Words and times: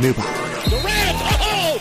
느바 0.00 0.22
foul. 0.22 1.80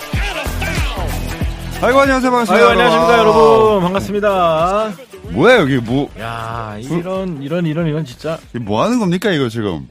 아이고 1.83 1.99
안녕하세요 1.99 2.31
반갑습니다. 2.31 2.63
아유, 2.65 2.69
안녕하십니까, 2.71 3.13
아, 3.13 3.17
여러분. 3.17 3.81
반갑습니다. 3.81 4.91
뭐야 5.31 5.57
여기 5.59 5.77
뭐, 5.77 6.09
야, 6.19 6.77
이런, 6.79 7.41
이런, 7.41 7.65
이런, 7.65 7.87
이런, 7.87 8.05
진짜. 8.05 8.37
뭐 8.61 8.83
하는 8.83 8.99
겁니까 8.99 9.31
이거 9.31 9.49
지금? 9.49 9.87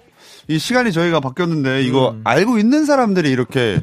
이 0.49 0.59
시간이 0.59 0.93
저희가 0.93 1.21
바뀌었는데 1.21 1.83
이거 1.83 2.11
음. 2.11 2.21
알고 2.25 2.59
있는 2.59 2.85
사람들이 2.85 3.31
이렇게 3.31 3.81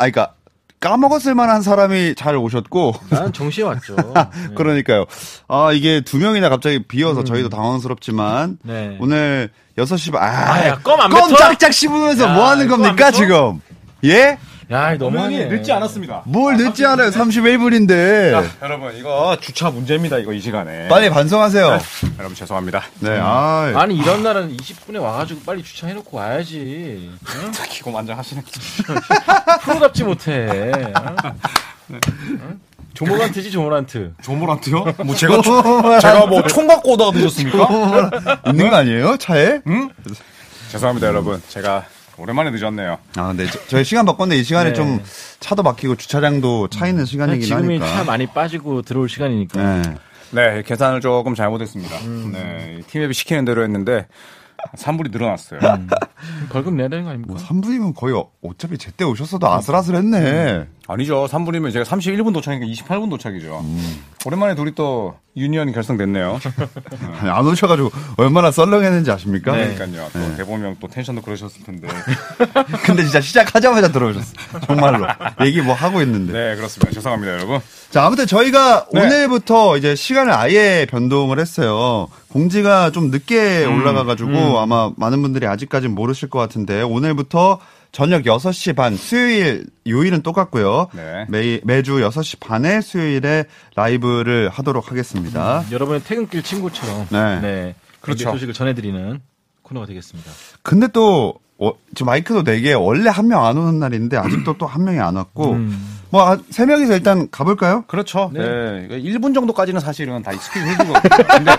아니 0.00 0.12
그러니까 0.12 0.34
까먹었을 0.80 1.34
만한 1.34 1.60
사람이 1.62 2.14
잘 2.14 2.36
오셨고 2.36 2.94
난 3.10 3.32
정시에 3.32 3.64
왔죠. 3.64 3.96
그러니까요. 4.56 5.04
아 5.48 5.72
이게 5.72 6.00
두 6.00 6.18
명이나 6.18 6.48
갑자기 6.48 6.82
비어서 6.86 7.24
저희도 7.24 7.48
당황스럽지만 7.48 8.50
음. 8.50 8.58
네. 8.62 8.96
오늘 9.00 9.50
6시 9.76 10.12
반 10.12 10.22
아, 10.22 10.52
아, 10.54 10.66
야, 10.68 10.78
껌 10.82 11.00
안 11.00 11.10
껌 11.10 11.28
뱉어? 11.28 11.36
짝짝 11.36 11.72
씹으면서 11.72 12.24
야, 12.28 12.34
뭐 12.34 12.48
하는 12.48 12.68
겁니까? 12.68 13.10
지금? 13.10 13.60
예? 14.04 14.38
야, 14.70 14.94
너무하네. 14.98 15.46
늦지 15.46 15.72
않았습니다. 15.72 16.22
뭘 16.26 16.56
늦지 16.58 16.84
않아요. 16.84 17.08
31분인데. 17.10 18.48
여러분 18.60 18.94
이거 18.96 19.36
주차 19.40 19.70
문제입니다. 19.70 20.18
이거 20.18 20.34
이 20.34 20.40
시간에. 20.40 20.88
빨리 20.88 21.08
반성하세요. 21.08 21.78
여러분 22.18 22.34
죄송합니다. 22.34 22.82
네. 23.00 23.18
아. 23.18 23.72
아니, 23.76 23.96
이런 23.96 24.22
날은 24.22 24.54
20분에 24.58 25.00
와가지고 25.00 25.40
빨리 25.46 25.62
주차해놓고 25.62 26.14
와야지. 26.14 27.10
응? 27.36 27.52
기고 27.70 27.90
만장하시네. 27.92 28.42
프로답지 29.64 30.04
못해. 30.04 30.46
응? 31.90 32.00
응? 32.26 32.60
조모란트지, 32.92 33.50
조모란트. 33.50 34.12
조모란트요? 34.22 34.84
뭐 35.04 35.14
제가 35.14 35.40
초- 35.40 35.62
제가 36.00 36.26
뭐 36.26 36.42
총 36.42 36.66
갖고 36.66 36.92
오다가 36.92 37.12
늦었습니까? 37.16 38.10
있는 38.48 38.68
거 38.68 38.76
아니에요? 38.76 39.16
차에? 39.16 39.60
죄송합니다 40.72 41.06
여러분. 41.06 41.40
제가 41.48 41.84
오랜만에 42.18 42.50
늦었네요. 42.50 42.98
아, 43.16 43.28
근데 43.28 43.46
저, 43.46 43.58
저희 43.68 43.84
시간 43.84 44.04
바꿨는데 44.04 44.40
이 44.40 44.44
시간에 44.44 44.70
네. 44.70 44.74
좀 44.74 45.00
차도 45.40 45.62
막히고 45.62 45.96
주차장도 45.96 46.68
차 46.68 46.86
있는 46.88 47.04
시간이긴 47.04 47.42
지금이 47.46 47.78
하니까. 47.78 47.86
차 47.86 48.04
많이 48.04 48.26
빠지고 48.26 48.82
들어올 48.82 49.08
시간이니까. 49.08 49.62
네. 49.62 49.82
네 50.30 50.62
계산을 50.62 51.00
조금 51.00 51.34
잘못했습니다. 51.34 51.96
네 52.32 52.80
팀앱이 52.88 53.14
시키는 53.14 53.44
대로 53.46 53.62
했는데 53.62 54.06
3불이 54.76 55.10
늘어났어요. 55.12 55.60
벌금 56.50 56.76
내야 56.76 56.88
되는 56.88 57.04
거 57.04 57.10
아닙니까? 57.10 57.34
뭐 57.34 57.42
3분이면 57.42 57.94
거의 57.94 58.14
어- 58.14 58.28
어차피 58.42 58.76
제때 58.76 59.04
오셨어도 59.04 59.48
아슬아슬했네. 59.50 60.66
아니죠. 60.90 61.26
3불이면 61.30 61.70
제가 61.70 61.84
31분 61.84 62.32
도착이니까 62.32 62.66
28분 62.66 63.10
도착이죠. 63.10 63.62
오랜만에 64.24 64.54
둘이 64.54 64.74
또 64.74 65.16
유니언이 65.36 65.72
결성됐네요. 65.72 66.40
아니, 67.20 67.28
안 67.30 67.46
오셔가지고 67.46 67.90
얼마나 68.16 68.50
썰렁했는지 68.50 69.10
아십니까? 69.10 69.52
그러니까요. 69.52 70.08
또 70.12 70.36
대보명 70.36 70.76
또 70.80 70.88
텐션도 70.88 71.20
그러셨을 71.20 71.62
텐데. 71.62 71.88
근데 72.84 73.02
진짜 73.04 73.20
시작하자마자 73.20 73.92
들어오셨어. 73.92 74.32
정말로. 74.66 75.06
얘기 75.44 75.60
뭐 75.60 75.74
하고 75.74 76.00
있는데. 76.00 76.32
네 76.32 76.56
그렇습니다. 76.56 76.90
죄송합니다 76.90 77.34
여러분. 77.34 77.60
자, 77.90 78.06
아무튼 78.06 78.26
저희가 78.26 78.86
네. 78.92 79.00
오늘부터 79.00 79.76
이제 79.76 79.94
시간을 79.94 80.32
아예 80.32 80.86
변동을 80.90 81.38
했어요. 81.38 82.08
공지가 82.28 82.90
좀 82.90 83.10
늦게 83.10 83.66
음, 83.66 83.76
올라가가지고 83.76 84.58
아마 84.58 84.90
많은 84.96 85.20
분들이 85.22 85.46
아직까지는 85.46 85.94
모르실 85.94 86.28
것 86.30 86.38
같은데 86.38 86.80
오늘부터 86.82 87.60
저녁 87.92 88.22
6시 88.22 88.76
반, 88.76 88.96
수요일, 88.96 89.66
요일은 89.86 90.22
똑같고요. 90.22 90.88
네. 90.94 91.26
매, 91.28 91.60
매주 91.64 91.94
6시 91.96 92.38
반에 92.38 92.80
수요일에 92.80 93.44
라이브를 93.74 94.50
하도록 94.50 94.90
하겠습니다. 94.90 95.64
여러분의 95.70 96.02
퇴근길 96.04 96.42
친구처럼. 96.42 97.06
네. 97.10 97.40
네. 97.40 97.74
그렇죠. 98.00 98.24
그렇죠. 98.24 98.30
소식을 98.32 98.54
전해드리는 98.54 99.20
코너가 99.62 99.86
되겠습니다. 99.86 100.30
근데 100.62 100.86
또, 100.88 101.34
어, 101.58 101.72
지금 101.94 102.06
마이크도 102.06 102.44
4개, 102.44 102.80
원래 102.80 103.10
한 103.10 103.26
명 103.26 103.44
안 103.44 103.56
오는 103.56 103.78
날인데 103.78 104.16
아직도 104.16 104.58
또 104.58 104.66
한 104.66 104.84
명이 104.84 105.00
안 105.00 105.16
왔고, 105.16 105.52
음. 105.52 105.97
뭐, 106.10 106.24
한세 106.30 106.64
명이서 106.64 106.94
일단 106.94 107.28
가볼까요? 107.30 107.84
그렇죠. 107.86 108.30
네. 108.32 108.40
1분 108.90 109.34
정도까지는 109.34 109.80
사실은 109.80 110.22
다 110.22 110.32
excuse 110.32 110.64
해주거든요. 110.66 111.26
근데 111.28 111.52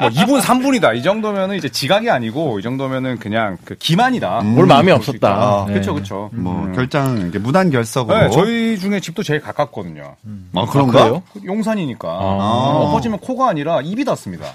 뭐 0.00 0.08
2분, 0.08 0.40
3분이다. 0.40 0.96
이 0.96 1.02
정도면은 1.02 1.56
이제 1.56 1.68
지각이 1.68 2.10
아니고 2.10 2.58
이 2.58 2.62
정도면은 2.62 3.18
그냥 3.18 3.56
그 3.64 3.76
기만이다. 3.76 4.40
뭘 4.42 4.66
마음이 4.66 4.90
없었다. 4.90 5.64
네. 5.68 5.74
그렇죠, 5.74 5.94
그렇죠. 5.94 6.30
뭐, 6.32 6.70
결장, 6.74 7.28
이제 7.28 7.38
무단 7.38 7.70
결석으로. 7.70 8.18
네, 8.18 8.30
저희 8.30 8.78
중에 8.78 9.00
집도 9.00 9.22
제일 9.22 9.40
가깝거든요. 9.40 10.16
아, 10.54 10.66
그런가? 10.66 11.04
그래요? 11.04 11.22
용산이니까. 11.44 12.08
엎어지면 12.08 13.20
코가 13.20 13.48
아니라 13.48 13.80
입이 13.80 14.04
닿습니다. 14.04 14.46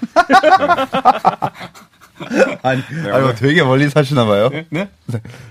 아니, 2.62 2.82
아니, 3.12 3.34
되게 3.36 3.62
멀리 3.62 3.88
사시나 3.88 4.24
봐요. 4.26 4.50
네? 4.70 4.88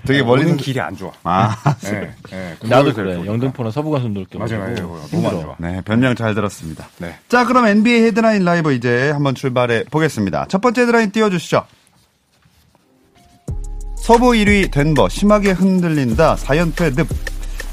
되게 0.06 0.22
멀리 0.22 0.44
멀리는 0.44 0.58
사- 0.58 0.64
길이 0.64 0.80
안 0.80 0.96
좋아. 0.96 1.12
아, 1.24 1.56
네, 1.82 2.12
네. 2.30 2.56
나도 2.64 2.90
그걸 2.92 3.06
그래. 3.18 3.26
영등포나 3.26 3.72
서부간선 3.72 4.14
돌게 4.14 4.38
맞아요, 4.38 4.60
맞아요. 4.60 4.76
너무 5.12 5.28
안 5.28 5.42
좋아. 5.42 5.56
네, 5.60 5.82
변명 5.86 6.16
잘 6.16 6.36
들었습니다. 6.36 6.88
네. 7.00 7.16
자, 7.28 7.46
그럼 7.46 7.66
NBA 7.68 8.04
헤드라인 8.04 8.44
라이브 8.46 8.74
이제 8.74 9.10
한번 9.12 9.36
출발해 9.36 9.84
보겠습니다. 9.92 10.46
첫 10.50 10.62
번째 10.62 10.82
헤드라인 10.82 11.12
띄워 11.12 11.30
주시죠. 11.30 11.66
서부 13.96 14.32
1위 14.32 14.72
덴버 14.72 15.10
심하게 15.10 15.52
흔들린다 15.52 16.36
4연패 16.36 16.96
늪. 16.96 17.08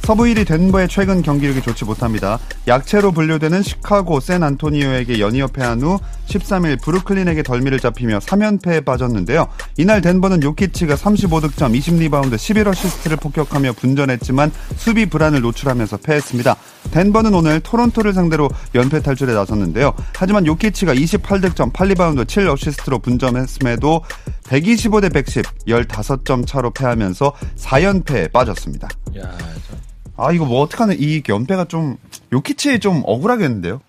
서부 0.07 0.23
1위 0.23 0.47
덴버의 0.47 0.87
최근 0.87 1.21
경기력이 1.21 1.63
좋지 1.63 1.85
못합니다. 1.85 2.39
약체로 2.69 3.11
분류되는 3.11 3.61
시카고 3.65 4.21
샌 4.21 4.45
안토니오에게 4.45 5.19
연이어 5.19 5.49
패한 5.49 5.83
후 5.83 5.99
13일 6.29 6.81
브루클린에게 6.81 7.43
덜미를 7.43 7.81
잡히며 7.81 8.21
3연패에 8.21 8.85
빠졌는데요. 8.85 9.49
이날 9.79 10.01
덴버는 10.03 10.45
요키치가 10.45 10.95
35득점, 10.95 11.77
20리바운드, 11.77 12.37
11어시스트를 12.37 13.21
폭격하며 13.21 13.73
분전했지만 13.73 14.53
수비 14.77 15.07
불안을 15.07 15.41
노출하면서 15.41 15.97
패했습니다. 15.97 16.55
덴버는 16.93 17.35
오늘 17.35 17.59
토론토를 17.59 18.13
상대로 18.13 18.49
연패 18.77 19.03
탈출에 19.03 19.35
나섰는데요. 19.35 19.93
하지만 20.15 20.47
요키치가 20.47 20.95
28득점, 20.95 21.73
8리바운드, 21.73 22.27
7어시스트로 22.27 23.03
분전했음에도 23.03 24.05
125대 24.45 25.13
110, 25.13 25.45
15점 25.67 26.47
차로 26.47 26.71
패하면서 26.71 27.33
4연패에 27.57 28.31
빠졌습니다. 28.31 28.87
야, 29.19 29.37
저- 29.69 29.96
아 30.17 30.33
이거 30.33 30.45
뭐 30.45 30.61
어떡하는 30.63 30.97
이 30.99 31.23
연패가 31.29 31.67
좀 31.67 31.97
요키치 32.33 32.81
좀 32.81 33.03
억울하겠는데요. 33.05 33.81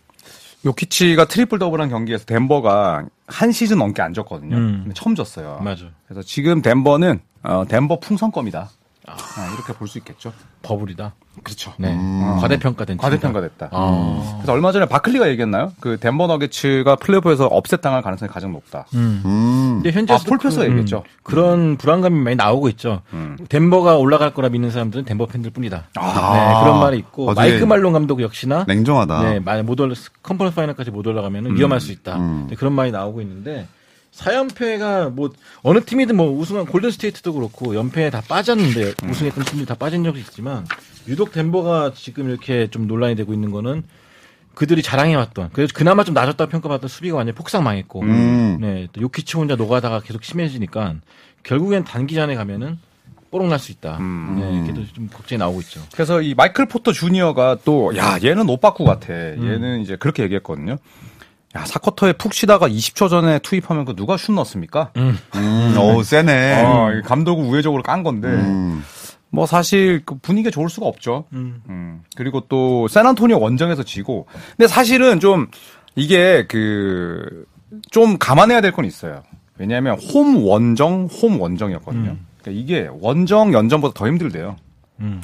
요키치가 0.65 1.25
트리플 1.25 1.59
더블한 1.59 1.89
경기에서 1.89 2.25
덴버가 2.25 3.05
한 3.27 3.51
시즌 3.51 3.77
넘게 3.77 4.01
안 4.01 4.13
졌거든요. 4.13 4.55
음. 4.57 4.79
근데 4.83 4.93
처음 4.93 5.15
졌어요. 5.15 5.59
맞아. 5.63 5.85
그래서 6.07 6.21
지금 6.23 6.61
덴버는 6.61 7.19
어, 7.43 7.65
덴버 7.67 7.99
풍선껌이다. 7.99 8.69
아, 9.07 9.53
이렇게 9.56 9.72
볼 9.73 9.88
수 9.88 9.97
있겠죠. 10.00 10.34
버블이다. 10.63 11.13
그렇죠. 11.44 11.72
네. 11.78 11.95
과대평가된 12.41 12.97
팀이다. 12.97 13.01
과대평가됐다. 13.01 13.69
아. 13.72 14.34
그래서 14.38 14.51
얼마 14.51 14.72
전에 14.73 14.85
바클리가 14.85 15.29
얘기했나요? 15.29 15.72
그 15.79 15.97
덴버 15.97 16.28
너게츠가 16.28 16.97
플레이오프에서 16.97 17.45
upset 17.45 17.79
당할 17.81 18.01
가능성이 18.01 18.29
가장 18.29 18.51
높다. 18.51 18.85
음. 18.95 19.22
음. 19.23 19.72
근데 19.75 19.91
현재 19.91 20.13
아, 20.13 20.18
폴 20.17 20.32
피어스 20.32 20.65
얘기했죠. 20.66 21.03
그런 21.23 21.78
불안감이 21.78 22.19
많이 22.19 22.35
나오고 22.35 22.68
있죠. 22.69 23.01
음. 23.13 23.38
덴버가 23.47 23.95
올라갈 23.98 24.33
거라 24.33 24.50
믿는 24.50 24.71
사람들은 24.71 25.06
덴버 25.06 25.27
팬들 25.27 25.51
뿐이다. 25.51 25.88
아. 25.95 26.33
네, 26.33 26.63
그런 26.63 26.80
말이 26.81 26.98
있고 26.98 27.33
마이크 27.33 27.63
말론 27.63 27.94
감독 27.94 28.21
역시나 28.21 28.65
냉정하다. 28.68 29.21
네, 29.24 29.39
만약 29.39 29.63
못 29.63 29.80
올라 29.80 29.94
컨퍼런스 30.24 30.56
파이널까지 30.56 30.92
못 30.92 31.07
올라가면 31.07 31.56
위험할 31.56 31.80
수 31.80 31.92
있다. 31.94 32.18
음. 32.18 32.48
네, 32.50 32.56
그런 32.56 32.74
말이 32.74 32.92
나오고 32.92 33.21
있는데 33.21 33.68
4연패가 34.17 35.11
뭐 35.11 35.31
어느 35.61 35.83
팀이든 35.83 36.15
뭐 36.15 36.31
우승한 36.31 36.65
골든 36.65 36.91
스테이트도 36.91 37.33
그렇고 37.33 37.75
연패에 37.75 38.09
다 38.09 38.21
빠졌는데 38.27 38.93
음. 39.03 39.09
우승했던 39.09 39.45
팀들이 39.45 39.65
다 39.65 39.75
빠진 39.75 40.03
적이 40.03 40.19
있지만 40.21 40.65
유독 41.07 41.31
덴버가 41.31 41.93
지금 41.95 42.29
이렇게 42.29 42.67
좀 42.69 42.87
논란이 42.87 43.15
되고 43.15 43.33
있는 43.33 43.51
거는 43.51 43.83
그들이 44.55 44.81
자랑해왔던 44.81 45.51
그래서 45.53 45.71
그나마 45.75 46.03
좀 46.03 46.13
낮았다 46.15 46.47
평가받던 46.47 46.87
수비가 46.87 47.17
완전 47.17 47.33
히 47.33 47.35
폭삭 47.37 47.61
망했고 47.63 48.01
음. 48.01 48.57
네, 48.59 48.87
또 48.91 49.01
요키치 49.01 49.37
혼자 49.37 49.55
노가다가 49.55 49.99
계속 50.01 50.23
심해지니까 50.23 50.95
결국엔 51.43 51.83
단기전에 51.83 52.35
가면은 52.35 52.79
뽀록 53.29 53.47
날 53.47 53.59
수 53.59 53.71
있다. 53.73 53.97
음. 53.99 54.37
네, 54.39 54.71
그래도 54.73 54.91
좀 54.93 55.09
걱정이 55.09 55.37
나오고 55.37 55.59
있죠. 55.61 55.81
그래서 55.93 56.21
이 56.21 56.33
마이클 56.33 56.65
포터 56.65 56.93
주니어가 56.93 57.57
또, 57.65 57.95
야, 57.97 58.17
얘는 58.23 58.47
오빠쿠 58.49 58.85
같아. 58.85 59.11
음. 59.13 59.51
얘는 59.51 59.81
이제 59.81 59.97
그렇게 59.97 60.23
얘기했거든요. 60.23 60.77
야, 61.57 61.65
사쿼터에 61.65 62.13
푹 62.13 62.33
쉬다가 62.33 62.68
20초 62.69 63.09
전에 63.09 63.39
투입하면 63.39 63.86
그 63.86 63.95
누가 63.95 64.15
슛 64.18 64.31
넣습니까? 64.33 64.92
음, 64.98 65.18
오 65.80 66.04
세네. 66.04 66.63
어, 66.63 66.92
이 66.94 67.01
감독을 67.01 67.44
우회적으로 67.45 67.81
깐 67.83 68.04
건데. 68.04 68.27
음. 68.27 68.83
뭐 69.30 69.45
사실 69.45 70.01
그 70.06 70.15
분위기가 70.21 70.51
좋을 70.51 70.69
수가 70.69 70.86
없죠. 70.86 71.25
음. 71.33 71.62
음. 71.69 72.01
그리고 72.15 72.42
또 72.48 72.88
샌안토니오 72.88 73.39
원정에서 73.39 73.83
지고. 73.83 74.25
근데 74.56 74.68
사실은 74.68 75.19
좀 75.19 75.48
이게 75.95 76.45
그 76.48 77.45
좀 77.92 78.18
감안해야 78.18 78.62
될 78.62 78.71
건 78.71 78.86
있어요. 78.86 79.24
왜냐하면 79.57 79.98
홈 80.00 80.45
원정 80.48 81.07
홈 81.07 81.42
원정이었거든요. 81.42 82.12
음. 82.12 82.25
그러니까 82.42 82.62
이게 82.63 82.89
원정 83.01 83.51
연전보다 83.53 83.94
더 83.94 84.07
힘들대요. 84.07 84.56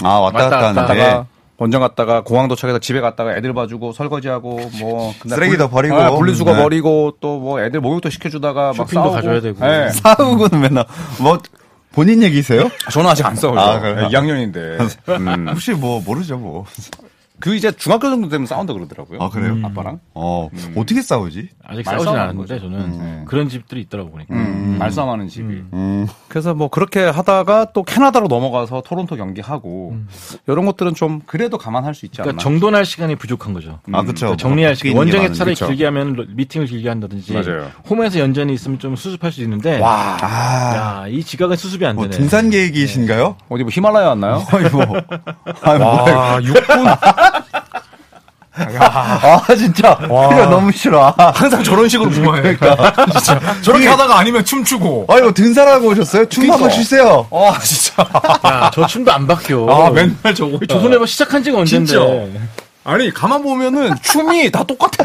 아 0.03 0.09
왔다 0.19 0.43
왔다 0.43 0.49
갔다 0.59 0.73
갔다 0.81 0.93
하는데 0.93 1.27
원정 1.57 1.81
갔다가 1.81 2.21
공항 2.21 2.47
도착해서 2.47 2.79
집에 2.79 2.99
갔다가 2.99 3.35
애들 3.37 3.53
봐주고 3.53 3.93
설거지하고 3.93 4.59
뭐 4.79 5.13
쓰레기도 5.27 5.67
분- 5.69 5.75
버리고. 5.75 5.95
아, 5.97 6.09
분리수거 6.11 6.55
네. 6.55 6.63
버리고 6.63 7.13
또 7.19 7.39
뭐 7.39 7.61
애들 7.61 7.79
목욕도 7.81 8.09
시켜주다가 8.09 8.67
막 8.67 8.73
쇼핑도 8.75 8.93
싸우고 9.01 9.11
가줘야 9.15 9.41
되고. 9.41 9.65
네. 9.65 9.89
사우고는 9.93 10.61
맨날 10.61 10.85
뭐 11.19 11.37
본인 11.91 12.23
얘기세요? 12.23 12.69
저는 12.91 13.09
아직 13.09 13.25
안 13.25 13.35
싸워요. 13.35 13.59
아, 13.59 13.79
그래요? 13.79 14.07
2학년인데. 14.09 15.09
음. 15.09 15.47
혹시 15.49 15.71
뭐 15.73 16.01
모르죠 16.03 16.37
뭐. 16.37 16.65
그 17.43 17.53
이제 17.55 17.73
중학교 17.73 18.09
정도 18.09 18.29
되면 18.29 18.47
싸운다 18.47 18.71
그러더라고요. 18.71 19.19
아 19.21 19.27
그래요? 19.29 19.57
아빠랑. 19.63 19.99
어 20.13 20.47
어떻게 20.77 21.01
싸우지? 21.01 21.49
아직 21.65 21.83
말 21.85 21.99
싸우진 21.99 22.07
않았는데 22.15 22.53
거죠. 22.55 22.69
저는 22.71 22.97
네. 22.97 23.23
그런 23.27 23.49
집들이 23.49 23.81
있더라고 23.81 24.11
보니까. 24.11 24.33
음, 24.33 24.77
말싸움하는 24.79 25.27
집이. 25.27 25.63
음. 25.73 26.07
그래서 26.29 26.53
뭐 26.53 26.69
그렇게 26.69 27.03
하다가 27.03 27.73
또 27.73 27.83
캐나다로 27.83 28.27
넘어가서 28.29 28.81
토론토 28.85 29.17
경기하고 29.17 29.97
이런 30.47 30.65
것들은 30.65 30.93
좀 30.95 31.19
그래도 31.25 31.57
감안할 31.57 31.93
수 31.93 32.05
있지 32.05 32.21
않나. 32.21 32.27
그러니까 32.31 32.43
정돈할 32.43 32.85
시간이 32.85 33.17
부족한 33.17 33.51
거죠. 33.53 33.79
아 33.91 34.03
그렇죠. 34.03 34.27
그러니까 34.27 34.37
정리할 34.37 34.77
시간. 34.77 34.95
원정에 34.95 35.33
차라리 35.33 35.53
그쵸. 35.55 35.67
길게 35.67 35.83
하면 35.83 36.13
로- 36.13 36.25
미팅을 36.29 36.67
길게 36.67 36.87
한다든지 36.87 37.33
맞아요. 37.33 37.69
홈에서 37.89 38.19
연전이 38.19 38.53
있으면 38.53 38.79
좀 38.79 38.95
수습할 38.95 39.33
수 39.33 39.41
있는데 39.41 39.79
와 39.79 40.17
아, 40.21 41.03
야, 41.03 41.07
이 41.09 41.21
지각은 41.21 41.57
수습이 41.57 41.85
안뭐 41.85 42.05
되네. 42.05 42.15
등산 42.17 42.49
계획이신가요? 42.49 43.35
어디 43.49 43.63
뭐 43.63 43.69
히말라야 43.69 44.07
왔나요? 44.07 44.43
아니 44.49 44.69
뭐. 44.69 44.85
뭐. 44.85 44.95
와 45.65 46.39
6분 46.39 47.32
아 48.55 49.41
진짜. 49.55 49.97
이거 50.03 50.45
너무 50.45 50.71
싫어. 50.71 51.13
아, 51.17 51.31
항상 51.33 51.63
저런 51.63 51.89
식으로 51.89 52.09
무마해. 52.09 52.55
진짜 53.11 53.39
저렇게 53.61 53.87
하다가 53.87 54.19
아니면 54.19 54.45
춤추고. 54.45 55.07
아니 55.09 55.21
뭐 55.21 55.33
등산하고 55.33 55.87
오셨어요? 55.87 56.25
춤 56.29 56.43
한번 56.43 56.59
그러니까. 56.59 56.77
쉬세요. 56.77 57.27
아 57.31 57.59
진짜. 57.59 58.05
야, 58.45 58.71
저 58.73 58.85
춤도 58.85 59.11
안 59.11 59.25
박혀. 59.25 59.65
아 59.69 59.89
맨날 59.89 60.35
저거. 60.35 60.59
조선해봐 60.65 61.05
시작한 61.05 61.43
지가 61.43 61.59
언젠데. 61.59 61.85
진짜. 61.93 62.05
아니 62.83 63.11
가만 63.13 63.41
보면은 63.41 63.95
춤이 64.01 64.51
다 64.51 64.63
똑같아. 64.63 65.03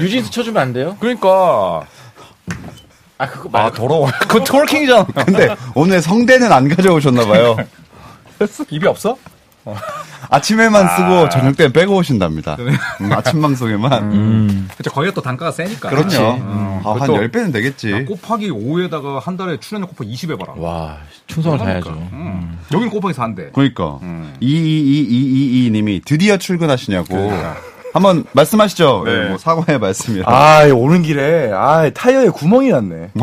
뉴진스 0.00 0.30
쳐주면 0.30 0.60
안 0.62 0.72
돼요? 0.72 0.96
그러니까 0.98 1.82
아 3.18 3.26
그거 3.28 3.48
아 3.52 3.62
말고 3.62 3.76
더러워. 3.76 4.10
그거 4.26 4.42
트월킹이잖아. 4.42 5.04
근데 5.24 5.54
오늘 5.74 6.02
성대는 6.02 6.50
안 6.52 6.68
가져오셨나 6.68 7.26
봐요. 7.26 7.56
입이 8.70 8.86
없어? 8.86 9.16
아침에만 10.30 10.88
쓰고 10.96 11.28
저녁 11.30 11.56
때 11.56 11.72
빼고 11.72 11.96
오신답니다. 11.96 12.56
음, 13.00 13.12
아침 13.12 13.40
방송에만. 13.40 14.12
음. 14.12 14.68
그쵸 14.76 14.90
거기가 14.90 15.14
또 15.14 15.22
단가가 15.22 15.50
세니까. 15.50 15.88
그렇죠. 15.90 16.34
음. 16.34 16.80
아, 16.84 16.90
한또 16.98 17.14
10배는 17.14 17.52
되겠지. 17.52 18.04
곱하기 18.04 18.50
5에다가 18.50 19.20
한 19.20 19.36
달에 19.36 19.58
출연료 19.58 19.86
곱하기 19.86 20.12
20에 20.14 20.38
봐라. 20.38 20.52
와 20.56 20.98
충성을 21.26 21.58
다해야죠. 21.58 21.90
음. 22.12 22.58
여긴 22.72 22.90
곱하기 22.90 23.14
4인데. 23.14 23.52
그러니까 23.52 23.98
음. 24.02 24.34
이이이이이 24.40 25.70
님이 25.70 26.00
드디어 26.04 26.36
출근하시냐고. 26.36 27.32
한번 27.94 28.24
말씀하시죠. 28.32 29.02
네. 29.06 29.28
뭐 29.30 29.38
사과의 29.38 29.78
말씀이라. 29.78 30.30
아, 30.30 30.64
오는 30.72 31.02
길에, 31.02 31.50
아, 31.52 31.88
타이어에 31.90 32.28
구멍이 32.28 32.68
났네. 32.68 33.10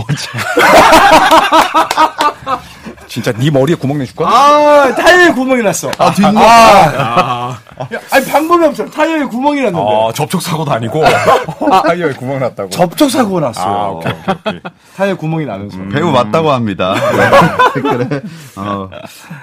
진짜 3.07 3.31
네 3.33 3.49
머리에 3.49 3.75
구멍 3.75 3.97
내줄까? 3.99 4.27
아, 4.27 4.93
타이어에 4.95 5.31
구멍이 5.33 5.61
났어. 5.63 5.89
아, 5.97 6.11
뒷목. 6.11 6.37
아, 6.37 7.57
야, 7.93 7.99
아니, 8.11 8.25
방법이 8.25 8.65
없어. 8.65 8.85
타이어에 8.85 9.23
구멍이 9.25 9.61
났는데. 9.61 9.79
아, 9.79 10.11
접촉 10.13 10.41
사고도 10.41 10.71
아니고. 10.71 11.03
아, 11.05 11.83
여기 11.99 12.13
구멍 12.15 12.39
났다고. 12.39 12.69
접촉사고가 12.69 13.41
났어요. 13.41 13.65
아, 13.73 13.87
오케이, 13.89 14.11
오케이, 14.11 14.35
오케이. 14.55 14.61
타이어에 14.97 15.13
구멍이 15.15 15.45
나면서. 15.45 15.77
배우 15.93 16.11
맞다고 16.11 16.51
합니다. 16.51 16.95
그래. 17.73 18.21
어. 18.55 18.89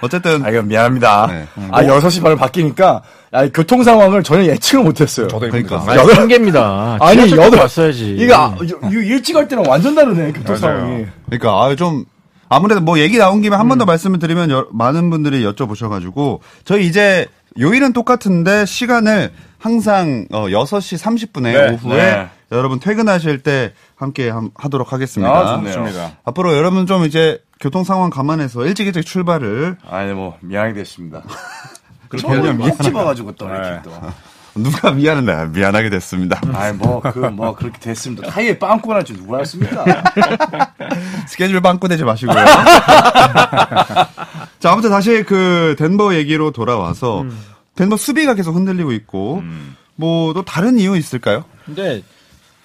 어쨌든 0.00 0.44
아, 0.44 0.50
이거 0.50 0.62
미안합니다. 0.62 1.26
네. 1.28 1.46
아, 1.70 1.82
6시 1.82 2.22
반을 2.22 2.36
바뀌니까, 2.36 3.02
아, 3.32 3.48
교통 3.54 3.82
상황을 3.82 4.22
전혀 4.22 4.44
예측을 4.44 4.84
못했어요. 4.84 5.28
저도 5.28 5.48
그러니까. 5.48 5.80
그러니까. 5.80 6.12
아, 6.12 6.16
한계입니다. 6.20 6.96
아니, 7.00 7.30
여덟- 7.32 7.60
왔어야지. 7.60 8.16
이거, 8.18 8.34
아, 8.34 8.56
이- 8.62 8.66
이 8.92 8.96
일찍 9.06 9.36
할 9.36 9.46
때랑 9.48 9.64
완전 9.68 9.94
다르네, 9.94 10.32
교통. 10.32 10.56
상황이. 10.56 11.06
그러니까 11.26 11.50
아, 11.50 11.74
좀 11.76 12.04
아무래도 12.54 12.80
뭐 12.82 12.98
얘기 12.98 13.16
나온 13.18 13.40
김에 13.40 13.56
한 13.56 13.68
번더 13.68 13.84
말씀을 13.86 14.18
드리면 14.18 14.50
여- 14.50 14.66
많은 14.72 15.08
분들이 15.10 15.42
여쭤보셔가지고 15.44 16.40
저희 16.64 16.86
이제 16.86 17.26
요일은 17.58 17.92
똑같은데 17.92 18.66
시간을 18.66 19.32
항상 19.58 20.26
어, 20.32 20.46
6시 20.48 20.98
30분에 21.02 21.42
네, 21.42 21.70
오후에 21.72 21.96
네. 21.96 22.28
여러분 22.50 22.78
퇴근하실 22.80 23.42
때 23.42 23.72
함께 23.96 24.28
함- 24.28 24.50
하도록 24.54 24.92
하겠습니다. 24.92 25.32
아. 25.32 25.60
좋습니다. 25.62 26.12
앞으로 26.24 26.54
여러분 26.56 26.86
좀 26.86 27.04
이제 27.04 27.42
교통 27.60 27.84
상황 27.84 28.10
감안해서 28.10 28.66
일찍 28.66 28.86
일찍 28.86 29.06
출발을 29.06 29.76
아니, 29.88 30.12
뭐, 30.12 30.36
미안하게 30.40 30.74
됐습니다. 30.74 31.22
그렇게 32.08 32.52
못 32.52 32.78
집어가지고 32.82 33.32
또, 33.36 33.46
네. 33.46 33.54
이렇게 33.54 33.82
또. 33.84 33.92
누가 34.54 34.90
미안한데 34.90 35.58
미안하게 35.58 35.90
됐습니다. 35.90 36.40
아니, 36.52 36.76
뭐, 36.76 37.00
그, 37.00 37.18
뭐, 37.18 37.54
그렇게 37.54 37.78
됐습니다. 37.78 38.28
타이어에 38.28 38.58
빵꾸가 38.58 38.94
날줄 38.96 39.16
누가 39.16 39.36
알았습니까? 39.36 39.84
스케줄 41.26 41.60
빵꾸 41.60 41.88
내지 41.88 42.04
마시고요. 42.04 42.36
자, 44.58 44.72
아무튼 44.72 44.90
다시 44.90 45.22
그 45.22 45.74
덴버 45.78 46.14
얘기로 46.16 46.50
돌아와서 46.50 47.24
덴버 47.76 47.96
수비가 47.96 48.34
계속 48.34 48.54
흔들리고 48.54 48.92
있고 48.92 49.42
뭐또 49.96 50.44
다른 50.44 50.78
이유 50.78 50.96
있을까요? 50.96 51.44
근데 51.64 52.02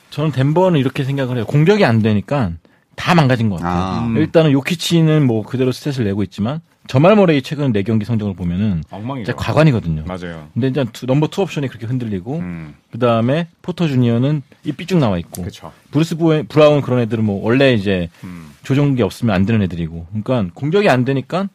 저는 0.09 0.31
덴버는 0.31 0.79
이렇게 0.79 1.03
생각을 1.03 1.37
해요. 1.37 1.45
공격이 1.45 1.85
안 1.85 2.01
되니까 2.01 2.51
다 2.95 3.15
망가진 3.15 3.49
것 3.49 3.57
같아요. 3.61 3.75
아. 3.75 4.13
일단은 4.15 4.51
요키치는 4.51 5.25
뭐 5.25 5.43
그대로 5.43 5.71
stat을 5.71 6.03
내고 6.03 6.23
있지만 6.23 6.61
자말 6.87 7.15
머레이 7.15 7.41
최근 7.41 7.73
4경기 7.73 8.03
성적을 8.05 8.33
보면은 8.35 8.83
엉망이죠. 8.89 9.25
진짜 9.31 9.35
가관이거든요. 9.43 10.03
맞아요. 10.05 10.47
근데 10.53 10.67
이제 10.69 10.85
two- 10.93 11.05
number 11.05 11.27
two 11.27 11.41
옵션이 11.41 11.67
그렇게 11.67 11.85
흔들리고 11.85 12.37
음. 12.39 12.75
그 12.91 12.97
다음에 12.99 13.47
포터 13.61 13.87
주니어는 13.87 14.41
이 14.63 14.71
삐쭉 14.71 14.99
나와 14.99 15.17
있고 15.19 15.43
그쵸. 15.43 15.71
브루스 15.91 16.15
부에, 16.17 16.43
브라운 16.43 16.81
그런 16.81 16.99
애들은 16.99 17.23
뭐 17.23 17.43
원래 17.43 17.73
이제 17.73 18.09
음. 18.23 18.51
조종기 18.63 19.01
없으면 19.03 19.35
안 19.35 19.45
되는 19.45 19.61
애들이고 19.63 20.07
그러니까 20.09 20.53
공격이 20.53 20.89
안 20.89 21.03
되니까 21.05 21.49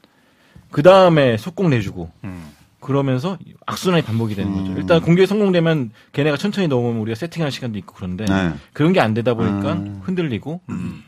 그 0.70 0.82
다음에 0.82 1.36
속공 1.36 1.70
내주고 1.70 2.10
음. 2.24 2.50
그러면서 2.80 3.38
악순환이 3.64 4.02
반복이 4.02 4.34
되는 4.34 4.52
거죠. 4.54 4.72
일단 4.76 5.00
공격이 5.00 5.26
성공되면 5.28 5.92
걔네가 6.12 6.36
천천히 6.36 6.66
넘으면 6.66 7.00
우리가 7.00 7.14
세팅할 7.14 7.52
시간도 7.52 7.78
있고 7.78 7.94
그런데 7.94 8.24
네. 8.24 8.52
그런 8.72 8.92
게 8.92 8.98
안 9.00 9.14
되다 9.14 9.34
보니까 9.34 9.74
흔들리고 10.02 10.60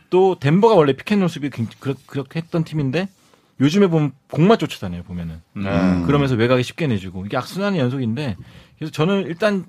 또 0.09 0.37
덴버가 0.39 0.77
원래 0.77 0.93
피켓롤 0.93 1.29
수비 1.29 1.51
굉- 1.51 1.67
그렇- 1.81 1.97
그렇게 2.07 2.39
했던 2.41 2.63
팀인데 2.63 3.09
요즘에 3.61 3.87
보면 3.87 4.13
공만 4.33 4.59
쫓아다녀요 4.59 5.03
보면은 5.05 5.41
음. 5.57 6.05
그러면서 6.07 6.35
외곽이 6.35 6.63
쉽게 6.63 6.87
내주고 6.87 7.25
이게 7.27 7.37
악순환의 7.37 7.79
연속인데 7.81 8.37
그래서 8.79 8.91
저는 8.93 9.27
일단 9.27 9.65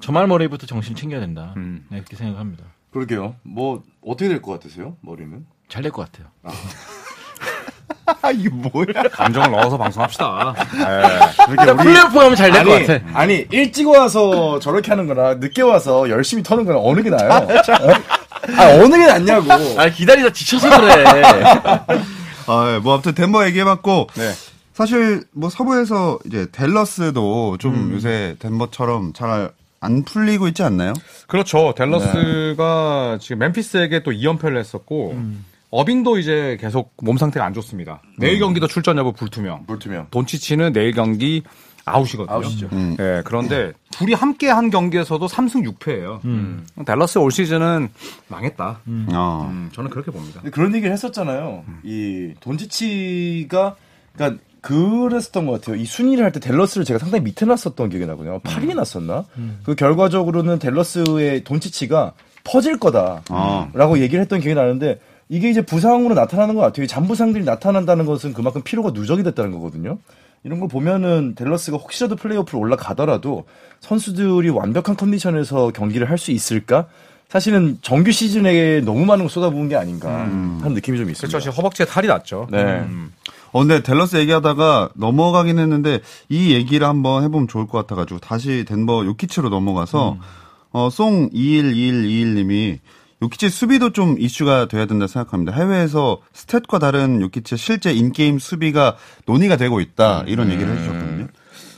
저말 0.00 0.26
머리부터 0.26 0.66
정신 0.66 0.94
챙겨야 0.96 1.20
된다 1.20 1.54
음. 1.56 1.84
네, 1.88 1.98
그렇게 1.98 2.16
생각합니다. 2.16 2.64
그러게요. 2.92 3.36
뭐, 3.42 3.82
어떻게 4.04 4.28
될 4.28 4.40
것 4.40 4.52
같으세요? 4.52 4.96
머리는? 5.02 5.44
잘 5.68 5.82
될 5.82 5.92
것 5.92 6.10
같아요. 6.10 6.28
아, 8.22 8.30
이게 8.32 8.48
뭐야? 8.48 8.86
감정을 9.12 9.50
넣어서 9.50 9.76
방송합시다. 9.76 10.54
일단 11.50 11.76
플레이오프 11.76 12.14
가면 12.14 12.34
잘 12.36 12.50
될 12.50 12.64
것 12.64 12.86
같아. 12.86 13.04
아니, 13.18 13.46
일찍 13.52 13.86
와서 13.88 14.58
저렇게 14.58 14.90
하는 14.90 15.06
거나, 15.06 15.34
늦게 15.34 15.60
와서 15.62 16.08
열심히 16.08 16.42
터는 16.42 16.64
거나 16.64 16.78
어느 16.80 17.02
게 17.02 17.10
나아요? 17.10 17.46
어? 17.46 17.92
아, 18.56 18.64
어느 18.82 18.96
게 18.96 19.06
낫냐고. 19.06 19.52
아 19.78 19.90
기다리다 19.90 20.30
지쳐서 20.32 20.70
그래. 20.80 21.04
아, 22.48 22.80
뭐 22.82 22.94
아무튼 22.94 23.14
덴버 23.14 23.46
얘기해봤고 23.46 24.08
네. 24.16 24.32
사실 24.74 25.24
뭐 25.32 25.50
서부에서 25.50 26.18
이제 26.26 26.46
댈러스도 26.50 27.58
좀 27.58 27.92
요새 27.92 28.36
덴버처럼 28.38 29.12
잘 29.12 29.52
안 29.80 30.04
풀리고 30.04 30.48
있지 30.48 30.62
않나요? 30.62 30.92
그렇죠. 31.26 31.74
댈러스가 31.76 33.18
지금 33.20 33.38
멤피스에게 33.38 34.02
또 34.02 34.10
2연패를 34.10 34.58
했었고 34.58 35.16
어빈도 35.70 36.18
이제 36.18 36.56
계속 36.60 36.94
몸 37.02 37.16
상태가 37.16 37.44
안 37.46 37.54
좋습니다. 37.54 38.02
내일 38.18 38.38
경기도 38.38 38.66
출전 38.66 38.96
여부 38.98 39.12
불투명. 39.12 39.66
불투명. 39.66 40.08
돈치치는 40.10 40.72
내일 40.72 40.92
경기 40.92 41.42
아웃이거든요. 41.94 42.34
아웃이죠. 42.36 42.68
음. 42.72 42.96
예, 43.00 43.22
그런데 43.24 43.72
둘이 43.90 44.12
함께 44.14 44.48
한 44.48 44.70
경기에서도 44.70 45.26
3승 45.26 45.64
6패예요. 45.78 46.24
음. 46.24 46.66
댈러스 46.86 47.18
올 47.18 47.30
시즌은 47.30 47.88
망했다. 48.28 48.80
어. 49.12 49.48
음, 49.50 49.70
저는 49.72 49.90
그렇게 49.90 50.10
봅니다. 50.10 50.40
그런 50.52 50.74
얘기를 50.74 50.92
했었잖아요. 50.92 51.64
이 51.84 52.32
돈지치가 52.40 53.76
그러니까 54.14 54.42
그랬었던 54.60 55.46
것 55.46 55.52
같아요. 55.60 55.76
이 55.76 55.84
순위를 55.84 56.24
할 56.24 56.32
때 56.32 56.40
댈러스를 56.40 56.84
제가 56.84 56.98
상당히 56.98 57.24
밑에 57.24 57.46
놨었던 57.46 57.88
기억이 57.88 58.04
나거든요. 58.06 58.40
8위에 58.40 58.74
놨었나? 58.74 59.24
그 59.64 59.74
결과적으로는 59.74 60.58
댈러스의 60.58 61.44
돈치치가 61.44 62.12
퍼질 62.44 62.78
거다라고 62.78 63.24
어. 63.30 63.98
얘기를 63.98 64.20
했던 64.20 64.40
기억이 64.40 64.54
나는데 64.54 65.00
이게 65.28 65.50
이제 65.50 65.60
부상으로 65.62 66.14
나타나는 66.14 66.54
것 66.54 66.60
같아요. 66.62 66.84
이 66.84 66.88
잔부상들이 66.88 67.44
나타난다는 67.44 68.06
것은 68.06 68.32
그만큼 68.32 68.62
피로가 68.62 68.90
누적이 68.90 69.22
됐다는 69.22 69.52
거거든요. 69.52 69.98
이런 70.44 70.60
걸 70.60 70.68
보면은 70.68 71.34
댈러스가 71.34 71.76
혹시라도 71.76 72.16
플레이오프로 72.16 72.58
올라가더라도 72.58 73.44
선수들이 73.80 74.48
완벽한 74.50 74.96
컨디션에서 74.96 75.70
경기를 75.72 76.08
할 76.10 76.18
수 76.18 76.30
있을까? 76.30 76.86
사실은 77.28 77.76
정규 77.82 78.10
시즌에 78.10 78.80
너무 78.80 79.04
많은 79.04 79.24
걸 79.24 79.30
쏟아부은 79.30 79.68
게 79.68 79.76
아닌가 79.76 80.08
하는 80.10 80.72
느낌이 80.72 80.96
좀 80.96 81.10
있습니다. 81.10 81.38
그렇죠. 81.38 81.50
허벅지에 81.50 81.84
탈이 81.84 82.06
났죠. 82.06 82.46
네. 82.50 82.62
음. 82.62 83.12
어, 83.52 83.60
근데 83.60 83.82
댈러스 83.82 84.16
얘기하다가 84.16 84.90
넘어가긴 84.94 85.58
했는데 85.58 86.00
이 86.30 86.52
얘기를 86.54 86.86
한번 86.86 87.24
해보면 87.24 87.46
좋을 87.48 87.66
것 87.66 87.78
같아가지고 87.78 88.20
다시 88.20 88.64
덴버 88.66 89.04
요키치로 89.04 89.50
넘어가서 89.50 90.16
어, 90.72 90.88
송 90.90 91.28
212121님이 91.30 92.78
요키치 93.22 93.48
수비도 93.48 93.90
좀 93.90 94.16
이슈가 94.18 94.68
돼야 94.68 94.86
된다 94.86 95.06
생각합니다. 95.06 95.52
해외에서 95.52 96.18
스탯과 96.32 96.78
다른 96.80 97.20
요키치의 97.20 97.58
실제 97.58 97.92
인게임 97.92 98.38
수비가 98.38 98.96
논의가 99.26 99.56
되고 99.56 99.80
있다 99.80 100.24
이런 100.26 100.50
얘기를 100.50 100.72
해주셨거든요. 100.72 101.26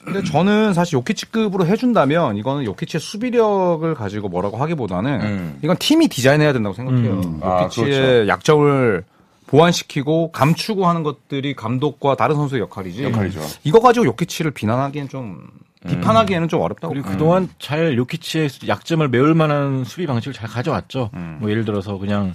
근데 0.05 0.25
저는 0.25 0.75
사실 0.75 0.95
요키치급으로 0.95 1.67
해준다면 1.67 2.37
이거는 2.37 2.65
요키치의 2.65 3.01
수비력을 3.01 3.95
가지고 3.95 4.29
뭐라고 4.29 4.57
하기보다는 4.57 5.21
음. 5.21 5.59
이건 5.63 5.77
팀이 5.79 6.09
디자인해야 6.09 6.53
된다고 6.53 6.75
생각해요. 6.75 7.39
아, 7.43 7.63
요키치의 7.65 7.91
그렇죠. 7.91 8.29
약점을 8.29 9.05
보완시키고 9.47 10.33
감추고 10.33 10.87
하는 10.87 11.03
것들이 11.03 11.55
감독과 11.55 12.17
다른 12.17 12.37
선수의 12.37 12.63
역할이지. 12.63 13.05
역할이죠. 13.05 13.41
이거 13.65 13.81
가지고 13.81 14.07
요키치를 14.07 14.53
비난하기엔 14.53 15.09
좀 15.09 15.49
비판하기에는 15.89 16.49
좀 16.49 16.61
어렵다고. 16.61 16.93
그리고 16.93 17.09
그동안 17.09 17.49
잘 17.59 17.97
요키치의 17.97 18.49
약점을 18.69 19.07
메울 19.09 19.35
만한 19.35 19.85
수비 19.85 20.07
방식을 20.07 20.33
잘 20.35 20.49
가져왔죠. 20.49 21.11
음. 21.15 21.39
뭐 21.41 21.51
예를 21.51 21.65
들어서 21.65 21.97
그냥 21.99 22.35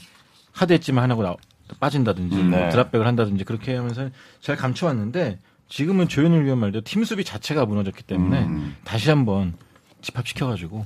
하드했지만 0.51 1.03
하나고 1.03 1.23
나- 1.23 1.35
빠진다든지 1.79 2.35
음, 2.35 2.49
뭐 2.51 2.59
네. 2.59 2.69
드랍백을 2.69 3.05
한다든지 3.07 3.43
그렇게 3.43 3.75
하면서 3.75 4.09
잘 4.41 4.55
감춰왔는데 4.55 5.39
지금은 5.67 6.07
조현일 6.07 6.43
위원 6.45 6.59
말대로 6.59 6.83
팀 6.83 7.03
수비 7.03 7.23
자체가 7.23 7.65
무너졌기 7.65 8.03
때문에 8.03 8.43
음. 8.45 8.75
다시 8.83 9.09
한번 9.09 9.53
집합시켜가지고 10.01 10.85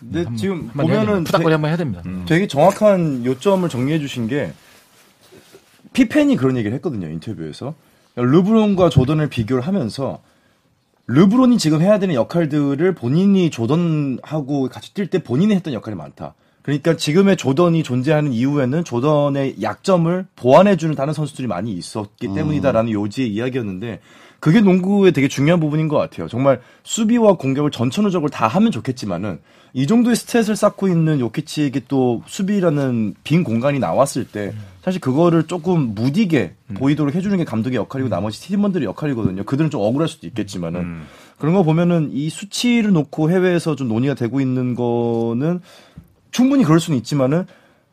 근데 0.00 0.18
한번- 0.20 0.36
지금 0.36 0.56
한번 0.68 0.86
보면은 0.86 1.24
되- 1.24 1.36
한번 1.36 1.66
해야 1.68 1.76
됩니다. 1.76 2.02
되게 2.26 2.46
정확한 2.46 3.24
요점을 3.24 3.68
정리해 3.68 3.98
주신 3.98 4.26
게 4.28 4.52
피펜이 5.92 6.36
그런 6.36 6.56
얘기를 6.56 6.74
했거든요 6.76 7.08
인터뷰에서 7.08 7.74
르브론과 8.16 8.88
조던을 8.90 9.28
비교를 9.28 9.66
하면서 9.66 10.22
르브론이 11.12 11.58
지금 11.58 11.82
해야 11.82 11.98
되는 11.98 12.14
역할들을 12.14 12.94
본인이 12.94 13.50
조던하고 13.50 14.68
같이 14.68 14.94
뛸 14.94 15.10
때 15.10 15.20
본인이 15.20 15.52
했던 15.54 15.74
역할이 15.74 15.96
많다. 15.96 16.34
그러니까 16.62 16.96
지금의 16.96 17.36
조던이 17.36 17.82
존재하는 17.82 18.32
이후에는 18.32 18.84
조던의 18.84 19.56
약점을 19.60 20.26
보완해주는 20.36 20.94
다른 20.94 21.12
선수들이 21.12 21.48
많이 21.48 21.72
있었기 21.72 22.32
때문이다라는 22.32 22.92
요지의 22.92 23.28
이야기였는데 23.32 24.00
그게 24.40 24.60
농구의 24.60 25.12
되게 25.12 25.28
중요한 25.28 25.60
부분인 25.60 25.88
것 25.88 25.98
같아요. 25.98 26.26
정말 26.26 26.60
수비와 26.82 27.34
공격을 27.34 27.70
전천후적으로 27.70 28.30
다 28.30 28.48
하면 28.48 28.72
좋겠지만은 28.72 29.38
이 29.72 29.86
정도의 29.86 30.16
스탯을 30.16 30.56
쌓고 30.56 30.88
있는 30.88 31.20
요키치에게 31.20 31.82
또 31.86 32.22
수비라는 32.26 33.14
빈 33.22 33.44
공간이 33.44 33.78
나왔을 33.78 34.26
때 34.26 34.52
사실 34.82 35.00
그거를 35.00 35.44
조금 35.46 35.94
무디게 35.94 36.54
보이도록 36.74 37.14
해주는 37.14 37.36
게 37.36 37.44
감독의 37.44 37.76
역할이고 37.76 38.08
나머지 38.08 38.40
팀원들의 38.40 38.86
역할이거든요. 38.86 39.44
그들은 39.44 39.70
좀 39.70 39.82
억울할 39.82 40.08
수도 40.08 40.26
있겠지만은. 40.26 41.02
그런 41.38 41.54
거 41.54 41.62
보면은 41.62 42.10
이 42.12 42.28
수치를 42.28 42.92
놓고 42.92 43.30
해외에서 43.30 43.74
좀 43.74 43.88
논의가 43.88 44.14
되고 44.14 44.40
있는 44.40 44.74
거는 44.74 45.60
충분히 46.30 46.64
그럴 46.64 46.80
수는 46.80 46.98
있지만은 46.98 47.46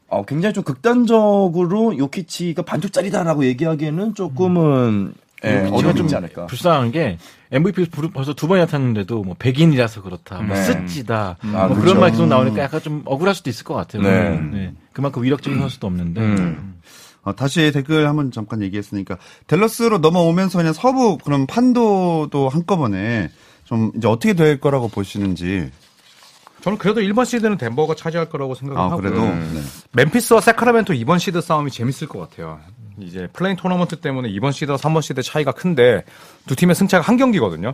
어, 0.09 0.23
굉장히 0.25 0.53
좀 0.53 0.63
극단적으로 0.63 1.97
요키치가 1.97 2.61
반쪽짜리다라고 2.61 3.45
얘기하기에는 3.45 4.15
조금은 4.15 5.13
예, 5.13 5.26
요키치가 5.43 5.75
어려움이 5.75 5.95
좀 5.95 6.05
있지 6.05 6.15
않을까. 6.15 6.47
불쌍한 6.47 6.91
게 6.91 7.17
MVP 7.51 7.89
벌써 8.13 8.33
두 8.33 8.47
번이나 8.47 8.65
탔는데도 8.65 9.23
뭐 9.23 9.35
백인이라서 9.37 10.01
그렇다, 10.01 10.41
뭐 10.41 10.55
네. 10.55 10.63
쓰지다, 10.63 11.37
아, 11.39 11.47
뭐 11.47 11.67
그렇죠. 11.69 11.81
그런 11.81 11.99
말 11.99 12.11
계속 12.11 12.27
나오니까 12.27 12.63
약간 12.63 12.81
좀 12.81 13.03
억울할 13.05 13.35
수도 13.35 13.49
있을 13.49 13.63
것 13.63 13.73
같아요. 13.73 14.01
네. 14.01 14.73
그만큼 14.91 15.23
위력적인 15.23 15.59
선수도 15.59 15.87
없는데 15.87 16.21
음. 16.21 16.81
어, 17.23 17.35
다시 17.35 17.71
댓글 17.71 18.07
한번 18.07 18.31
잠깐 18.31 18.61
얘기했으니까 18.61 19.17
댈러스로 19.47 19.97
넘어오면서 19.99 20.57
그냥 20.57 20.73
서부 20.73 21.17
그럼 21.17 21.45
판도도 21.45 22.49
한꺼번에 22.49 23.29
좀 23.65 23.91
이제 23.97 24.07
어떻게 24.07 24.33
될 24.33 24.59
거라고 24.59 24.87
보시는지. 24.87 25.69
저는 26.61 26.77
그래도 26.79 27.01
1번 27.01 27.25
시드는 27.25 27.57
덴버가 27.57 27.95
차지할 27.95 28.29
거라고 28.29 28.53
아 28.53 28.55
생각하고요. 28.55 28.97
그래도 28.97 29.23
음. 29.23 29.51
네. 29.53 29.61
멤피스와 29.91 30.41
새크라멘토 30.41 30.93
2번 30.93 31.19
시드 31.19 31.41
싸움이 31.41 31.69
재밌을 31.69 32.07
것 32.07 32.19
같아요. 32.19 32.59
이제 32.99 33.27
play-in 33.33 33.55
토너먼트 33.55 33.97
때문에 33.97 34.29
2번 34.29 34.51
시드와 34.51 34.77
3번 34.77 35.01
시드 35.01 35.21
차이가 35.21 35.51
큰데 35.51 36.03
두 36.47 36.55
팀의 36.55 36.75
승차가 36.75 37.03
한 37.03 37.17
경기거든요. 37.17 37.73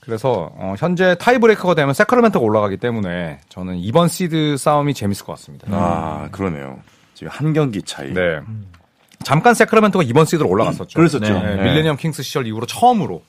그래서 0.00 0.52
어, 0.54 0.74
현재 0.78 1.16
tiebreaker가 1.18 1.74
되면 1.74 1.92
새크라멘토가 1.92 2.44
올라가기 2.44 2.76
때문에 2.76 3.40
저는 3.48 3.80
2번 3.82 4.08
시드 4.08 4.56
싸움이 4.56 4.94
재밌을 4.94 5.24
것 5.26 5.32
같습니다. 5.32 5.66
아 5.70 6.28
그러네요. 6.30 6.78
지금 7.14 7.30
한 7.32 7.52
경기 7.52 7.82
차이. 7.82 8.12
네. 8.12 8.40
잠깐 9.24 9.54
세카라멘토가 9.54 10.04
2번 10.04 10.26
시드로 10.26 10.48
올라갔었죠. 10.48 10.96
그랬었죠. 10.96 11.32
네, 11.42 11.56
네. 11.56 11.62
밀레니엄 11.62 11.96
킹스 11.96 12.22
시절 12.22 12.46
이후로 12.46 12.66
처음으로 12.66 13.22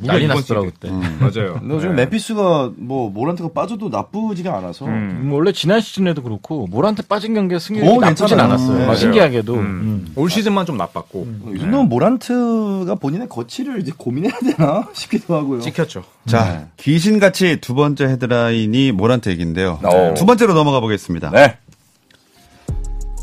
난리 0.00 0.26
2번 0.26 0.36
났더라고. 0.36 0.66
그때. 0.66 0.88
맞아요. 1.20 1.54
근데 1.60 1.78
지금 1.80 1.96
네. 1.96 2.02
멤피스가 2.02 2.72
뭐 2.76 3.10
모란트가 3.10 3.50
빠져도 3.54 3.88
나쁘지가 3.88 4.56
않아서 4.58 4.86
음. 4.86 5.22
뭐 5.24 5.38
원래 5.38 5.52
지난 5.52 5.80
시즌에도 5.80 6.22
그렇고 6.22 6.66
몰한테 6.68 7.02
빠진 7.02 7.34
경기가 7.34 7.58
승률이 7.58 7.86
어, 7.88 7.96
나쁘진 8.00 8.26
괜찮아요. 8.26 8.44
않았어요. 8.46 8.86
네. 8.88 8.94
신기하게도. 8.96 9.54
음. 9.54 9.58
음. 9.60 10.12
올 10.16 10.30
시즌만 10.30 10.66
좀 10.66 10.76
나빴고 10.76 11.26
이 11.54 11.58
정도면 11.58 11.88
모란트가 11.88 12.94
본인의 12.96 13.28
거취를 13.28 13.80
이제 13.80 13.92
고민해야 13.96 14.32
되나 14.40 14.88
싶기도 14.94 15.34
하고요. 15.36 15.60
찍혔죠. 15.60 16.04
자 16.26 16.66
귀신같이 16.76 17.60
두 17.60 17.74
번째 17.74 18.04
헤드라인이 18.04 18.92
모란트 18.92 19.28
얘기인데요. 19.30 19.78
어. 19.82 20.14
두 20.16 20.26
번째로 20.26 20.54
넘어가 20.54 20.80
보겠습니다. 20.80 21.30
네. 21.30 21.56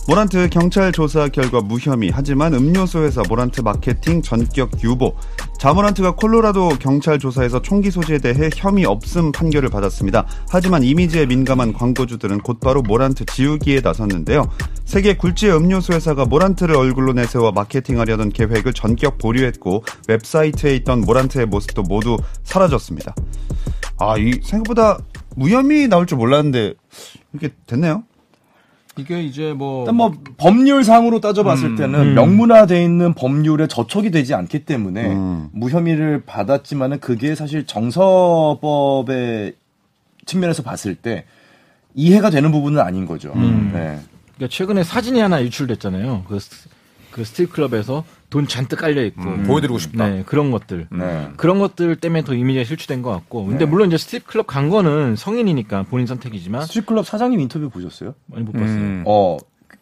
모란트 0.08 0.48
경찰 0.48 0.94
조사 0.94 1.28
결과 1.28 1.60
무혐의 1.60 2.12
하지만 2.14 2.54
음료수 2.54 3.00
회사 3.00 3.22
모란트 3.28 3.60
마케팅 3.60 4.22
전격 4.22 4.82
유보 4.82 5.14
자모란트가 5.60 6.16
콜로라도 6.16 6.70
경찰 6.80 7.20
조사에서 7.20 7.62
총기 7.62 7.92
소지에 7.92 8.20
대해 8.20 8.50
혐의 8.56 8.86
없음 8.86 9.34
판결을 9.34 9.70
받았습니다. 9.70 10.26
하지만 10.50 10.84
이미지에 10.84 11.26
민감한 11.26 11.74
광고주들은 11.74 12.40
곧바로 12.40 12.82
모란트 12.84 13.26
지우기에 13.26 13.82
나섰는데요. 13.82 14.50
세계 14.86 15.18
굴지의 15.18 15.58
음료수 15.58 15.92
회사가 15.92 16.24
모란트를 16.24 16.78
얼굴로 16.78 17.12
내세워 17.12 17.52
마케팅하려던 17.52 18.30
계획을 18.30 18.72
전격 18.72 19.18
보류했고 19.18 19.84
웹사이트에 20.08 20.74
있던 20.78 21.02
모란트의 21.02 21.48
모습도 21.48 21.84
모두 21.84 22.16
사라졌습니다. 22.44 23.14
아, 24.00 24.18
이 24.18 24.40
생각보다 24.42 25.00
무혐의 25.36 25.90
나올 25.90 26.06
줄 26.06 26.18
몰랐는데 26.18 26.76
이렇게 27.34 27.54
됐네요. 27.66 28.04
이게 28.98 29.22
이제 29.22 29.54
뭐 29.54 29.82
일단 29.84 29.96
뭐 29.96 30.13
법률상으로 30.38 31.20
따져봤을 31.20 31.75
때는 31.75 32.16
명문화돼 32.16 32.84
있는 32.84 33.13
법률에 33.13 33.68
저촉이 33.68 34.12
되지 34.12 34.34
않기 34.34 34.66
때문에 34.66 35.06
음. 35.13 35.50
무혐의를 35.54 36.24
받았지만은 36.25 37.00
그게 37.00 37.36
사실 37.36 37.66
정서법의 37.66 39.54
측면에서 40.25 40.63
봤을 40.63 40.96
때 40.96 41.25
이해가 41.94 42.30
되는 42.30 42.51
부분은 42.51 42.82
아닌 42.82 43.06
거죠. 43.06 43.34
네. 43.36 44.00
그러니까 44.36 44.50
최근에 44.50 44.84
사진이 44.84 45.20
하나 45.20 45.42
유출됐잖아요. 45.44 46.25
그, 46.27 46.39
스- 46.39 46.70
그 47.12 47.24
strip 47.24 47.50
club에서 47.50 48.04
돈 48.29 48.48
잔뜩 48.48 48.77
깔려 48.79 49.03
있고 49.05 49.24
보여드리고 49.43 49.79
싶다. 49.79 50.10
네, 50.10 50.24
그런 50.25 50.51
것들. 50.51 50.88
네. 50.91 51.29
그런 51.38 51.60
것들 51.60 51.96
때문에 51.96 52.24
더 52.24 52.34
이미지가 52.34 52.65
실추된 52.65 53.01
것 53.01 53.12
같고. 53.12 53.46
근데 53.46 53.65
물론 53.65 53.88
이제 53.88 53.98
strip 53.98 54.22
club 54.22 54.48
간 54.48 54.69
거는 54.69 55.15
성인이니까 55.15 55.84
본인 55.84 56.07
선택이지만 56.07 56.65
스트릿클럽 56.65 57.05
사장님 57.05 57.39
인터뷰 57.39 57.69
보셨어요? 57.69 58.15
많이 58.25 58.43
못 58.43 58.51
봤어요. 58.51 58.67
음. 58.67 59.03
어, 59.05 59.38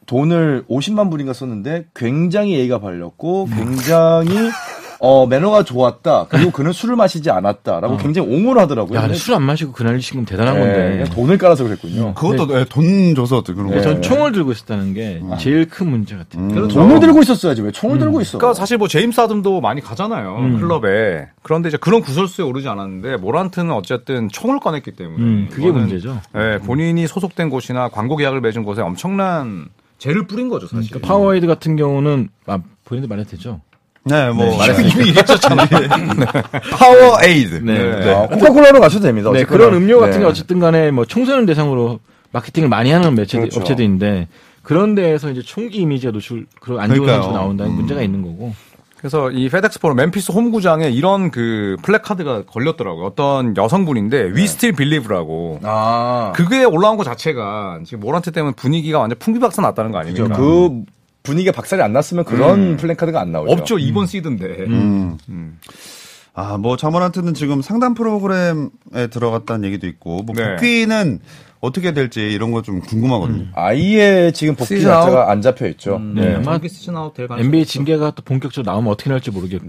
돈을 0.05 0.65
50만 0.69 1.09
불인가 1.09 1.33
썼는데 1.33 1.87
굉장히 1.95 2.53
예의가 2.53 2.79
발렸고 2.79 3.47
굉장히 3.51 4.35
어, 5.05 5.27
매너가 5.27 5.63
좋았다. 5.63 6.25
그리고 6.29 6.49
그는 6.51 6.71
술을 6.73 6.95
마시지 6.95 7.29
않았다라고 7.29 7.97
굉장히 7.97 8.27
옹호를 8.33 8.61
하더라고요. 8.63 8.97
야, 8.99 9.13
술 9.13 9.35
안 9.35 9.43
마시고 9.43 9.71
그날 9.71 9.99
지금 9.99 10.25
대단한 10.25 10.55
네, 10.55 10.59
건데. 10.61 10.89
그냥 10.91 11.05
돈을 11.09 11.37
깔아서 11.37 11.63
그랬군요. 11.63 12.13
그것도 12.15 12.47
네, 12.47 12.65
돈 12.65 13.13
줘서 13.15 13.43
그런 13.43 13.67
근데 13.67 13.75
거. 13.77 13.81
전 13.83 14.01
총을 14.01 14.31
들고 14.31 14.51
있었다는 14.51 14.93
게 14.93 15.21
제일 15.39 15.67
큰 15.69 15.89
문제 15.89 16.15
같아요. 16.15 16.47
그래서 16.47 16.67
돈을 16.69 16.99
들고 16.99 17.21
있었어야지 17.21 17.61
왜 17.61 17.71
총을 17.71 17.99
들고 17.99 18.21
있어? 18.21 18.37
그러니까 18.37 18.53
사실 18.55 18.77
뭐 18.77 18.87
제임스 18.87 19.19
하든도 19.21 19.61
많이 19.61 19.81
가잖아요 19.81 20.37
음. 20.39 20.59
클럽에 20.59 21.27
그런데 21.43 21.69
이제 21.69 21.77
그런 21.77 22.01
구설수에 22.01 22.43
오르지 22.45 22.67
않았는데 22.67 23.17
모란트는 23.17 23.71
어쨌든 23.71 24.29
총을 24.29 24.59
꺼냈기 24.59 24.91
때문에 24.91 25.17
음, 25.23 25.49
그게 25.51 25.69
문제죠. 25.71 26.19
예, 26.35 26.59
본인이 26.65 27.05
소속된 27.07 27.49
곳이나 27.49 27.89
광고 27.89 28.15
계약을 28.15 28.41
맺은 28.41 28.63
곳에 28.63 28.81
엄청난 28.81 29.67
죄를 29.97 30.27
뿌린 30.27 30.49
거죠 30.49 30.67
사실. 30.67 30.89
그러니까 30.89 31.07
파워에이드 31.07 31.47
같은 31.47 31.75
경우는 31.75 32.29
아, 32.47 32.59
본인도 32.85 33.07
말해도 33.07 33.29
되죠. 33.31 33.61
네, 34.05 34.29
뭐 34.29 34.45
이미 34.65 35.07
얘기했었잖아요. 35.07 35.67
파워 36.77 37.17
에이드. 37.23 37.55
네. 37.55 38.13
아, 38.13 38.27
코카콜라로 38.27 38.79
가셔도 38.79 39.03
됩니다. 39.05 39.31
네, 39.31 39.39
어쨌거나. 39.39 39.57
그런 39.65 39.73
음료 39.81 39.99
같은 39.99 40.13
네. 40.13 40.19
게 40.19 40.25
어쨌든 40.25 40.59
간에 40.59 40.91
뭐 40.91 41.05
청소년 41.05 41.47
대상으로 41.47 41.99
마케팅을 42.31 42.69
많이 42.69 42.91
하는 42.91 43.15
매체 43.15 43.39
그렇죠. 43.39 43.61
업체들인데 43.61 44.27
그런 44.61 44.93
데에서 44.93 45.31
이제 45.31 45.41
총기 45.41 45.79
이미지가 45.79 46.11
노출 46.11 46.45
그런 46.61 46.79
안 46.81 46.93
좋은. 46.93 47.07
선수가 47.07 47.33
나온다는 47.33 47.71
음. 47.71 47.75
문제가 47.77 48.01
있는 48.01 48.21
거고. 48.21 48.53
그래서 48.97 49.29
이 49.31 49.49
페덱스 49.49 49.74
포럼 49.74 49.93
멤피스 49.95 50.31
홈구장에 50.31 50.89
이런 50.89 51.29
그 51.29 51.75
플래카드가 51.83 52.43
걸렸더라고요. 52.45 53.05
어떤 53.05 53.55
여성분인데 53.57 54.33
We 54.33 54.43
Still 54.43 54.75
Believe라고. 54.75 55.59
아. 55.63 56.31
그게 56.35 56.63
올라온 56.63 56.97
것 56.97 57.03
자체가 57.03 57.79
지금 57.85 57.99
모란트 58.01 58.31
때문에 58.31 58.53
분위기가 58.55 58.99
완전 58.99 59.17
풍비박산 59.19 59.63
났다는 59.63 59.91
거 59.91 59.99
아닙니까? 59.99 60.35
그 60.35 60.81
분위기가 61.25 61.51
박살이 61.51 61.81
안 61.81 61.91
났으면 61.93 62.23
그런 62.23 62.77
플랜카드가 62.77 63.19
안 63.19 63.31
나오죠. 63.33 63.51
없죠. 63.51 63.77
2번 63.79 64.07
시드인데. 64.07 64.45
음. 64.67 65.17
아, 66.33 66.57
뭐 66.57 66.75
자모란트는 66.77 67.33
지금 67.33 67.61
상담 67.61 67.93
프로그램에 67.93 68.67
들어갔다는 69.09 69.65
얘기도 69.65 69.87
있고 69.87 70.21
뭐 70.23 70.35
네. 70.35 70.55
복귀는 70.55 71.19
어떻게 71.61 71.93
될지 71.93 72.19
이런 72.21 72.51
거 72.51 72.61
좀 72.61 72.81
궁금하거든요. 72.81 73.47
아예 73.55 74.31
지금 74.35 74.53
복귀 74.55 74.75
시즌 74.75 74.91
자체가 74.91 75.31
안 75.31 75.41
잡혀 75.41 75.67
있죠. 75.69 75.97
네, 75.99 76.29
네. 76.29 76.35
아마 76.35 76.59
시즌 76.67 76.95
아웃 76.97 77.13
될 77.13 77.27
가능성이 77.27 77.47
NBA. 77.47 77.65
징계가 77.65 78.11
또 78.15 78.21
본격적으로 78.23 78.69
나오면 78.71 78.91
어떻게 78.91 79.09
날지 79.09 79.31
모르겠고. 79.31 79.67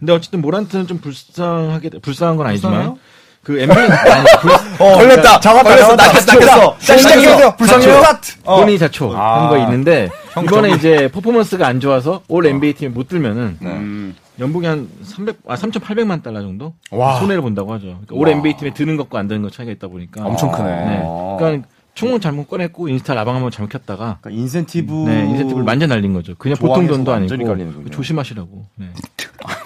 근데 0.00 0.12
어쨌든 0.12 0.40
모란트는 0.42 0.86
좀 0.88 0.98
불쌍하게 0.98 1.90
불쌍한 2.02 2.36
건 2.36 2.46
아니지만 2.48 2.72
불쌍해요? 2.74 2.98
그 3.44 3.60
NBA 3.60 3.78
아니, 3.78 4.24
불, 4.42 4.50
어, 4.78 4.92
걸렸다. 4.94 5.40
잡았다. 5.40 5.70
걸렸어. 5.70 5.96
낚였어. 5.96 6.32
낚였어. 6.34 6.76
자, 6.78 6.96
시작해주세요. 6.96 7.54
불쌍해요. 7.56 8.02
본인이 8.44 8.78
자초 8.78 9.16
아. 9.16 9.42
한거 9.42 9.58
있는데 9.58 10.08
형, 10.32 10.44
이번에 10.44 10.70
이제 10.70 11.08
퍼포먼스가 11.12 11.66
안 11.66 11.80
좋아서 11.80 12.22
All 12.28 12.46
NBA 12.46 12.74
팀에 12.74 12.88
못 12.90 13.08
들면은 13.08 13.56
네. 13.60 14.14
연봉이 14.40 14.66
한 14.66 14.88
300, 15.02 15.38
아, 15.48 15.56
3,800만 15.56 16.22
달러 16.22 16.40
정도 16.40 16.74
와. 16.90 17.18
손해를 17.18 17.42
본다고 17.42 17.72
하죠. 17.74 17.86
그러니까 17.86 18.14
All 18.14 18.28
NBA 18.28 18.56
팀에 18.56 18.72
드는 18.72 18.96
것과 18.96 19.18
안 19.18 19.26
드는 19.28 19.42
것 19.42 19.52
차이가 19.52 19.72
있다 19.72 19.88
보니까 19.88 20.24
엄청 20.24 20.52
크네. 20.52 20.68
네. 20.68 21.02
그러니까 21.38 21.68
총은 21.98 22.20
잘못 22.20 22.46
꺼냈고 22.46 22.88
인스타 22.88 23.12
라방 23.14 23.34
한번 23.34 23.50
잘못 23.50 23.70
켰다가 23.70 24.18
그러니까 24.20 24.40
인센티브. 24.40 24.92
네, 25.08 25.24
인센티브를 25.24 25.66
완전 25.66 25.88
날린 25.88 26.12
거죠. 26.12 26.36
그냥 26.36 26.56
보통 26.56 26.86
돈도 26.86 27.12
아니고. 27.12 27.90
조심하시라고. 27.90 28.66
네. 28.76 28.86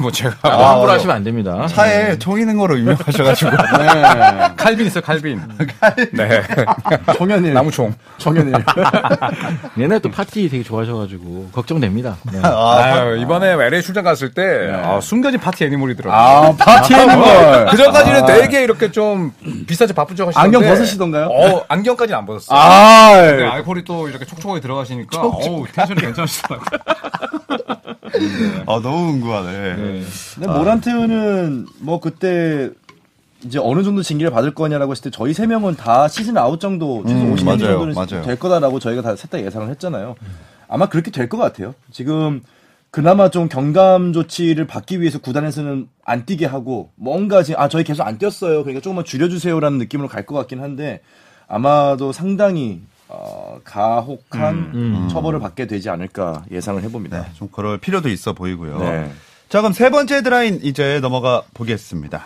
뭐 0.00 0.10
제가 0.10 0.34
아, 0.42 0.72
함부로 0.72 0.92
하시면 0.92 1.14
안 1.16 1.24
됩니다. 1.24 1.66
차에 1.66 2.18
총 2.18 2.38
있는 2.40 2.56
거로 2.56 2.78
유명하셔가지고 2.78 3.50
칼빈 4.56 4.86
있어요. 4.86 5.02
칼빈. 5.02 5.40
네. 6.12 6.42
청년일. 7.18 7.52
나무총. 7.52 7.94
청년일. 8.16 8.54
옛날에 9.78 9.98
또 9.98 10.10
파티 10.10 10.48
되게 10.48 10.62
좋아하셔가지고 10.62 11.50
걱정됩니다. 11.52 12.16
네. 12.32 12.40
아, 12.42 13.14
이번에 13.18 13.48
LA 13.52 13.82
출장 13.82 14.04
갔을 14.04 14.32
때 14.32 14.72
아, 14.72 15.00
숨겨진 15.02 15.38
파티 15.38 15.64
애니멀이더라고요. 15.64 16.18
아, 16.18 16.56
파티하는 16.56 17.20
걸. 17.20 17.66
그 17.66 17.76
전까지는 17.76 18.26
되게 18.26 18.62
이렇게 18.62 18.90
좀 18.90 19.32
비싸게 19.66 19.92
바쁜 19.92 20.16
척 20.16 20.28
하시던데 20.28 20.56
안경 20.56 20.62
벗으시던가요? 20.62 21.26
어, 21.26 21.64
안경까지는 21.68 22.21
안 22.22 22.26
벗었어요. 22.26 22.58
아, 22.58 23.20
근데 23.30 23.44
알코올이 23.44 23.84
또 23.84 24.08
이렇게 24.08 24.24
촉촉하게 24.24 24.60
들어가시니까 24.60 25.20
어우, 25.20 25.66
텐션이 25.72 26.00
괜찮으시더라고요. 26.00 26.66
아 28.66 28.80
너무 28.82 29.12
궁금하네. 29.12 30.02
근데 30.34 30.46
모란트는 30.46 31.66
뭐 31.80 32.00
그때 32.00 32.70
이제 33.44 33.58
어느 33.60 33.82
정도 33.82 34.02
징계를 34.02 34.30
받을 34.30 34.54
거냐라고 34.54 34.92
했을 34.92 35.04
때 35.04 35.10
저희 35.10 35.34
세 35.34 35.46
명은 35.46 35.74
다 35.76 36.06
시즌 36.08 36.36
아웃 36.38 36.60
정도 36.60 37.02
최소 37.06 37.18
음, 37.20 37.34
50년 37.34 37.44
맞아요, 37.44 37.58
정도는 37.58 37.94
맞아요. 37.94 38.22
될 38.24 38.38
거다라고 38.38 38.78
저희가 38.78 39.02
다 39.02 39.16
셋다 39.16 39.42
예상을 39.42 39.68
했잖아요. 39.70 40.14
아마 40.68 40.86
그렇게 40.86 41.10
될 41.10 41.28
것 41.28 41.38
같아요. 41.38 41.74
지금 41.90 42.40
그나마 42.92 43.30
좀 43.30 43.48
경감 43.48 44.12
조치를 44.12 44.66
받기 44.66 45.00
위해서 45.00 45.18
구단에서는 45.18 45.88
안 46.04 46.26
뛰게 46.26 46.44
하고 46.46 46.90
뭔가 46.94 47.42
지금 47.42 47.58
아 47.60 47.68
저희 47.68 47.82
계속 47.84 48.06
안 48.06 48.18
뛰었어요. 48.18 48.62
그러니까 48.62 48.80
조금만 48.82 49.04
줄여주세요라는 49.04 49.78
느낌으로 49.78 50.08
갈 50.08 50.24
것 50.26 50.34
같긴 50.36 50.60
한데 50.60 51.00
아마도 51.52 52.12
상당히 52.12 52.80
어, 53.08 53.60
가혹한 53.62 54.72
음. 54.74 55.08
처벌을 55.10 55.38
받게 55.38 55.66
되지 55.66 55.90
않을까 55.90 56.44
예상을 56.50 56.82
해봅니다. 56.82 57.20
네, 57.20 57.28
좀 57.34 57.48
그럴 57.52 57.76
필요도 57.76 58.08
있어 58.08 58.32
보이고요. 58.32 58.78
네. 58.78 59.12
자, 59.50 59.60
그럼 59.60 59.74
세 59.74 59.90
번째 59.90 60.16
헤드라인 60.16 60.60
이제 60.62 60.98
넘어가 61.00 61.42
보겠습니다. 61.52 62.24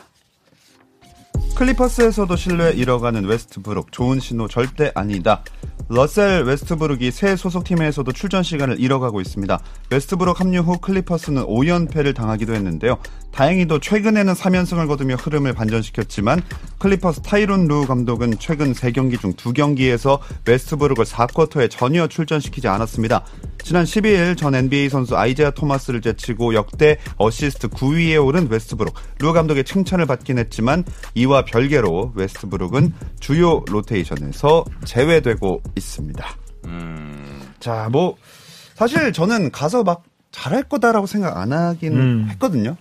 클리퍼스에서도 1.57 2.37
신뢰 2.37 2.71
잃어가는 2.71 3.25
웨스트브룩 3.25 3.91
좋은 3.91 4.21
신호 4.21 4.47
절대 4.47 4.93
아니다. 4.95 5.43
러셀 5.89 6.43
웨스트브룩이 6.45 7.11
새 7.13 7.37
소속팀에서도 7.37 8.11
출전 8.13 8.43
시간을 8.43 8.81
잃어가고 8.81 9.21
있습니다. 9.21 9.61
웨스트브룩 9.91 10.41
합류 10.41 10.61
후 10.61 10.79
클리퍼스는 10.79 11.45
5연패를 11.45 12.15
당하기도 12.15 12.55
했는데요. 12.55 12.99
다행히도 13.31 13.79
최근에는 13.81 14.33
3연승을 14.33 14.89
거두며 14.89 15.15
흐름을 15.17 15.53
반전시켰지만 15.53 16.43
클리퍼스 16.79 17.23
타이론 17.23 17.69
루 17.69 17.87
감독은 17.87 18.39
최근 18.39 18.73
3경기 18.73 19.21
중 19.21 19.35
2경기에서 19.35 20.19
웨스트브룩을 20.47 21.05
4쿼터에 21.05 21.71
전혀 21.71 22.09
출전시키지 22.09 22.67
않았습니다. 22.67 23.25
지난 23.67 23.83
12일 23.83 24.37
전 24.37 24.55
NBA 24.55 24.89
선수 24.89 25.17
아이제아 25.17 25.51
토마스를 25.51 26.01
제치고 26.01 26.55
역대 26.55 26.99
어시스트 27.17 27.67
9위에 27.67 28.25
오른 28.25 28.49
웨스트브룩. 28.49 28.95
루 29.19 29.33
감독의 29.33 29.65
칭찬을 29.65 30.07
받긴 30.07 30.39
했지만 30.39 30.85
이와 31.17 31.45
별개로 31.45 32.13
웨스트브룩은 32.15 32.93
주요 33.19 33.65
로테이션에서 33.69 34.65
제외되고 34.85 35.65
있습니다. 35.75 36.25
자, 37.59 37.89
뭐 37.91 38.17
사실 38.77 39.13
저는 39.13 39.51
가서 39.51 39.83
막 39.83 40.05
잘할 40.31 40.63
거다라고 40.63 41.07
생각 41.07 41.37
안 41.37 41.53
하긴 41.53 41.93
음. 41.97 42.27
했거든요. 42.31 42.77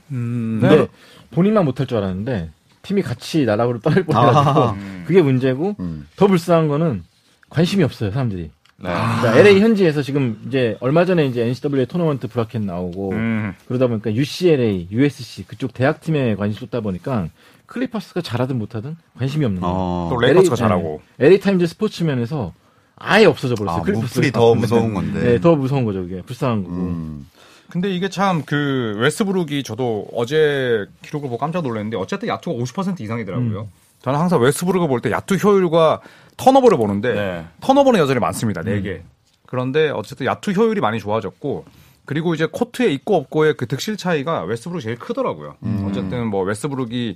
근데 0.59 0.87
본인만 1.31 1.65
못할 1.65 1.87
줄 1.87 1.97
알았는데 1.97 2.51
팀이 2.83 3.01
같이 3.01 3.45
나락으로 3.45 3.79
떨어질 3.79 4.05
뻔해가지고 4.05 4.39
아하. 4.39 4.75
그게 5.07 5.23
문제고 5.23 5.75
음. 5.79 6.05
더 6.15 6.27
불쌍한 6.27 6.67
거는 6.67 7.05
관심이 7.49 7.83
없어요 7.83 8.11
사람들이. 8.11 8.51
네. 8.77 8.89
그러니까 8.89 9.38
LA 9.38 9.61
현지에서 9.61 10.01
지금 10.01 10.41
이제 10.47 10.75
얼마 10.81 11.05
전에 11.05 11.25
이제 11.25 11.43
NCAA 11.45 11.85
토너먼트 11.85 12.27
bracket 12.27 12.61
나오고 12.61 13.11
음. 13.11 13.53
그러다 13.67 13.88
보니까 13.88 14.13
UCLA, 14.13 14.88
USC 14.91 15.45
그쪽 15.47 15.73
대학 15.73 16.01
팀에 16.01 16.35
관심 16.35 16.59
쏟다 16.59 16.81
보니까 16.81 17.29
클리퍼스가 17.67 18.21
잘하든 18.21 18.57
못하든 18.59 18.97
관심이 19.17 19.45
없는 19.45 19.61
거예요. 19.61 19.75
어. 19.75 20.07
또 20.11 20.17
레이커스가 20.19 20.55
잘하고. 20.55 21.01
네. 21.17 21.25
LA 21.27 21.39
타임즈 21.39 21.65
스포츠면에서 21.67 22.53
아예 22.97 23.25
없어져 23.25 23.55
버렸어요. 23.55 23.81
아, 23.81 23.83
클리퍼스가 23.83 24.15
무플이 24.19 24.31
더. 24.31 24.55
무서운 24.55 24.93
건데. 24.93 25.19
네, 25.21 25.39
더 25.41 25.55
무서운 25.55 25.85
거죠. 25.85 26.01
그게 26.01 26.21
불쌍한 26.21 26.63
거고. 26.63 26.75
음. 26.75 27.27
근데 27.69 27.89
이게 27.93 28.09
참 28.09 28.43
그 28.45 28.95
웨스트브룩이 28.99 29.63
저도 29.63 30.07
어제 30.13 30.85
기록을 31.01 31.29
보고 31.29 31.38
깜짝 31.39 31.63
놀랐는데 31.63 31.97
어쨌든 31.97 32.27
야투가 32.29 32.55
50% 32.61 33.01
이상이더라고요. 33.01 33.67
저는 34.05 34.19
항상 34.19 34.39
웨스트브룩을 34.39 34.87
볼때 34.87 35.09
야투 35.09 35.33
효율과 35.37 35.99
턴오버를 36.37 36.77
보는데 36.77 37.13
네. 37.15 37.45
턴오버는 37.61 37.99
여전히 37.99 38.19
많습니다. 38.19 38.61
4개. 38.61 39.01
그런데 39.47 39.89
어쨌든 39.89 40.27
야투 40.27 40.51
효율이 40.51 40.79
많이 40.79 40.99
좋아졌고 40.99 41.65
그리고 42.05 42.35
이제 42.35 42.47
코트에 42.51 42.91
있고 42.93 43.15
없고의 43.15 43.55
그 43.57 43.65
득실 43.65 43.97
차이가 43.97 44.43
웨스트브룩이 44.43 44.83
제일 44.83 44.99
크더라고요. 44.99 45.55
어쨌든 45.87 46.27
뭐 46.27 46.43
웨스트브룩이 46.43 47.15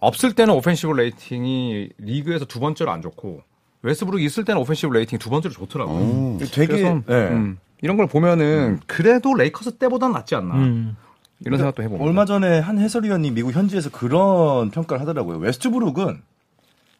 없을 0.00 0.34
때는 0.34 0.54
오펜시브 0.54 0.92
레이팅이 0.92 1.90
리그에서 1.98 2.46
두 2.46 2.58
번째로 2.58 2.90
안 2.90 3.00
좋고 3.00 3.42
웨스트브룩이 3.82 4.24
있을 4.24 4.44
때는 4.44 4.60
오펜시브 4.60 4.92
레이팅이 4.92 5.20
두 5.20 5.30
번째로 5.30 5.54
좋더라고요. 5.54 5.96
오. 5.96 6.38
되게 6.50 6.66
그래서 6.66 7.00
네. 7.06 7.28
음, 7.28 7.58
이런 7.80 7.96
걸 7.96 8.08
보면은 8.08 8.80
그래도 8.88 9.34
레이커스 9.34 9.76
때보단 9.76 10.10
낫지 10.10 10.34
않나 10.34 10.54
음. 10.56 10.96
이런 11.40 11.58
생각도 11.58 11.82
해봅니다. 11.82 12.04
얼마 12.04 12.24
전에 12.24 12.58
한 12.58 12.78
해설위원이 12.78 13.30
미국 13.32 13.52
현지에서 13.52 13.90
그런 13.90 14.70
평가를 14.70 15.00
하더라고요. 15.02 15.38
웨스트브룩은 15.38 16.22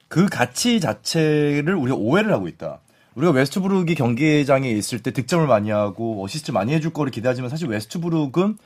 그 0.08 0.26
가치 0.26 0.80
자체를 0.80 1.74
우리가 1.74 1.96
오해를 1.96 2.32
하고 2.32 2.48
있다. 2.48 2.80
우리가 3.14 3.32
웨스트브룩이 3.32 3.94
경기장에 3.94 4.70
있을 4.70 5.00
때 5.00 5.12
득점을 5.12 5.46
많이 5.46 5.70
하고 5.70 6.22
어시스트 6.24 6.50
많이 6.50 6.72
해줄 6.74 6.92
거를 6.92 7.12
기대하지만 7.12 7.48
사실 7.48 7.68
웨스트브룩은 7.68 8.58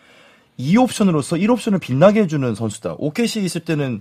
2옵션으로서 0.59 1.41
1옵션을 1.41 1.81
빛나게 1.81 2.23
해주는 2.23 2.55
선수다. 2.55 2.97
OKC 2.99 3.45
있을 3.45 3.61
때는 3.61 4.01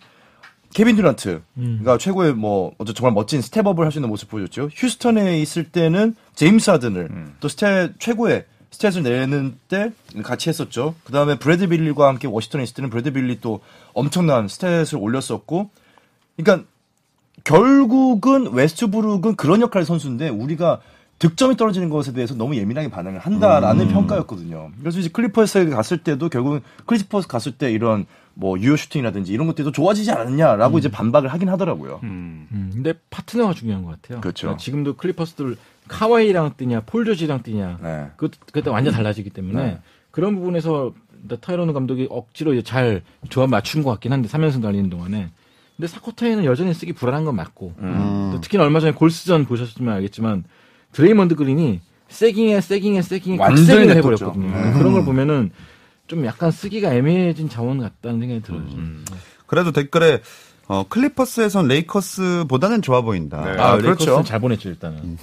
케빈 0.74 0.96
듀란트가 0.96 1.98
최고의 2.00 2.34
뭐 2.34 2.74
어째 2.78 2.94
정말 2.94 3.14
멋진 3.14 3.42
step 3.42 3.62
up을 3.62 3.86
할 3.86 3.92
수 3.92 4.00
있는 4.00 4.10
모습 4.10 4.30
보여줬죠. 4.30 4.70
휴스턴에 4.74 5.40
있을 5.40 5.66
때는 5.66 6.16
제임스 6.36 6.70
하든을 6.72 7.10
또 7.40 7.48
stat 7.48 7.94
최고의 8.00 8.46
stat을 8.72 9.04
내는 9.04 9.58
때 9.68 9.92
같이 10.24 10.50
했었죠. 10.50 10.96
그 11.04 11.12
다음에 11.12 11.38
브래들리 11.40 11.68
빌과 11.68 12.08
함께 12.08 12.28
워싱턴에 12.28 12.64
있을 12.64 12.76
때는 12.76 12.90
브래들리 12.90 13.12
빌이 13.14 13.40
또 13.40 13.62
엄청난 13.94 14.48
stat을 14.48 15.02
올렸었고, 15.02 15.70
그러니까 16.36 16.68
결국은 17.44 18.52
웨스트브룩은 18.52 19.36
그런 19.36 19.62
역할의 19.62 19.86
선수인데 19.86 20.30
우리가 20.30 20.82
득점이 21.20 21.58
떨어지는 21.58 21.90
것에 21.90 22.14
대해서 22.14 22.36
너무 22.36 22.56
예민하게 22.56 22.90
반응을 22.90 23.20
한다라는 23.20 23.88
평가였거든요. 23.88 24.72
그래서 24.80 25.00
이제 25.00 25.10
클리퍼스에 25.10 25.66
갔을 25.66 25.98
때도 25.98 26.30
결국은 26.30 26.62
클리퍼스 26.86 27.28
갔을 27.28 27.54
때 27.54 27.72
이런 27.72 28.06
뭐 28.36 28.60
유효 28.60 28.76
슈팅이라든지 28.76 29.32
이런 29.32 29.48
것들도 29.48 29.72
좋아지지 29.72 30.12
않았냐라고 30.12 30.78
이제 30.78 30.92
반박을 30.92 31.34
하긴 31.34 31.50
하더라고요. 31.50 32.02
음, 32.04 32.70
근데 32.72 32.94
파트너가 33.10 33.54
중요한 33.54 33.84
것 33.84 34.00
같아요. 34.00 34.22
그렇죠. 34.22 34.48
그러니까 34.48 34.62
지금도 34.62 34.96
클리퍼스는 34.98 35.58
카와이랑 35.88 36.54
뛰냐, 36.58 36.82
폴 36.82 37.06
조지랑 37.06 37.44
뛰냐, 37.44 37.80
네. 37.82 38.08
그 38.18 38.30
그때 38.52 38.70
완전 38.70 38.94
달라지기 38.94 39.30
때문에 39.32 39.64
네. 39.64 39.80
그런 40.12 40.36
부분에서 40.36 40.94
타이론 41.42 41.66
루 41.66 41.74
감독이 41.74 42.08
억지로 42.10 42.54
이제 42.54 42.62
잘 42.62 43.02
조합 43.30 43.50
맞춘 43.50 43.84
것 43.84 43.90
같긴 43.92 44.14
한데 44.14 44.28
3연승 44.30 44.62
달리는 44.62 44.90
동안에. 44.90 45.30
근데 45.76 45.88
4쿼터에는 45.88 46.46
여전히 46.46 46.74
쓰기 46.74 46.94
불안한 46.94 47.26
건 47.26 47.36
맞고 47.36 47.74
음. 47.80 48.30
또 48.34 48.42
특히나 48.42 48.64
얼마 48.64 48.80
전에 48.80 48.94
골스전 48.94 49.46
보셨으면 49.46 49.94
알겠지만 49.96 50.44
드레이먼드 50.92 51.36
그린이 51.36 51.82
sagging에 52.08 52.62
sagging에 52.62 53.02
sagging에 53.02 53.38
완전히. 53.38 53.90
해버렸거든요. 53.90 54.74
그런 54.78 54.94
걸 54.94 55.06
보면은 55.06 55.52
좀 56.08 56.26
약간 56.26 56.50
쓰기가 56.52 56.94
애매해진 56.94 57.50
자원 57.50 57.80
같다는 57.80 58.20
생각이 58.22 58.42
들어요. 58.42 58.62
음. 58.62 59.06
그래도 59.46 59.72
댓글에 59.72 60.22
어, 60.70 60.84
클리퍼스에선 60.90 61.68
레이커스보다는 61.70 62.82
좋아 62.82 63.02
보인다. 63.02 63.42
네. 63.46 63.52
아, 63.62 63.72
아, 63.72 63.78
그렇죠. 63.78 64.06
그렇죠. 64.06 64.24
잘 64.24 64.40
보냈죠 64.42 64.68
일단은. 64.70 64.98
음. 64.98 65.18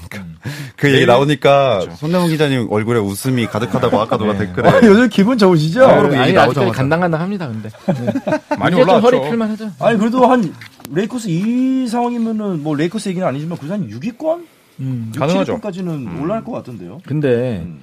그 0.76 0.90
얘기 0.94 1.04
나오니까 1.04 1.82
손대범 1.96 2.28
기자님 2.30 2.68
얼굴에 2.70 2.98
웃음이 2.98 3.46
가득하다고 3.48 4.00
아까 4.00 4.16
누가 4.16 4.36
댓글에 4.38 4.68
아, 4.68 4.76
요즘 4.82 5.08
기분 5.10 5.36
좋으시죠? 5.36 5.84
아, 5.84 5.96
그러고 5.96 6.16
아니 6.16 6.28
얘기 6.28 6.38
아직까지 6.38 6.46
나오자마자. 6.60 6.72
간당간당 6.78 7.20
합니다. 7.20 7.48
근데 7.48 7.68
네. 7.68 8.36
많이 8.58 8.80
올라왔죠. 8.80 9.06
허리 9.06 9.20
필만 9.20 9.50
하죠. 9.50 9.70
아니 9.80 9.98
그래도 9.98 10.26
한 10.26 10.54
레이커스 10.90 11.28
이 11.28 11.88
상황이면은 11.88 12.62
뭐 12.62 12.74
레이커스 12.74 13.10
얘기는 13.10 13.26
아니지만 13.26 13.58
그래도 13.58 13.74
한 13.74 13.88
6위권? 13.90 14.46
음. 14.80 15.12
가능하죠. 15.16 15.60
7위권까지는 15.60 16.22
올라갈 16.22 16.42
것 16.42 16.52
같던데요. 16.52 17.00
근데 17.06 17.62
음. 17.66 17.80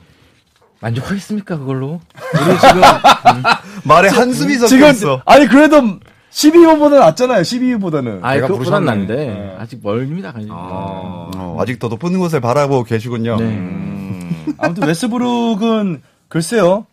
만족하겠습니까 0.80 1.60
그걸로? 1.60 2.02
우리 2.34 2.60
지금 2.60 2.82
말에 3.86 4.10
한숨이 4.10 4.56
섞여 4.56 4.92
지금. 4.94 5.18
아니 5.26 5.46
그래도 5.48 6.00
12위보다는 6.32 7.00
낫잖아요. 7.00 7.42
12위보다는. 7.42 8.20
아이 8.24 8.38
내가 8.38 8.48
그것보단. 8.48 8.86
난데 8.86 9.16
네. 9.16 9.56
아직 9.60 9.80
멀립니다. 9.84 10.34
아직. 10.36 10.48
어, 10.50 11.58
아직도 11.60 11.90
높은 11.90 12.18
곳을 12.20 12.40
바라보고 12.40 12.84
계시군요. 12.84 13.36
네. 13.38 13.44
음. 13.46 14.46
아무튼 14.58 14.88
웨스브룩은 14.88 16.02
글쎄요. 16.28 16.86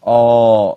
어 0.00 0.74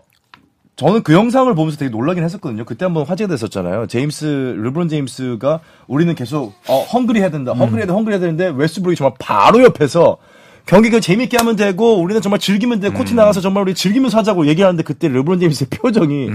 저는 0.78 1.04
그 1.04 1.14
영상을 1.14 1.54
보면서 1.56 1.78
되게 1.78 1.90
놀라긴 1.90 2.24
했었거든요. 2.24 2.66
그때 2.66 2.86
한번 2.86 3.04
화제가 3.06 3.30
됐었잖아요. 3.30 3.88
제임스 3.88 4.56
르브론 4.60 4.90
제임스가 4.90 5.60
우리는 5.88 6.14
계속 6.16 6.54
어 6.68 6.82
헝그리 6.82 7.20
해야 7.20 7.30
된다. 7.30 7.52
헝그리 7.54 7.80
해야 7.80 7.86
돼. 7.88 7.94
헝그리 7.94 8.14
해야 8.14 8.20
되는데 8.20 8.48
웨스브룩이 8.56 8.96
정말 8.96 9.14
바로 9.20 9.64
옆에서 9.64 10.18
경기 10.68 10.90
그 10.90 11.00
재밌게 11.00 11.38
하면 11.38 11.56
되고 11.56 12.00
우리는 12.02 12.22
정말 12.22 12.40
즐기면 12.40 12.80
돼. 12.82 12.90
코트 12.90 13.14
나가서 13.14 13.42
정말 13.42 13.64
우리 13.64 13.74
즐기면서 13.74 14.18
하자고 14.18 14.48
얘기하는데 14.48 14.84
그때 14.84 15.08
르브론 15.08 15.40
제임스의 15.40 15.68
표정이 15.70 16.30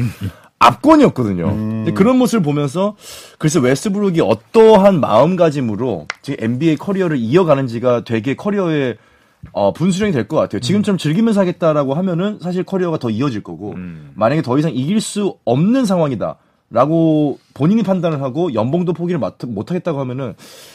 압권이었거든요. 0.58 1.46
근데 1.46 1.92
그런 1.92 2.16
모습을 2.18 2.42
보면서 2.42 2.96
글쎄 3.38 3.58
웨스브룩이 3.60 4.20
어떠한 4.20 5.00
마음가짐으로 5.00 6.06
지금 6.22 6.44
NBA 6.44 6.76
커리어를 6.76 7.16
이어가는지가 7.18 8.04
되게 8.04 8.34
커리어의 8.34 8.96
어, 9.52 9.72
분수령이 9.72 10.12
될 10.12 10.28
것 10.28 10.36
같아요. 10.36 10.60
지금처럼 10.60 10.98
즐기면서 10.98 11.40
하겠다라고 11.40 11.94
하면은 11.94 12.38
사실 12.40 12.62
커리어가 12.62 12.98
더 12.98 13.10
이어질 13.10 13.42
거고 13.42 13.74
만약에 14.14 14.40
더 14.40 14.56
이상 14.56 14.70
이길 14.72 15.00
수 15.00 15.34
없는 15.44 15.84
상황이다. 15.84 16.36
라고 16.72 17.38
본인이 17.52 17.82
판단을 17.82 18.22
하고 18.22 18.54
연봉도 18.54 18.94
포기를 18.94 19.20
못 19.20 19.70
하겠다고 19.70 20.00
하면은 20.00 20.34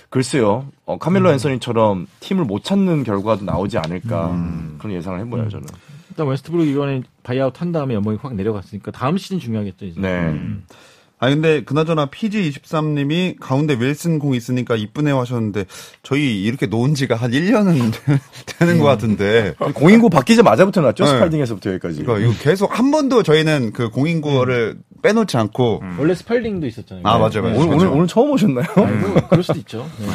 글쎄요. 0.10 0.68
어, 0.86 1.00
카멜로 1.00 1.32
앤서니처럼 1.32 2.06
팀을 2.20 2.46
못 2.46 2.64
찾는 2.64 3.04
결과도 3.04 3.44
나오지 3.44 3.80
않을까 3.80 4.30
그런 4.78 4.96
예상을 4.96 5.20
해보여요 5.22 5.50
저는. 5.50 5.68
일단 6.12 6.28
웨스트브룩 6.28 6.68
이번에 6.68 7.02
buyout 7.24 7.60
한 7.60 7.72
다음에 7.72 7.96
연봉이 7.96 8.18
확 8.22 8.36
내려갔으니까 8.36 8.92
다음 8.92 9.18
시즌 9.18 9.40
중요하겠죠 9.40 9.86
이제. 9.86 10.00
네 10.00 10.40
아 11.20 11.30
근데 11.30 11.64
그나저나 11.64 12.08
PG23님이 12.08 13.40
가운데 13.40 13.76
윌슨 13.80 14.20
공 14.20 14.36
있으니까 14.36 14.76
이쁘네요 14.76 15.20
하셨는데 15.20 15.66
저희 16.04 16.44
이렇게 16.44 16.68
놓은 16.68 16.94
지가 16.94 17.16
한 17.16 17.32
1년은 17.32 17.92
되는 18.60 18.78
것 18.80 18.86
같은데 18.86 19.56
공인구 19.74 20.10
바뀌자마자부터 20.10 20.82
놨죠 20.82 21.06
네. 21.06 21.10
스팔딩에서부터 21.12 21.72
여기까지 21.72 22.02
이거, 22.02 22.20
이거 22.20 22.34
계속 22.40 22.78
한 22.78 22.92
번도 22.92 23.24
저희는 23.24 23.74
그 23.74 23.90
공인구를 23.90 24.78
빼놓지 25.02 25.38
않고 25.38 25.82
원래 25.98 26.14
스팔딩도 26.16 26.68
있었잖아요. 26.68 27.04
아 27.06 27.18
맞아요 27.18 27.42
맞아요 27.44 27.60
오늘, 27.60 27.76
오늘, 27.76 27.88
오늘 27.88 28.08
처음 28.08 28.32
오셨나요? 28.32 28.66
아이고, 28.76 29.28
그럴 29.30 29.44
수도 29.44 29.60
있죠. 29.60 29.90
네. 30.00 30.08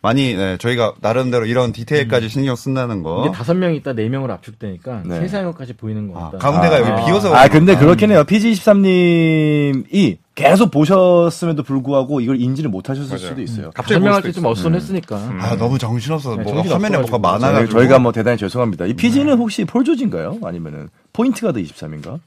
많이 0.00 0.34
네, 0.34 0.56
저희가 0.58 0.94
나름대로 1.00 1.46
이런 1.46 1.70
디테일까지 1.72 2.28
신경 2.28 2.56
쓴다는 2.56 3.04
거 3.04 3.24
이게 3.24 3.32
다섯 3.32 3.54
명 3.54 3.72
있다 3.72 3.92
네 3.92 4.08
명으로 4.08 4.32
압축되니까 4.34 5.02
네. 5.06 5.20
세세한 5.20 5.44
것까지 5.44 5.74
보이는 5.74 6.12
것 6.12 6.18
아, 6.18 6.30
같다. 6.30 6.38
가운데가 6.38 6.80
여기 6.80 6.90
아. 6.90 7.06
비어서 7.06 7.32
아, 7.34 7.46
근데 7.48 7.76
그렇긴 7.76 8.10
해요. 8.10 8.24
PG23님이 8.24 10.18
계속 10.34 10.70
보셨음에도 10.70 11.62
불구하고 11.62 12.20
이걸 12.20 12.40
인지를 12.40 12.70
못 12.70 12.88
하셨을 12.88 13.16
맞아요. 13.16 13.28
수도 13.28 13.42
있어요. 13.42 13.70
갑자기 13.74 13.94
다섯 13.94 14.00
명볼할 14.00 14.22
수도 14.22 14.28
때 14.28 14.32
좀. 14.32 14.46
어수선했으니까. 14.46 15.16
아 15.40 15.56
너무 15.56 15.78
정신없어서 15.78 16.36
네, 16.36 16.44
정신 16.44 16.72
화면에 16.72 16.98
뭐가. 16.98 17.18
많아가지고 17.18 17.72
저희- 17.72 17.82
저희가 17.82 17.98
뭐 17.98 18.12
대단히 18.12 18.38
죄송합니다. 18.38 18.86
이 18.86 18.94
PG는 18.94 19.36
혹시 19.36 19.64
폴 19.66 19.84
조지인가요? 19.84 20.38
아니면은 20.42 20.88
포인트 21.12 21.42
가드 21.42 21.62
23인가? 21.62 22.18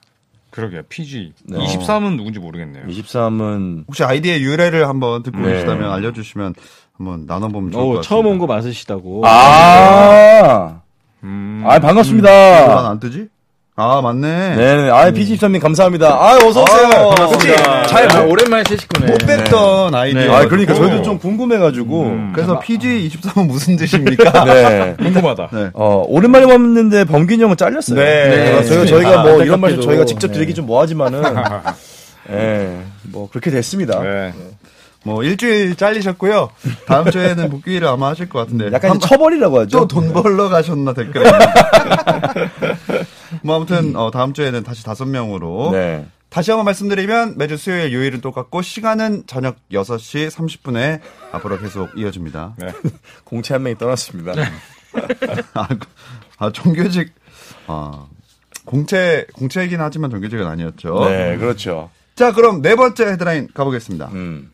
그러게요. 0.52 0.84
PG. 0.88 1.34
네. 1.46 1.58
23은 1.58 2.16
누군지 2.16 2.40
모르겠네요. 2.40 2.86
23은 2.88 3.86
혹시 3.88 4.04
아이디의 4.04 4.42
유래를 4.44 4.88
한번 4.88 5.22
듣고 5.24 5.40
네. 5.40 5.54
계시다면 5.54 5.92
알려주시면 5.92 6.54
한번 6.98 7.26
나눠보면 7.26 7.72
좋을 7.72 7.82
것 7.84 7.88
오, 7.90 7.90
같습니다. 7.96 8.08
처음 8.08 8.26
온거 8.28 8.46
맞으시다고. 8.46 9.24
아, 9.26 10.82
음. 11.24 11.64
아왜 11.66 11.80
반갑습니다. 11.80 12.30
난안 12.68 13.00
뜨지? 13.00 13.28
아 13.78 14.00
맞네. 14.02 14.56
네, 14.56 14.90
아 14.90 15.12
PG23님 15.12 15.60
감사합니다. 15.60 16.08
아 16.08 16.38
어서 16.38 16.64
오세요. 16.64 17.12
아, 17.12 17.28
그치? 17.28 17.48
잘 17.90 18.10
아, 18.10 18.22
오랜만에 18.22 18.64
새 18.70 18.78
식구네. 18.78 19.12
못 19.12 19.18
뺐던 19.18 19.94
아이디어. 19.94 20.22
네. 20.22 20.30
아 20.30 20.48
그러니까 20.48 20.74
저희도 20.74 21.02
좀 21.02 21.20
궁금해가지고. 21.20 22.04
음. 22.04 22.32
그래서 22.34 22.58
PG23은 22.62 23.48
무슨 23.48 23.76
뜻입니까? 23.76 24.32
네. 24.46 24.96
궁금하다. 25.04 25.50
네. 25.52 25.70
어, 25.74 26.06
오랜만에 26.08 26.46
봤는데 26.46 27.04
범균이 27.04 27.44
형은 27.44 27.58
잘렸어요. 27.58 28.00
네. 28.00 28.30
네. 28.30 28.64
저희가, 28.64 28.84
네. 28.84 28.88
저희가 28.88 29.20
아, 29.20 29.24
뭐 29.24 29.44
이런 29.44 29.60
말씀. 29.60 29.82
저희가 29.82 30.06
직접 30.06 30.30
드리기 30.30 30.54
네. 30.54 30.56
좀 30.56 30.68
뭐하지만은, 30.68 31.22
예, 32.32 32.78
뭐 33.12 33.28
그렇게 33.30 33.52
됐습니다. 33.52 34.00
네. 35.06 35.12
뭐 35.12 35.24
일주일 35.24 35.76
잘리셨고요. 35.76 36.50
다음 36.88 37.12
주에는 37.12 37.50
복귀를 37.50 37.88
아마 37.88 38.10
하실 38.10 38.28
것 38.28 38.40
같은데. 38.40 38.72
약간 38.74 39.00
처벌이라고 39.00 39.60
하죠. 39.62 39.80
또 39.80 39.88
돈 39.88 40.12
벌러 40.14 40.50
가셨나 40.50 40.94
댓글에. 40.94 41.30
뭐 43.44 43.56
아무튼 43.56 43.96
어, 43.96 44.12
다음 44.12 44.34
주에는 44.34 44.64
다시 44.64 44.84
다섯 44.84 45.06
명으로. 45.06 45.70
네. 45.72 46.06
다시 46.30 46.52
한번 46.52 46.66
말씀드리면 46.66 47.36
매주 47.38 47.56
수요일 47.56 47.94
요일은 47.94 48.20
똑같고 48.20 48.62
시간은 48.62 49.24
저녁 49.26 49.56
6시 49.72 50.30
30분에 50.30 51.00
앞으로 51.32 51.60
계속 51.60 51.90
이어집니다. 51.98 52.56
네. 52.58 52.68
공채 53.24 53.54
한 53.54 53.64
명이 53.64 53.78
떠났습니다. 53.78 54.34
아, 55.54 55.68
아 56.38 56.52
정규직 56.52 57.14
아 57.68 58.08
공채 58.66 59.26
공채이긴 59.34 59.80
하지만 59.80 60.10
정규직은 60.10 60.46
아니었죠. 60.46 61.06
네, 61.10 61.38
그렇죠. 61.38 61.90
자 62.16 62.34
그럼 62.34 62.62
네 62.62 62.76
번째 62.76 63.06
헤드라인 63.12 63.48
가보겠습니다. 63.54 64.10
음. 64.14 64.52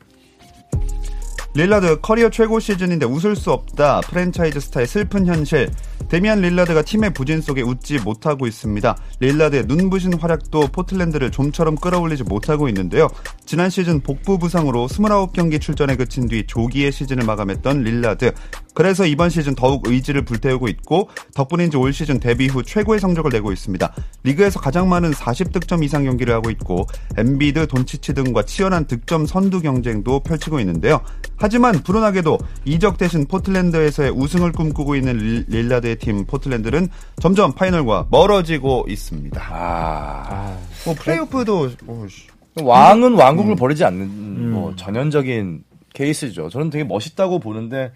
릴라드 1.53 1.99
커리어 2.01 2.29
최고 2.29 2.59
시즌인데 2.59 3.05
웃을 3.05 3.35
수 3.35 3.51
없다. 3.51 4.01
프랜차이즈 4.01 4.59
스타의 4.59 4.87
슬픈 4.87 5.25
현실. 5.25 5.69
데미안 6.07 6.41
릴라드가 6.41 6.81
팀의 6.81 7.13
부진 7.13 7.41
속에 7.41 7.61
웃지 7.61 7.99
못하고 7.99 8.47
있습니다. 8.47 8.97
릴라드의 9.19 9.65
눈부신 9.65 10.13
활약도 10.15 10.67
포틀랜드를 10.67 11.31
좀처럼 11.31 11.75
끌어올리지 11.75 12.23
못하고 12.23 12.67
있는데요. 12.69 13.07
지난 13.45 13.69
시즌 13.69 14.01
복부 14.01 14.37
부상으로 14.37 14.87
29경기 14.87 15.59
출전에 15.61 15.95
그친 15.95 16.27
뒤 16.27 16.45
조기에 16.45 16.91
시즌을 16.91 17.25
마감했던 17.25 17.83
릴라드. 17.83 18.33
그래서 18.73 19.05
이번 19.05 19.29
시즌 19.29 19.53
더욱 19.53 19.85
의지를 19.87 20.23
불태우고 20.23 20.67
있고 20.69 21.09
덕분인지 21.35 21.75
올 21.77 21.91
시즌 21.91 22.19
데뷔 22.19 22.47
후 22.47 22.63
최고의 22.63 22.99
성적을 23.01 23.29
내고 23.31 23.51
있습니다. 23.51 23.93
리그에서 24.23 24.59
가장 24.61 24.87
많은 24.87 25.11
40득점 25.11 25.83
이상 25.83 26.05
경기를 26.05 26.33
하고 26.33 26.49
있고 26.51 26.87
엠비드, 27.17 27.67
돈치치 27.67 28.13
등과 28.13 28.43
치열한 28.43 28.85
득점 28.85 29.25
선두 29.25 29.61
경쟁도 29.61 30.21
펼치고 30.21 30.59
있는데요. 30.61 31.01
하지만 31.35 31.83
불운하게도 31.83 32.37
이적 32.65 32.97
대신 32.97 33.25
포틀랜드에서의 33.27 34.11
우승을 34.11 34.51
꿈꾸고 34.53 34.95
있는 34.95 35.17
릴- 35.17 35.45
릴라드의 35.49 35.90
팀 35.95 36.25
포틀랜드는 36.25 36.89
점점 37.21 37.53
파이널과 37.53 38.07
멀어지고 38.09 38.85
있습니다. 38.87 39.41
아. 39.49 40.57
뭐 40.85 40.95
플레이오프도 40.95 41.69
뭐, 41.83 42.07
씨. 42.07 42.27
왕은 42.61 43.13
왕국을 43.13 43.55
버리지 43.55 43.85
않는, 43.85 44.51
뭐, 44.51 44.75
전형적인 44.75 45.63
케이스죠. 45.93 46.49
저는 46.49 46.69
되게 46.69 46.83
멋있다고 46.83 47.39
보는데, 47.39 47.91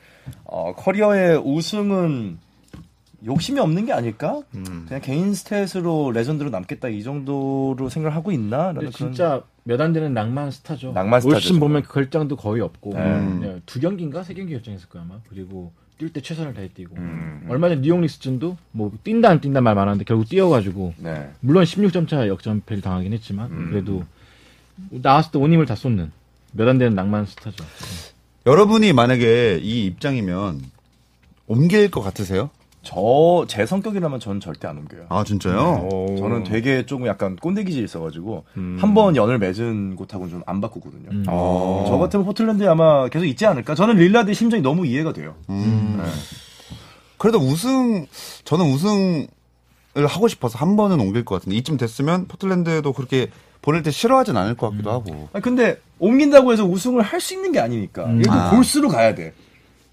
어, 0.46 0.74
커리어의 0.76 1.38
우승은 1.44 2.38
욕심이 3.26 3.60
없는 3.60 3.86
게 3.86 3.94
아닐까? 3.94 4.42
그냥 4.52 5.02
개인 5.02 5.32
stat으로 5.32 6.14
레전드로 6.14 6.52
남겠다 6.52 6.90
이 6.90 7.02
정도로 7.04 7.90
생각을 7.90 8.16
하고 8.16 8.32
있나? 8.32 8.72
라는 8.72 8.92
진짜 8.92 9.42
몇 9.64 9.82
안 9.82 9.94
되는 9.94 10.14
낭만 10.14 10.52
스타죠. 10.52 10.92
낭만 10.92 11.22
스타죠, 11.22 11.36
올 11.36 11.42
시즌. 11.42 11.60
보면 11.60 11.82
그 11.82 11.94
결장도 11.94 12.36
거의 12.36 12.62
없고 12.62 12.92
네. 12.94 13.00
그냥 13.00 13.62
두 13.66 13.80
경기인가 13.80 14.22
세 14.24 14.36
경기 14.36 14.54
결장했을 14.54 14.88
거야 14.90 15.02
아마. 15.02 15.20
그리고 15.28 15.74
뛸 16.00 16.12
때 16.12 16.22
최선을 16.22 16.54
다해 16.54 16.68
뛰고 16.70 16.96
음. 16.98 17.46
얼마 17.50 17.70
전 17.70 17.82
뉴올리언스전도 17.82 18.58
뭐 18.72 18.92
뛴다 19.04 19.30
안 19.30 19.40
뛴다 19.40 19.62
말 19.62 19.76
많았는데 19.76 20.04
결국 20.06 20.28
뛰어가지고 20.28 20.94
네. 20.98 21.30
물론 21.40 21.64
16점 21.64 22.08
차 22.08 22.28
역전패를 22.28 22.82
당하긴 22.82 23.14
했지만 23.14 23.70
그래도 23.70 24.04
나왔을 24.90 25.32
때 25.32 25.38
온 25.40 25.54
힘을 25.54 25.66
다 25.66 25.76
쏟는 25.76 26.12
몇 26.52 26.68
안 26.68 26.78
되는 26.78 26.96
낭만 26.96 27.26
스타죠. 27.26 27.64
여러분이 28.46 28.94
만약에 28.94 29.60
이 29.62 29.86
입장이면 29.86 30.62
옮길 31.48 31.90
것 31.92 32.02
같으세요? 32.02 32.50
저, 32.86 33.46
제 33.50 33.66
성격이라면 33.66 34.20
저는 34.22 34.40
절대 34.40 34.68
안 34.68 34.78
옮겨요. 34.78 35.08
아 35.10 35.24
진짜요? 35.26 35.90
오. 35.92 36.16
저는 36.18 36.44
되게 36.46 36.86
조금 36.86 37.08
약간 37.08 37.36
꼰대 37.36 37.64
기질이 37.66 37.84
있어가지고, 37.84 38.46
음. 38.58 38.78
한번 38.80 39.16
연을 39.16 39.40
맺은 39.40 39.96
곳하고는 39.98 40.30
좀 40.32 40.42
안 40.46 40.62
바꾸거든요. 40.62 41.10
음. 41.12 41.26
어. 41.28 41.86
저 41.88 41.98
같으면 41.98 42.26
포틀랜드에 42.26 42.68
아마 42.68 43.08
계속 43.10 43.26
있지 43.26 43.46
않을까? 43.46 43.74
저는 43.76 43.96
릴라드의 43.96 44.36
심정이 44.36 44.62
너무 44.62 44.86
이해가 44.86 45.12
돼요. 45.12 45.36
음. 45.50 46.00
네. 46.02 46.10
그래도 47.18 47.40
우승 47.40 48.06
저는 48.44 48.66
우승 48.72 49.28
하고 49.96 50.28
싶어서 50.28 50.58
한 50.60 50.76
번은 50.76 51.00
옮길 51.00 51.26
것 51.26 51.36
같은데 51.36 51.56
이쯤 51.58 51.78
됐으면 51.78 52.28
포틀랜드도 52.28 52.94
그렇게 52.94 53.28
보낼 53.62 53.82
때 53.82 53.90
싫어하진 53.90 54.38
않을 54.38 54.56
것 54.56 54.70
같기도 54.70 54.92
하고. 54.92 55.30
아 55.34 55.40
근데 55.40 55.80
옮긴다고 56.00 56.52
해서 56.52 56.66
우승을 56.66 57.02
할 57.02 57.20
수 57.22 57.34
있는 57.34 57.52
게 57.52 57.60
아니니까. 57.60 58.08
예를 58.10 58.22
들어 58.24 58.34
아. 58.34 58.50
골스로 58.52 58.90
가야 58.90 59.16
돼. 59.16 59.34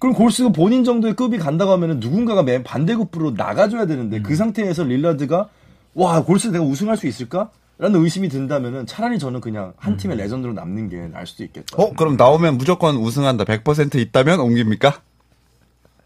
그럼 0.03 0.13
골스가 0.15 0.49
본인 0.49 0.83
정도의 0.83 1.15
급이 1.15 1.37
간다고 1.37 1.71
하면은 1.71 2.01
누군가가 2.01 2.43
맨 2.43 2.61
반대급부로 2.61 3.31
나가줘야 3.37 3.85
되는데 3.85 4.21
그 4.21 4.35
상태에서 4.35 4.83
릴라드가 4.83 5.47
와 5.93 6.21
골스 6.25 6.49
내가 6.49 6.61
우승할 6.65 6.97
수 6.97 7.07
있을까? 7.07 7.51
라는 7.77 8.03
의심이 8.03 8.27
든다면은 8.27 8.85
차라리 8.85 9.17
저는 9.17 9.39
그냥 9.39 9.71
한 9.77 9.95
팀의 9.95 10.17
레전드로 10.17 10.51
남는 10.51 10.89
게 10.89 10.97
나을 11.07 11.25
수도 11.25 11.45
있겠다. 11.45 11.81
어 11.81 11.93
그럼 11.93 12.17
나오면 12.17 12.57
무조건 12.57 12.97
우승한다 12.97 13.45
100% 13.45 13.95
있다면 13.95 14.41
옮깁니까? 14.41 14.99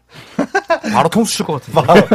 바로 0.92 1.08
통수 1.08 1.36
칠 1.36 1.46
것 1.46 1.60
같은데. 1.62 2.06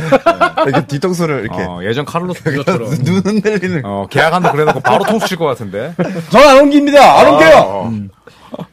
이렇게 0.67 0.87
뒤통수를 0.87 1.41
이렇게 1.43 1.61
어, 1.63 1.79
예전 1.83 2.05
카를로스 2.05 2.43
부저처럼. 2.43 2.89
눈 3.03 3.15
흔들리는 3.23 3.81
어, 3.85 4.07
계약한다 4.09 4.51
그래놓고 4.51 4.79
바로 4.79 5.03
통수 5.03 5.27
칠 5.27 5.37
것 5.37 5.45
같은데. 5.45 5.93
저는 6.31 6.47
안 6.47 6.59
옮깁니다. 6.63 7.19
안 7.19 7.27
옮겨요. 7.29 7.57
어. 7.59 7.91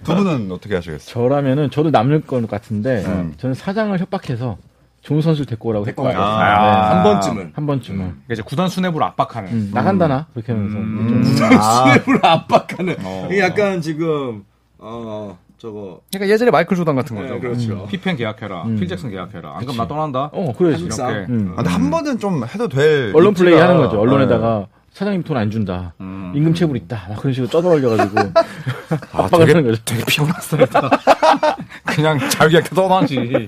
두 0.05 0.15
분은 0.15 0.51
어떻게 0.53 0.75
하시겠어요? 0.75 1.07
저라면은 1.13 1.71
저도 1.71 1.91
남을 1.91 2.23
것 2.23 2.47
같은데 2.49 3.03
저는 3.39 3.55
사장을 3.55 3.99
협박해서 3.99 4.59
좋은 5.03 5.23
선수를 5.23 5.47
데리고 5.47 5.71
오라고 5.71 5.87
데리고 5.87 6.03
했거든요. 6.07 6.23
와요. 6.23 6.39
네. 6.39 6.45
아. 6.45 6.91
한 6.97 7.03
번쯤은. 7.03 7.53
한 7.55 7.67
번쯤은 7.67 7.99
그러니까 7.99 8.33
이제 8.35 8.43
구단 8.43 8.69
수뇌부를 8.69 9.07
압박하는. 9.07 9.51
음, 9.51 9.71
나간다 9.73 10.07
나 10.09 10.27
그렇게 10.35 10.53
하면서 10.53 10.75
좀 10.75 11.25
수뇌부를 11.25 12.21
압박하는. 12.23 12.97
어. 13.03 13.29
이게 13.31 13.41
약간 13.41 13.81
지금 13.81 14.45
어 14.79 15.39
저거 15.61 16.01
그러니까 16.11 16.33
예전에 16.33 16.51
마이클 16.51 16.75
조단 16.77 16.97
같은 16.97 17.15
거죠. 17.17 17.35
네, 17.35 17.41
그렇죠. 17.41 17.87
피펜 17.91 18.17
계약해라. 18.17 18.65
필 18.79 18.89
잭슨 18.89 19.11
계약해라. 19.11 19.57
안 19.57 19.61
그럼 19.61 19.77
나 19.77 19.87
떠난다. 19.87 20.31
어 20.33 20.53
그래야지 20.57 20.85
이렇게. 20.85 21.03
음. 21.29 21.53
아, 21.53 21.57
근데 21.57 21.71
한 21.71 21.91
번은 21.91 22.19
좀 22.19 22.43
해도 22.45 22.67
될 22.69 23.13
언론 23.15 23.35
플레이 23.35 23.55
하는 23.59 23.77
거죠 23.77 24.01
언론에다가 24.01 24.59
네. 24.61 24.67
사장님 24.93 25.23
돈 25.23 25.37
안 25.37 25.51
준다 25.51 25.95
음. 26.01 26.33
임금 26.35 26.55
체불 26.55 26.77
있다 26.79 27.07
막 27.11 27.19
그런 27.19 27.33
식으로 27.33 27.49
떠들어가지고 27.51 28.21
아, 29.13 29.29
되게, 29.29 29.53
하는 29.53 29.65
거죠 29.69 29.83
되게 29.85 30.03
피곤했습니다. 30.07 30.91
그냥 31.85 32.19
자유계약해 32.31 32.69
떠나지. 32.75 33.47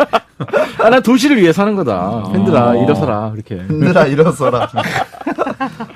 아, 0.78 0.90
난 0.90 1.02
도시를 1.02 1.38
위해서 1.38 1.62
하는 1.62 1.74
거다 1.76 2.30
팬들아 2.32 2.76
일어서라 2.76 3.30
그렇게 3.32 3.54
흔들아 3.56 4.06
일어서라. 4.06 4.68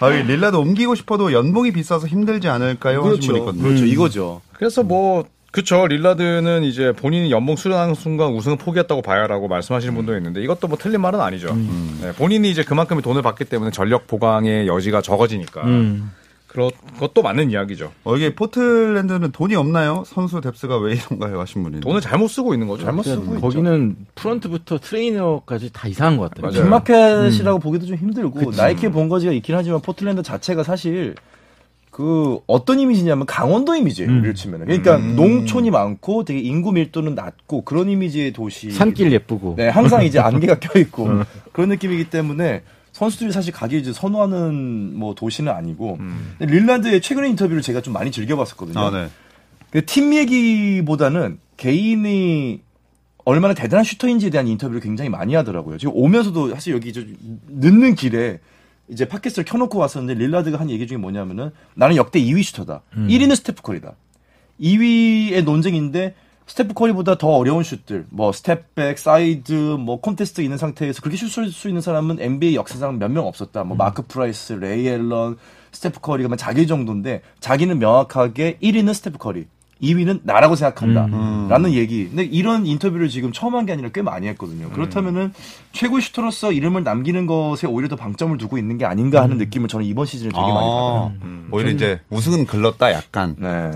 아, 0.00 0.10
이 0.10 0.22
릴라도 0.22 0.60
옮기고 0.60 0.94
싶어도 0.94 1.32
연봉이 1.32 1.72
비싸서 1.72 2.06
힘들지 2.06 2.48
않을까요? 2.48 3.02
하신 3.04 3.10
분이 3.10 3.26
그렇죠. 3.26 3.36
있거든요. 3.38 3.62
그렇죠. 3.62 3.84
이거죠. 3.84 4.40
그래서 4.52 4.82
뭐 4.82 5.24
그쵸 5.56 5.86
릴라드는 5.86 6.64
이제 6.64 6.92
본인이 6.92 7.30
연봉 7.30 7.56
수령하는 7.56 7.94
순간 7.94 8.34
우승을 8.34 8.58
포기했다고 8.58 9.00
봐야라고 9.00 9.48
말씀하시는 9.48 9.94
분도 9.94 10.14
있는데 10.18 10.42
이것도 10.42 10.68
뭐 10.68 10.76
틀린 10.76 11.00
말은 11.00 11.18
아니죠. 11.18 11.56
네, 12.02 12.12
본인이 12.12 12.50
이제 12.50 12.62
그만큼의 12.62 13.02
돈을 13.02 13.22
받기 13.22 13.46
때문에 13.46 13.70
전력 13.70 14.06
보강의 14.06 14.68
여지가 14.68 15.00
적어지니까 15.00 15.64
음. 15.64 16.12
그런 16.46 16.70
것도 17.00 17.22
맞는 17.22 17.50
이야기죠. 17.50 17.90
어, 18.04 18.16
이게 18.16 18.34
포틀랜드는 18.34 19.32
돈이 19.32 19.54
없나요? 19.54 20.04
선수 20.06 20.42
depth가 20.42 20.76
왜 20.76 20.92
이런가요? 20.92 21.40
하신 21.40 21.62
분이. 21.62 21.80
돈을 21.80 22.02
잘못 22.02 22.28
쓰고 22.28 22.52
있는 22.52 22.66
거죠. 22.66 22.84
잘못 22.84 23.04
쓰고 23.04 23.36
있죠. 23.36 23.40
거기는 23.40 23.96
프런트부터 24.14 24.76
트레이너까지 24.78 25.70
다 25.72 25.88
이상한 25.88 26.18
것 26.18 26.28
같아요 26.28 26.52
맞아요. 26.52 26.64
big 26.64 26.85
market이라고 26.85 27.60
보기도 27.60 27.86
좀 27.86 27.96
힘들고 27.96 28.50
나이키의 28.50 28.92
본거지가 28.92 29.32
있긴 29.32 29.54
하지만 29.54 29.80
포틀랜드 29.80 30.22
자체가 30.22 30.64
사실 30.64 31.14
그 31.96 32.40
어떤 32.46 32.78
이미지냐면 32.78 33.24
강원도 33.24 33.74
이미지예요. 33.74 34.20
를 34.20 34.34
치면 34.34 34.66
그러니까 34.66 34.98
농촌이 34.98 35.70
많고 35.70 36.26
되게 36.26 36.40
인구 36.40 36.70
밀도는 36.70 37.14
낮고 37.14 37.64
그런 37.64 37.88
이미지의 37.88 38.34
도시. 38.34 38.70
산길 38.70 39.12
예쁘고 39.12 39.54
네, 39.56 39.70
항상 39.70 40.04
이제 40.04 40.18
안개가 40.18 40.58
껴 40.60 40.78
있고 40.78 41.08
그런 41.52 41.70
느낌이기 41.70 42.10
때문에 42.10 42.60
선수들이 42.92 43.32
사실 43.32 43.50
가기 43.50 43.78
이제 43.78 43.94
선호하는 43.94 44.98
뭐 44.98 45.14
도시는 45.14 45.50
아니고 45.50 45.96
근데 46.36 46.54
릴란드의 46.54 47.00
최근의 47.00 47.30
인터뷰를 47.30 47.62
제가 47.62 47.80
좀 47.80 47.94
많이 47.94 48.10
즐겨봤었거든요. 48.10 48.78
아, 48.78 48.90
네. 48.90 49.08
그팀 49.70 50.12
얘기보다는 50.12 51.38
개인이 51.56 52.60
얼마나 53.24 53.54
대단한 53.54 53.84
슈터인지에 53.84 54.28
대한 54.28 54.48
인터뷰를 54.48 54.82
굉장히 54.82 55.08
많이 55.08 55.34
하더라고요. 55.34 55.78
지금 55.78 55.94
오면서도 55.96 56.50
사실 56.50 56.74
여기 56.74 56.92
저 56.92 57.00
늦는 57.48 57.94
길에 57.94 58.38
이제 58.88 59.06
팟캐스트를 59.06 59.44
켜놓고 59.44 59.78
왔었는데 59.78 60.18
릴라드가 60.18 60.58
한 60.58 60.70
얘기 60.70 60.86
중에 60.86 60.98
뭐냐면은 60.98 61.50
나는 61.74 61.96
역대 61.96 62.20
2위 62.20 62.42
슈터다. 62.42 62.82
1위는 63.08 63.34
스테프 63.36 63.62
커리다. 63.62 63.94
2위의 64.60 65.44
논쟁인데 65.44 66.14
스테프 66.46 66.74
커리보다 66.74 67.18
더 67.18 67.28
어려운 67.28 67.64
슛들, 67.64 68.06
뭐 68.08 68.30
step 68.30 68.60
back, 68.60 68.98
사이드, 68.98 69.52
뭐 69.52 70.00
콘테스트 70.00 70.42
있는 70.42 70.58
상태에서 70.58 71.02
그렇게 71.02 71.16
슛할 71.16 71.50
수 71.50 71.66
있는 71.66 71.82
사람은 71.82 72.20
NBA 72.20 72.54
역사상 72.54 72.98
몇 73.00 73.10
명 73.10 73.26
없었다. 73.26 73.64
뭐 73.64 73.76
마크 73.76 74.02
프라이스, 74.06 74.52
레이 74.52 74.86
앨런, 74.86 75.38
스테프 75.72 76.00
커리가 76.00 76.28
만 76.28 76.38
자기 76.38 76.68
정도인데 76.68 77.22
자기는 77.40 77.78
명확하게 77.80 78.58
1위는 78.62 78.94
스테프 78.94 79.18
커리, 79.18 79.46
2위는 79.82 80.20
나라고 80.22 80.56
생각한다. 80.56 81.06
라는 81.50 81.72
얘기. 81.72 82.08
근데 82.08 82.24
이런 82.24 82.64
인터뷰를 82.66 83.08
지금 83.08 83.30
처음 83.32 83.54
한 83.56 83.66
게 83.66 83.72
아니라 83.72 83.90
꽤 83.92 84.00
많이 84.00 84.26
했거든요. 84.28 84.70
그렇다면은 84.70 85.32
최고 85.72 86.00
슈터로서 86.00 86.52
이름을 86.52 86.82
남기는 86.84 87.26
것에 87.26 87.66
오히려 87.66 87.88
더 87.88 87.96
방점을 87.96 88.36
두고 88.38 88.58
있는 88.58 88.78
게 88.78 88.84
아닌가 88.86 89.22
하는 89.22 89.38
느낌을 89.38 89.68
저는 89.68 89.84
이번 89.84 90.06
시즌에 90.06 90.30
되게 90.30 90.40
많이 90.40 90.52
받아요. 90.54 91.12
아, 91.20 91.46
오히려 91.50 91.70
이제 91.70 92.00
우승은 92.10 92.46
글렀다 92.46 92.92
약간. 92.92 93.36
네. 93.38 93.70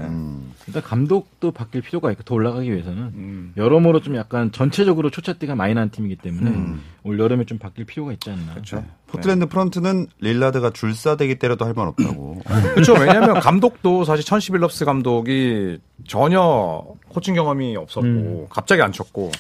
일단 0.71 0.83
감독도 0.83 1.51
바뀔 1.51 1.83
필요가 1.83 2.11
있고 2.13 2.23
더 2.23 2.35
올라가기 2.35 2.71
위해서는 2.73 3.53
여러모로 3.57 4.01
좀 4.01 4.15
약간 4.17 4.53
전체적으로 4.53 5.11
초짜 5.11 5.33
태가 5.33 5.55
많이 5.57 5.75
나는 5.75 5.91
팀이기 5.91 6.17
때문에 6.17 6.77
올 7.03 7.19
여름에 7.19 7.45
좀 7.45 7.59
바뀔 7.59 7.85
필요가 7.85 8.13
있지 8.13 8.31
않나. 8.31 8.53
그렇죠. 8.53 8.85
포틀랜드 9.09 9.47
프런트는 9.47 10.07
릴라드가 10.21 10.71
줄싸대기 10.71 11.41
때려도 11.41 11.65
할 11.65 11.75
말 11.75 11.89
없다고. 11.89 12.41
그렇죠. 12.75 12.93
왜냐하면 12.95 13.41
감독도 13.41 14.05
사실 14.05 14.25
천시 14.25 14.47
빌럽스 14.47 14.85
감독이 14.85 15.79
전혀 16.07 16.85
코칭 17.09 17.35
경험이 17.35 17.77
없었고 17.77 18.49
갑자기 18.51 18.83
앉혔고 18.83 19.31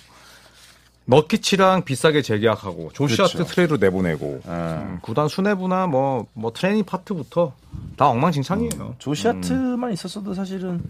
너키치랑 1.06 1.84
비싸게 1.84 2.22
재계약하고 2.22 2.90
조시 2.92 3.15
하트 3.15 3.44
트레이드로 3.44 3.78
내보내고 3.78 4.40
음, 4.46 4.98
구단 5.02 5.28
수뇌부나 5.28 5.86
뭐 5.86 6.26
뭐 6.34 6.52
트레이닝 6.52 6.84
파트부터 6.84 7.52
다 7.96 8.08
엉망진창이에요. 8.08 8.94
조시 8.98 9.30
하트만 9.30 9.92
있었어도 9.92 10.34
사실은 10.34 10.80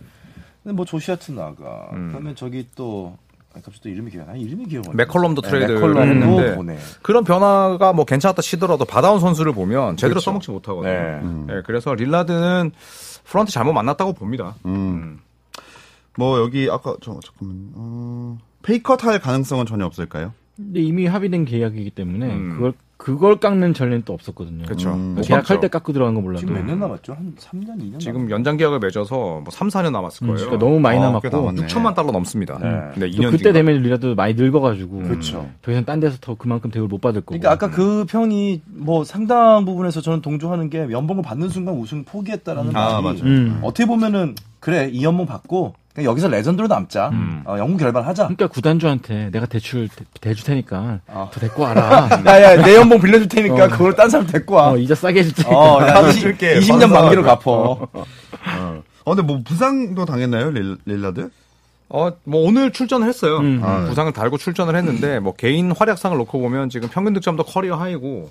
근데 0.63 0.75
뭐 0.75 0.85
조시 0.85 1.17
하트 1.17 1.33
나가 1.33 1.89
그러면 1.91 2.37
저기 2.37 2.67
또 2.75 3.17
아니, 3.53 3.65
갑자기 3.65 3.83
또 3.83 3.89
이름이 3.89 4.11
기억 4.11 4.29
안 4.29 4.35
나. 4.35 4.37
이름이 4.37 4.67
기억 4.67 4.87
안 4.87 4.93
나. 4.93 4.97
맥컬럼도 5.05 5.43
트레이드를 5.43 5.75
맥컬럼도 5.81 6.03
했는데 6.03 6.55
보내. 6.57 6.79
그런 7.03 7.25
변화가 7.25 7.93
뭐 7.93 8.05
괜찮았다 8.05 8.43
치더라도 8.43 8.85
받아온 8.85 9.19
선수를 9.21 9.53
보면 9.53 9.97
제대로 9.97 10.15
그렇죠. 10.15 10.25
써먹지 10.27 10.51
못하거든요. 10.51 10.93
네. 10.93 11.55
네, 11.55 11.63
그래서 11.65 11.95
릴라드는 11.95 12.71
프런트 13.25 13.51
잘못 13.53 13.73
만났다고 13.73 14.13
봅니다. 14.13 14.55
음. 14.67 15.21
뭐 16.17 16.39
여기 16.41 16.69
아까 16.71 16.95
저 17.03 17.19
잠깐만. 17.25 17.73
어, 17.75 18.39
페이컷 18.63 19.05
할 19.05 19.19
가능성은 19.19 19.67
전혀 19.67 19.87
없을까요? 19.87 20.33
근데 20.61 20.81
이미 20.81 21.07
합의된 21.07 21.45
계약이기 21.47 21.91
때문에 21.91 22.27
음. 22.35 22.51
그걸 22.51 22.73
그걸 22.97 23.41
깎는 23.41 23.73
전례는 23.73 24.03
또 24.05 24.13
없었거든요. 24.13 24.65
그렇죠. 24.67 24.93
음. 24.93 25.15
못 25.15 25.23
계약할. 25.27 25.59
때 25.61 25.69
깎고 25.69 25.95
들어간 25.95 26.13
건 26.15 26.23
몰라도. 26.23 26.41
지금 26.41 26.53
몇 26.55 26.67
년 26.67 26.81
남았죠? 26.81 27.15
한 27.15 27.33
3년, 27.39 27.81
2년 27.81 27.99
지금 27.99 28.31
연장 28.31 28.59
계약을 28.59 28.79
맺어서 28.79 29.17
뭐 29.17 29.45
3, 29.51 29.69
4년 29.69 29.91
남았을 29.93 30.27
거예요. 30.27 30.37
그러니까 30.37 30.59
너무 30.59 30.79
많이 30.81 30.99
아, 30.99 31.05
남았고 31.05 31.31
꽤 31.31 31.35
남았네. 31.35 31.67
6천만 31.67 31.95
달러 31.95 32.13
넘습니다. 32.13 32.59
네. 32.59 32.69
근데 32.93 33.11
또 33.11 33.23
2년 33.23 33.31
그때 33.31 33.53
되면 33.55 33.81
리라도 33.81 34.15
많이 34.15 34.35
늙어가지고 34.35 34.99
그렇죠. 35.05 35.49
더 35.63 35.73
이상 35.73 35.87
딴 35.87 35.99
데서 36.01 36.19
더 36.21 36.35
그만큼 36.35 36.71
대우를 36.71 36.89
못 36.89 37.01
받을 37.01 37.23
거고. 37.23 37.39
그러니까 37.39 37.53
아까 37.53 37.75
그 37.75 38.05
평이 38.07 38.61
뭐 38.67 39.03
상당 39.05 39.65
부분에서 39.65 40.03
저는 40.03 40.21
동조하는 40.21 40.69
게 40.69 40.81
연봉을 40.91 41.23
받는 41.23 41.49
순간 41.49 41.77
우승 41.77 42.05
포기했다라는 42.05 42.77
아, 42.77 43.01
말이 43.01 43.23
맞아요. 43.23 43.23
음. 43.33 43.61
어떻게 43.63 43.87
보면은 43.87 44.35
그래 44.61 44.91
이 44.93 45.03
연봉 45.05 45.25
받고 45.25 45.73
여기서 45.99 46.29
레전드로 46.29 46.69
남자 46.69 47.09
음. 47.09 47.43
어, 47.45 47.57
영구 47.59 47.77
결번하자. 47.77 48.25
그러니까 48.25 48.47
구단주한테 48.47 49.31
내가 49.33 49.47
대출 49.47 49.89
대- 49.89 50.05
대줄 50.21 50.45
테니까 50.45 51.01
아. 51.09 51.29
더 51.33 51.41
데리고 51.41 51.63
와라. 51.65 52.09
야야 52.25 52.63
내 52.63 52.77
연봉 52.77 53.01
빌려줄 53.01 53.29
테니까 53.29 53.65
어. 53.65 53.69
그걸 53.69 53.95
딴 53.97 54.09
사람 54.09 54.27
데리고 54.27 54.55
와. 54.55 54.71
어, 54.71 54.77
이자 54.79 54.95
싸게 54.95 55.21
해줄 55.21 55.33
테니까. 55.35 55.57
어, 55.59 55.83
야, 55.83 55.93
나도 55.95 56.09
20, 56.11 56.21
줄게. 56.21 56.59
20년 56.61 56.83
받아서. 56.83 57.03
만기로 57.03 57.23
갚어. 57.25 57.89
어, 57.93 58.83
근데 59.15 59.23
뭐 59.23 59.41
부상도 59.45 60.05
당했나요, 60.05 60.51
릴, 60.51 60.77
릴라드? 60.85 61.29
어, 61.89 62.11
뭐 62.23 62.47
오늘 62.47 62.71
출전을 62.71 63.09
했어요. 63.09 63.39
음. 63.39 63.61
아, 63.65 63.81
네. 63.81 63.89
부상을 63.89 64.13
달고 64.13 64.39
출전을 64.39 64.77
했는데 64.77 65.19
뭐 65.19 65.35
개인 65.35 65.73
활약상을 65.73 66.17
놓고 66.19 66.39
보면 66.41 66.71
지금 66.71 66.89
평균 66.89 67.15
득점도 67.15 67.43
career 67.43 67.75
high고 67.77 68.31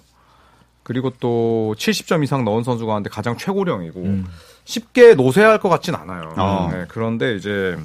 그리고 0.84 1.12
또 1.20 1.76
70점 1.78 2.24
이상 2.24 2.44
넣은 2.46 2.64
선수 2.64 2.86
가운데 2.86 3.10
가장 3.10 3.38
최고령이고 3.38 4.02
음. 4.02 4.26
쉽게 4.66 5.16
노쇠할 5.16 5.60
것 5.60 5.70
같진 5.70 5.96
않아요. 5.96 6.34
어. 6.38 6.70
네, 6.72 6.86
그런데 6.88 7.36
이제 7.36 7.78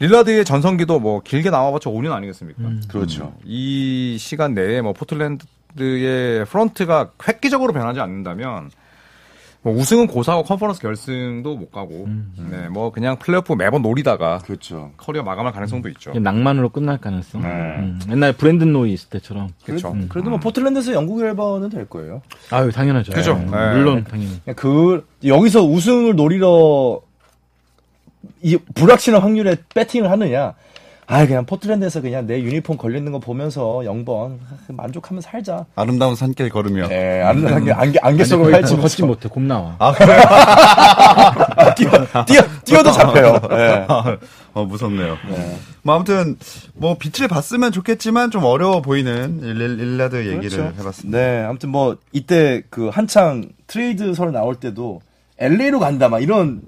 릴라드의 0.00 0.44
전성기도 0.44 1.00
뭐 1.00 1.20
길게 1.20 1.50
남아봤자 1.50 1.90
5년 1.90 2.12
아니겠습니까? 2.12 2.62
그렇죠. 2.88 3.34
이 3.44 4.16
시간 4.18 4.54
내에 4.54 4.80
뭐 4.80 4.92
포틀랜드의 4.92 6.44
프런트가 6.46 7.10
획기적으로 7.26 7.72
변하지 7.72 8.00
않는다면 8.00 8.70
뭐 9.68 9.76
우승은 9.76 10.06
고사하고 10.06 10.44
컨퍼런스 10.44 10.80
결승도 10.80 11.56
못 11.56 11.70
가고, 11.70 12.08
네, 12.50 12.68
뭐 12.68 12.90
그냥 12.90 13.18
플레이오프 13.18 13.52
매번 13.52 13.82
노리다가 13.82 14.38
그렇죠. 14.38 14.92
커리어 14.96 15.22
마감할 15.22 15.52
가능성도 15.52 15.90
있죠. 15.90 16.12
그냥 16.12 16.22
낭만으로 16.22 16.70
끝날 16.70 16.96
가능성. 16.98 17.42
네. 17.42 17.48
음, 17.48 18.00
옛날 18.10 18.32
브랜든 18.32 18.72
로이 18.72 18.94
있을 18.94 19.10
때처럼. 19.10 19.50
그렇죠. 19.64 19.94
그래도 20.08 20.30
뭐 20.30 20.38
포틀랜드에서 20.38 20.94
영국 20.94 21.22
앨범은 21.22 21.68
될 21.68 21.86
거예요. 21.86 22.22
아유 22.50 22.72
당연하죠. 22.72 23.12
그죠. 23.12 23.34
네, 23.34 23.44
네. 23.44 23.74
물론 23.74 24.04
당연히. 24.04 24.40
그 24.56 25.06
여기서 25.22 25.64
우승을 25.64 26.16
노리러 26.16 27.00
이 28.40 28.56
불확실한 28.74 29.20
확률에 29.20 29.56
배팅을 29.74 30.10
하느냐? 30.10 30.54
아 31.10 31.24
그냥 31.26 31.46
포틀랜드에서 31.46 32.02
그냥 32.02 32.26
내 32.26 32.38
유니폼 32.42 32.76
걸려 32.76 32.98
있는 32.98 33.12
거 33.12 33.18
보면서 33.18 33.78
0번 33.78 34.36
만족하면 34.68 35.22
살자. 35.22 35.64
아름다운 35.74 36.14
산길 36.14 36.50
걸으며. 36.50 36.86
예, 36.90 37.22
아름다운 37.22 37.64
게 37.64 37.72
안개 37.72 37.98
안개 38.02 38.24
속을 38.24 38.44
거의 38.44 38.60
펼치면서 38.60 38.82
걷지 38.82 39.02
못해. 39.04 39.28
곰 39.30 39.48
나와. 39.48 39.74
아, 39.78 39.90
그래요? 39.94 40.20
뛰어 41.76 42.24
뛰어 42.26 42.42
뛰어도 42.62 42.92
잡혀요. 42.92 43.40
예. 43.52 43.86
어, 44.52 44.64
무섭네요. 44.64 45.16
뭐, 45.82 45.94
아무튼, 45.94 46.36
뭐, 46.74 46.98
빛을 46.98 47.28
봤으면 47.28 47.70
좋겠지만 47.72 48.30
좀 48.30 48.44
어려워 48.44 48.82
보이는 48.82 49.40
일, 49.42 49.60
일라드 49.80 50.16
얘기를 50.16 50.58
그렇죠. 50.58 50.80
해봤습니다. 50.80 51.16
네, 51.18 51.44
아무튼 51.44 51.70
뭐 51.70 51.96
이때 52.12 52.62
그 52.68 52.88
한창 52.88 53.48
트레이드 53.66 54.12
설 54.12 54.32
나올 54.32 54.56
때도 54.56 55.00
LA로 55.38 55.78
간다 55.78 56.08
막 56.08 56.20
이런 56.22 56.60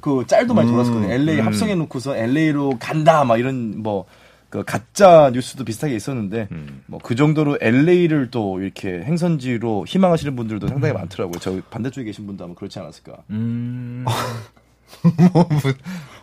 그 0.00 0.24
짤도 0.26 0.54
많이 0.54 0.70
돌았거든요. 0.70 1.10
LA 1.12 1.40
합성해 1.40 1.74
놓고서 1.74 2.16
LA로 2.16 2.78
간다 2.78 3.24
막 3.24 3.38
이런 3.38 3.82
뭐 3.82 4.06
그 4.50 4.64
가짜 4.64 5.30
뉴스도 5.34 5.62
비슷하게 5.66 5.94
있었는데 5.94 6.48
뭐 6.86 6.98
그 7.02 7.14
정도로 7.14 7.58
LA를 7.60 8.30
또 8.30 8.58
이렇게 8.62 9.02
행선지로 9.02 9.84
희망하시는 9.86 10.34
분들도 10.36 10.68
상당히 10.68 10.94
많더라고요. 10.94 11.38
저 11.38 11.60
반대쪽에 11.68 12.04
계신 12.06 12.26
분도 12.26 12.44
아마 12.44 12.54
그렇지 12.54 12.78
않았을까. 12.78 13.12
음. 13.28 14.06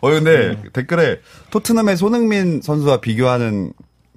어, 0.01 0.09
근데 0.09 0.57
댓글에 0.73 1.19
토트넘의 1.51 1.97
손흥민 1.97 2.61
선수와 2.61 2.99
비교하는 2.99 3.73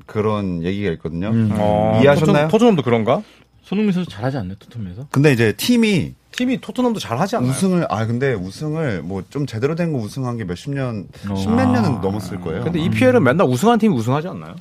그런 0.06 0.62
얘기가 0.62 0.90
있거든요. 0.92 1.30
어, 1.52 1.98
이해하셨나요? 2.00 2.46
토트- 2.46 2.52
토트넘도 2.52 2.82
그런가? 2.82 3.22
손흥민 3.62 3.92
선수 3.92 4.08
잘하지 4.10 4.38
않나요? 4.38 4.54
토트넘에서? 4.58 5.08
근데 5.10 5.32
이제 5.32 5.52
팀이 5.52 6.14
팀이 6.38 6.60
토트넘도 6.60 7.00
잘 7.00 7.18
하지 7.18 7.34
않나요? 7.34 7.50
우승을, 7.50 7.86
아, 7.90 8.06
근데 8.06 8.32
우승을 8.32 9.02
뭐 9.02 9.22
좀 9.28 9.44
제대로 9.44 9.74
된 9.74 9.92
거 9.92 9.98
우승한 9.98 10.36
게 10.36 10.44
몇십 10.44 10.70
년, 10.72 11.08
어. 11.28 11.34
십몇 11.34 11.68
년은 11.70 12.00
넘었을 12.00 12.40
거예요. 12.40 12.62
근데 12.62 12.78
EPL은 12.80 13.22
맨날 13.24 13.46
우승한 13.48 13.78
팀이 13.80 13.92
우승하지 13.96 14.28
않나요? 14.28 14.54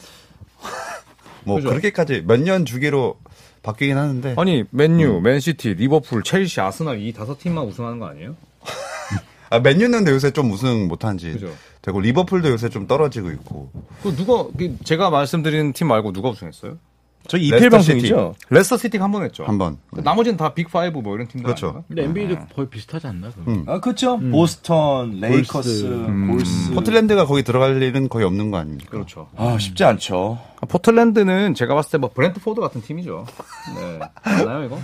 뭐 1.45 1.57
그죠? 1.57 1.69
그렇게까지 1.69 2.23
몇 2.25 2.39
년 2.41 2.65
주기로 2.65 3.17
바뀌긴 3.61 3.95
하는데. 3.97 4.33
아니 4.37 4.63
맨유, 4.71 5.19
맨시티, 5.21 5.75
리버풀, 5.75 6.23
첼시, 6.23 6.59
아스날 6.61 6.99
이 6.99 7.13
다섯 7.13 7.37
팀만 7.37 7.63
우승하는 7.65 7.99
거 7.99 8.07
아니에요? 8.07 8.35
아, 9.51 9.59
맨유는 9.59 10.07
요새 10.07 10.31
좀 10.31 10.49
우승 10.51 10.87
못한 10.87 11.17
지 11.19 11.31
그죠. 11.33 11.51
되고, 11.83 12.01
리버풀도 12.01 12.49
요새 12.49 12.69
좀 12.69 12.87
떨어지고 12.87 13.29
있고. 13.31 13.69
그 14.01 14.15
누가 14.15 14.45
그 14.57 14.75
제가 14.83 15.09
말씀드린 15.11 15.73
팀 15.73 15.87
말고 15.89 16.11
누가 16.11 16.29
우승했어요? 16.29 16.77
저희 17.27 17.49
레스터 17.49 17.57
EPL 17.57 17.69
방송이죠. 17.69 18.35
레스터 18.49 18.77
시티가 18.77 19.03
한 19.03 19.11
번 19.11 19.23
했죠. 19.23 19.43
한 19.45 19.57
번. 19.57 19.77
그 19.93 19.99
나머지는 20.01 20.37
다 20.37 20.51
Big 20.51 20.71
Five 20.71 20.99
뭐 20.99 21.15
이런 21.15 21.27
팀들 21.27 21.43
그렇죠. 21.45 21.67
아닌가? 21.67 21.83
근데 21.87 22.03
NBA도 22.05 22.37
거의 22.55 22.69
비슷하지 22.69 23.07
않나? 23.07 23.29
그럼? 23.31 23.63
아, 23.67 23.79
그렇죠. 23.79 24.19
보스턴, 24.19 25.19
레이커스, 25.19 26.05
불스. 26.27 26.71
포틀랜드가 26.73 27.25
거기 27.25 27.43
들어갈 27.43 27.81
일은 27.81 28.09
거의 28.09 28.25
없는 28.25 28.51
거 28.51 28.57
아닙니까? 28.57 28.89
그렇죠. 28.91 29.27
아, 29.35 29.57
쉽지 29.59 29.83
않죠. 29.83 30.39
포틀랜드는 30.69 31.53
제가 31.53 31.75
봤을 31.75 31.91
때 31.91 31.97
뭐 31.97 32.09
브랜트포드 32.13 32.59
같은 32.61 32.81
팀이죠. 32.81 33.25
네. 33.75 33.99
맞나요 34.23 34.65
이거? 34.65 34.79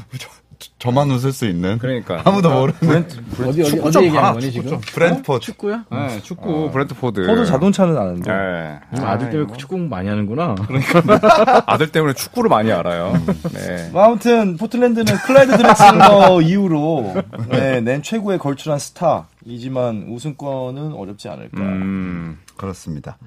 저만 0.80 1.10
웃을 1.12 1.32
수 1.32 1.46
있는. 1.46 1.78
그러니까. 1.78 2.22
아무도 2.26 2.50
모르는. 2.50 3.08
어디 3.48 3.62
어디 3.62 3.64
축구 3.66 3.88
어디 3.88 3.92
좀 3.94 4.04
얘기하는 4.04 4.34
거니 4.34 4.52
축구 4.52 4.64
지금? 4.70 4.82
브랜트포드. 4.82 5.46
축구야? 5.46 5.86
네, 5.92 6.22
축구 6.22 6.72
브랜트포드. 6.72 7.26
포드 7.26 7.46
자동차는 7.46 7.98
아는데. 7.98 8.32
네. 8.32 8.80
음, 8.94 9.06
아들 9.06 9.30
때문에 9.30 9.58
축구 9.58 9.76
공부 9.76 9.90
많이 9.96 10.10
하는구나. 10.10 10.56
아들 11.68 11.92
때문에 11.92 12.14
축구를 12.14 12.50
많이 12.50 12.72
알아요. 12.72 13.14
네. 13.54 13.90
뭐 13.92 14.04
아무튼 14.04 14.58
포틀랜드는 14.58 15.06
클라이드 15.26 15.58
드렉슬러 15.58 16.42
이후로 16.44 17.16
네, 17.50 17.82
낸 17.82 18.02
최고의 18.04 18.38
걸출한 18.40 18.80
스타 18.80 19.28
이지만 19.46 20.08
우승권은 20.10 20.94
어렵지 20.94 21.30
않을까. 21.30 21.60
음. 21.62 22.40
그렇습니다. 22.58 23.18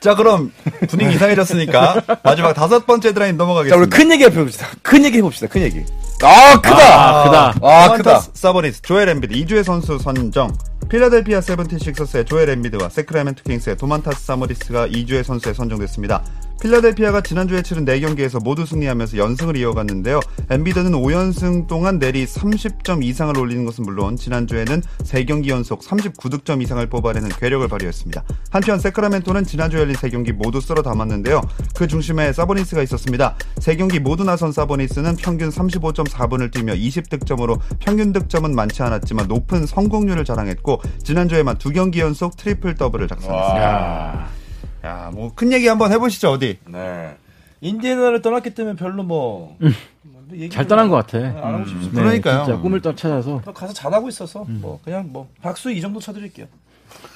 자, 0.00 0.14
그럼 0.14 0.52
분위기 0.88 1.14
이상해졌으니까 1.14 2.02
마지막 2.22 2.52
다섯 2.52 2.86
번째 2.86 3.12
헤드라인 3.12 3.32
자, 3.32 3.44
우리 3.44 3.48
넘어가겠습니다. 3.48 3.96
큰 3.96 4.10
얘기 4.12 4.24
해봅시다. 4.24 4.66
큰 4.82 5.04
얘기 5.04 5.18
해봅시다. 5.18 5.46
큰 5.48 5.62
얘기. 5.62 5.84
아, 6.22 6.60
크다! 6.60 6.76
아, 6.78 7.24
크다. 7.24 7.54
아, 7.62 7.88
도만타스 7.88 8.26
크다. 8.26 8.32
사보니스, 8.34 8.82
조엘 8.82 9.08
엠비드, 9.08 9.34
이주의 9.34 9.62
선수 9.64 9.98
선정. 9.98 10.52
필라델피아 10.88 11.40
세븐티식서스의 11.40 12.24
조엘 12.26 12.48
엠비드와 12.50 12.88
세크라멘토 12.90 13.42
킹스의 13.42 13.76
도만타스 13.76 14.24
사보니스가 14.24 14.86
이주의 14.88 15.24
선수에 15.24 15.52
선정됐습니다. 15.52 16.22
필라델피아가 16.66 17.20
지난주에 17.20 17.62
치른 17.62 17.84
4경기에서 17.84 18.42
모두 18.42 18.66
승리하면서 18.66 19.18
연승을 19.18 19.56
이어갔는데요. 19.56 20.18
엠비드는 20.50 20.90
5연승 20.92 21.68
동안 21.68 22.00
내리 22.00 22.26
30점 22.26 23.04
이상을 23.04 23.38
올리는 23.38 23.64
것은 23.64 23.84
물론 23.84 24.16
지난주에는 24.16 24.82
3경기 25.04 25.48
연속 25.48 25.82
39득점 25.82 26.62
이상을 26.62 26.84
뽑아내는 26.88 27.28
괴력을 27.28 27.66
발휘했습니다. 27.68 28.24
한편 28.50 28.80
세크라멘토는 28.80 29.44
지난주 29.44 29.78
열린 29.78 29.94
3경기 29.94 30.32
모두 30.32 30.60
쓸어 30.60 30.82
담았는데요. 30.82 31.40
그 31.76 31.86
중심에 31.86 32.32
사보니스가 32.32 32.82
있었습니다. 32.82 33.36
3경기 33.60 34.00
모두 34.00 34.24
나선 34.24 34.50
사보니스는 34.50 35.16
평균 35.16 35.50
35.4분을 35.50 36.50
뛰며 36.52 36.74
20득점으로 36.74 37.60
평균 37.78 38.12
득점은 38.12 38.56
많지 38.56 38.82
않았지만 38.82 39.28
높은 39.28 39.66
성공률을 39.66 40.24
자랑했고 40.24 40.82
지난주에만 41.04 41.58
두 41.58 41.70
경기 41.70 42.00
연속 42.00 42.36
트리플 42.36 42.74
더블을 42.74 43.06
작성했습니다. 43.06 44.45
야, 44.84 45.10
뭐 45.12 45.32
큰 45.34 45.52
얘기 45.52 45.66
한번 45.66 45.92
해보시죠 45.92 46.30
어디? 46.30 46.58
네. 46.66 47.16
인디애나를 47.60 48.22
떠났기 48.22 48.54
때문에 48.54 48.76
별로 48.76 49.02
뭐. 49.02 49.56
뭐 49.58 50.22
얘기를 50.32 50.50
잘 50.50 50.66
떠난 50.66 50.88
것 50.88 50.96
같아. 50.96 51.18
안 51.18 51.54
하고 51.54 51.64
싶습니다. 51.64 51.92
네, 51.94 52.00
그러니까요. 52.02 52.44
진짜 52.44 52.60
꿈을 52.60 52.80
떠 52.82 52.94
찾아서 52.94 53.40
뭐 53.44 53.54
가서 53.54 53.72
잘하고 53.72 54.08
있어서 54.08 54.44
뭐 54.48 54.80
그냥 54.84 55.08
뭐 55.12 55.28
박수 55.42 55.70
이 55.72 55.80
정도 55.80 55.98
쳐드릴게요. 56.00 56.46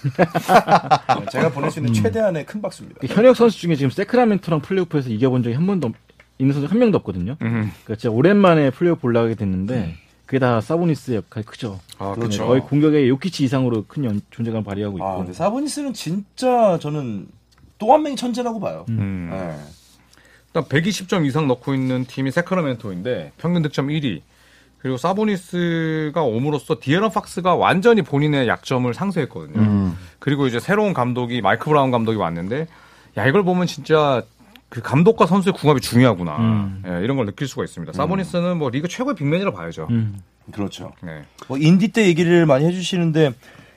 네, 0.16 1.26
제가 1.30 1.50
보낼 1.50 1.70
수 1.70 1.78
있는 1.78 1.92
최대한의 1.92 2.46
큰 2.46 2.60
박수입니다. 2.62 3.00
현역 3.06 3.36
선수 3.36 3.58
중에 3.58 3.76
지금 3.76 3.90
세크라멘토랑 3.90 4.60
플레이오프에서 4.62 5.10
이겨본 5.10 5.42
적이 5.42 5.54
한 5.56 5.66
번도 5.66 5.88
없- 5.88 5.94
있는 6.38 6.54
선수 6.54 6.68
한 6.70 6.78
명도 6.78 6.96
없거든요. 6.98 7.36
그러니까 7.38 7.96
진짜 7.96 8.10
오랜만에 8.10 8.70
플레이오프 8.70 9.06
올라가게 9.06 9.34
됐는데 9.34 9.94
그게 10.24 10.38
다 10.38 10.60
사보니스의 10.60 11.18
역할이 11.18 11.44
크죠. 11.44 11.80
아, 11.98 12.12
네, 12.14 12.20
그렇죠. 12.20 12.46
거의 12.46 12.62
공격의 12.62 13.08
요키치 13.10 13.44
이상으로 13.44 13.84
큰 13.86 14.04
연- 14.06 14.22
존재감을 14.30 14.64
발휘하고 14.64 14.96
있고. 14.98 15.06
아, 15.06 15.16
근데 15.18 15.32
사보니스는 15.34 15.92
진짜 15.92 16.78
저는 16.80 17.26
또 17.80 17.92
한 17.92 18.02
명의 18.04 18.16
천재라고 18.16 18.60
봐요. 18.60 18.84
음. 18.90 19.28
네. 19.32 19.56
일단 20.48 20.64
120점 20.64 21.26
이상 21.26 21.48
넣고 21.48 21.74
있는 21.74 22.04
팀이 22.04 22.30
세크라멘토인데 22.30 23.32
평균 23.38 23.62
득점 23.62 23.88
1위. 23.88 24.20
그리고 24.78 24.96
사보니스가 24.96 26.22
옴으로써 26.22 26.76
디애런 26.80 27.10
팍스가 27.10 27.54
완전히 27.54 28.00
본인의 28.02 28.48
약점을 28.48 28.92
상쇄했거든요. 28.94 29.94
그리고 30.18 30.46
이제 30.46 30.58
새로운 30.60 30.94
감독이 30.94 31.40
마이크 31.42 31.66
브라운 31.68 31.90
감독이 31.90 32.16
왔는데 32.16 32.66
야 33.18 33.26
이걸 33.26 33.42
보면 33.42 33.66
진짜 33.66 34.22
그 34.70 34.80
감독과 34.80 35.26
선수의 35.26 35.52
궁합이 35.54 35.80
중요하구나. 35.80 36.36
음. 36.38 36.82
예, 36.86 37.04
이런 37.04 37.16
걸 37.16 37.26
느낄 37.26 37.46
수가 37.48 37.64
있습니다. 37.64 37.92
사보니스는 37.92 38.56
뭐 38.56 38.70
리그 38.70 38.88
최고의 38.88 39.16
big 39.16 39.28
man이라 39.28 39.50
봐야죠. 39.52 39.88
음. 39.90 40.20
그렇죠. 40.52 40.92
네. 41.02 41.24
뭐 41.48 41.58
인디 41.58 41.88
때 41.88 42.06
얘기를 42.06 42.46
많이 42.46 42.64
해주시는데 42.66 43.32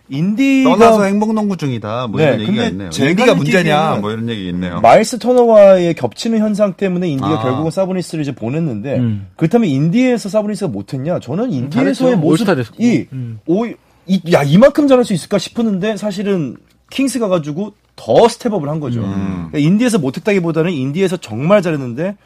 인디가 0.10 0.70
떠나서 0.78 1.04
행복농구 1.06 1.58
중이다. 1.58 2.08
뭐 2.08 2.20
네, 2.20 2.28
이런 2.28 2.40
얘기가 2.42 2.54
근데 2.56 2.68
있네요. 2.70 2.90
제가 2.90 3.10
인디가 3.12 3.36
문제냐? 3.36 3.96
뭐 4.02 4.12
이런 4.12 4.30
얘기 4.30 4.50
있네요. 4.50 4.82
마일스 4.82 5.18
터너와의 5.18 5.94
겹치는 5.96 6.40
현상 6.40 6.74
때문에 6.74 7.08
인디가 7.08 7.40
아. 7.40 7.42
결국은 7.42 7.72
사보니스를 7.72 8.22
이제 8.22 8.34
보냈는데 8.36 8.98
음. 8.98 9.28
그렇다면 9.38 9.70
인디에서 9.70 10.30
사보니스가 10.30 10.70
못했냐? 10.72 11.20
저는 11.20 11.52
인디에서의. 11.52 12.18
모습이 12.18 13.08
음. 13.14 13.40
오, 13.46 13.66
이, 13.66 14.22
야 14.34 14.44
이만큼 14.44 14.88
잘할 14.88 15.06
수 15.06 15.14
있을까 15.14 15.38
싶었는데 15.38 15.96
사실은 15.98 16.58
킹스 16.90 17.20
가 17.20 17.30
가지고 17.30 17.74
더 17.96 18.28
step 18.28 18.45
up을 18.45 18.68
한 18.70 18.80
거죠. 18.82 19.02
음. 19.02 19.48
그러니까 19.52 19.58
인디에서 19.60 20.00
못했다기보다는 20.00 20.72
인디에서 20.74 21.18
정말 21.18 21.62
잘했는데 21.62 22.18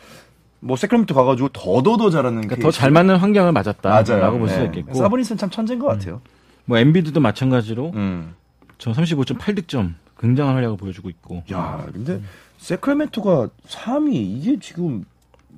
뭐 0.59 0.75
세크라멘토 0.75 1.13
가가지고 1.13 1.49
더더더 1.49 2.09
잘하는 2.09 2.41
그러니까 2.41 2.55
더 2.65 2.71
잘 2.71 2.89
맞는 2.89 3.17
환경을 3.17 3.51
맞았다라고 3.51 4.17
맞아요. 4.19 4.39
볼수 4.39 4.57
네. 4.57 4.65
있겠고. 4.65 4.95
사보니스는 4.95 5.37
참 5.37 5.49
천재인 5.51 5.77
것 5.79 5.85
같아요. 5.87 6.21
뭐 6.67 6.77
엠비드도 6.77 7.19
마찬가지로 7.19 7.91
음. 7.95 8.35
저 8.77 8.91
35.8득점 8.91 9.93
굉장한 10.19 10.55
활약을 10.55 10.77
보여주고 10.77 11.09
있고. 11.09 11.43
야, 11.51 11.83
근데 11.91 12.21
세크라멘토가 12.59 13.49
3위 13.67 14.13
이게 14.13 14.57
지금 14.59 15.03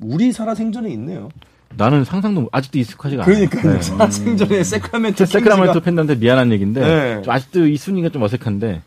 우리 0.01 0.32
살아생전에 0.32 0.89
있네요. 0.91 1.30
나는 1.76 2.03
상상도 2.03 2.41
못- 2.41 2.49
아직도 2.51 2.80
익숙하지가 2.80 3.24
않아. 3.24 3.32
그러니까 3.32 3.82
살아생전에 3.82 4.64
세크라멘토 4.64 5.26
세크라멘토 5.26 5.80
팬들한테 5.82 6.16
미안한 6.16 6.51
얘기인데 6.51 6.82
네. 6.82 7.22
좀 7.22 7.34
아직도 7.34 7.68
이 7.68 7.78
순위가 7.78 8.10
좀 8.10 8.22
어색한데 8.24 8.82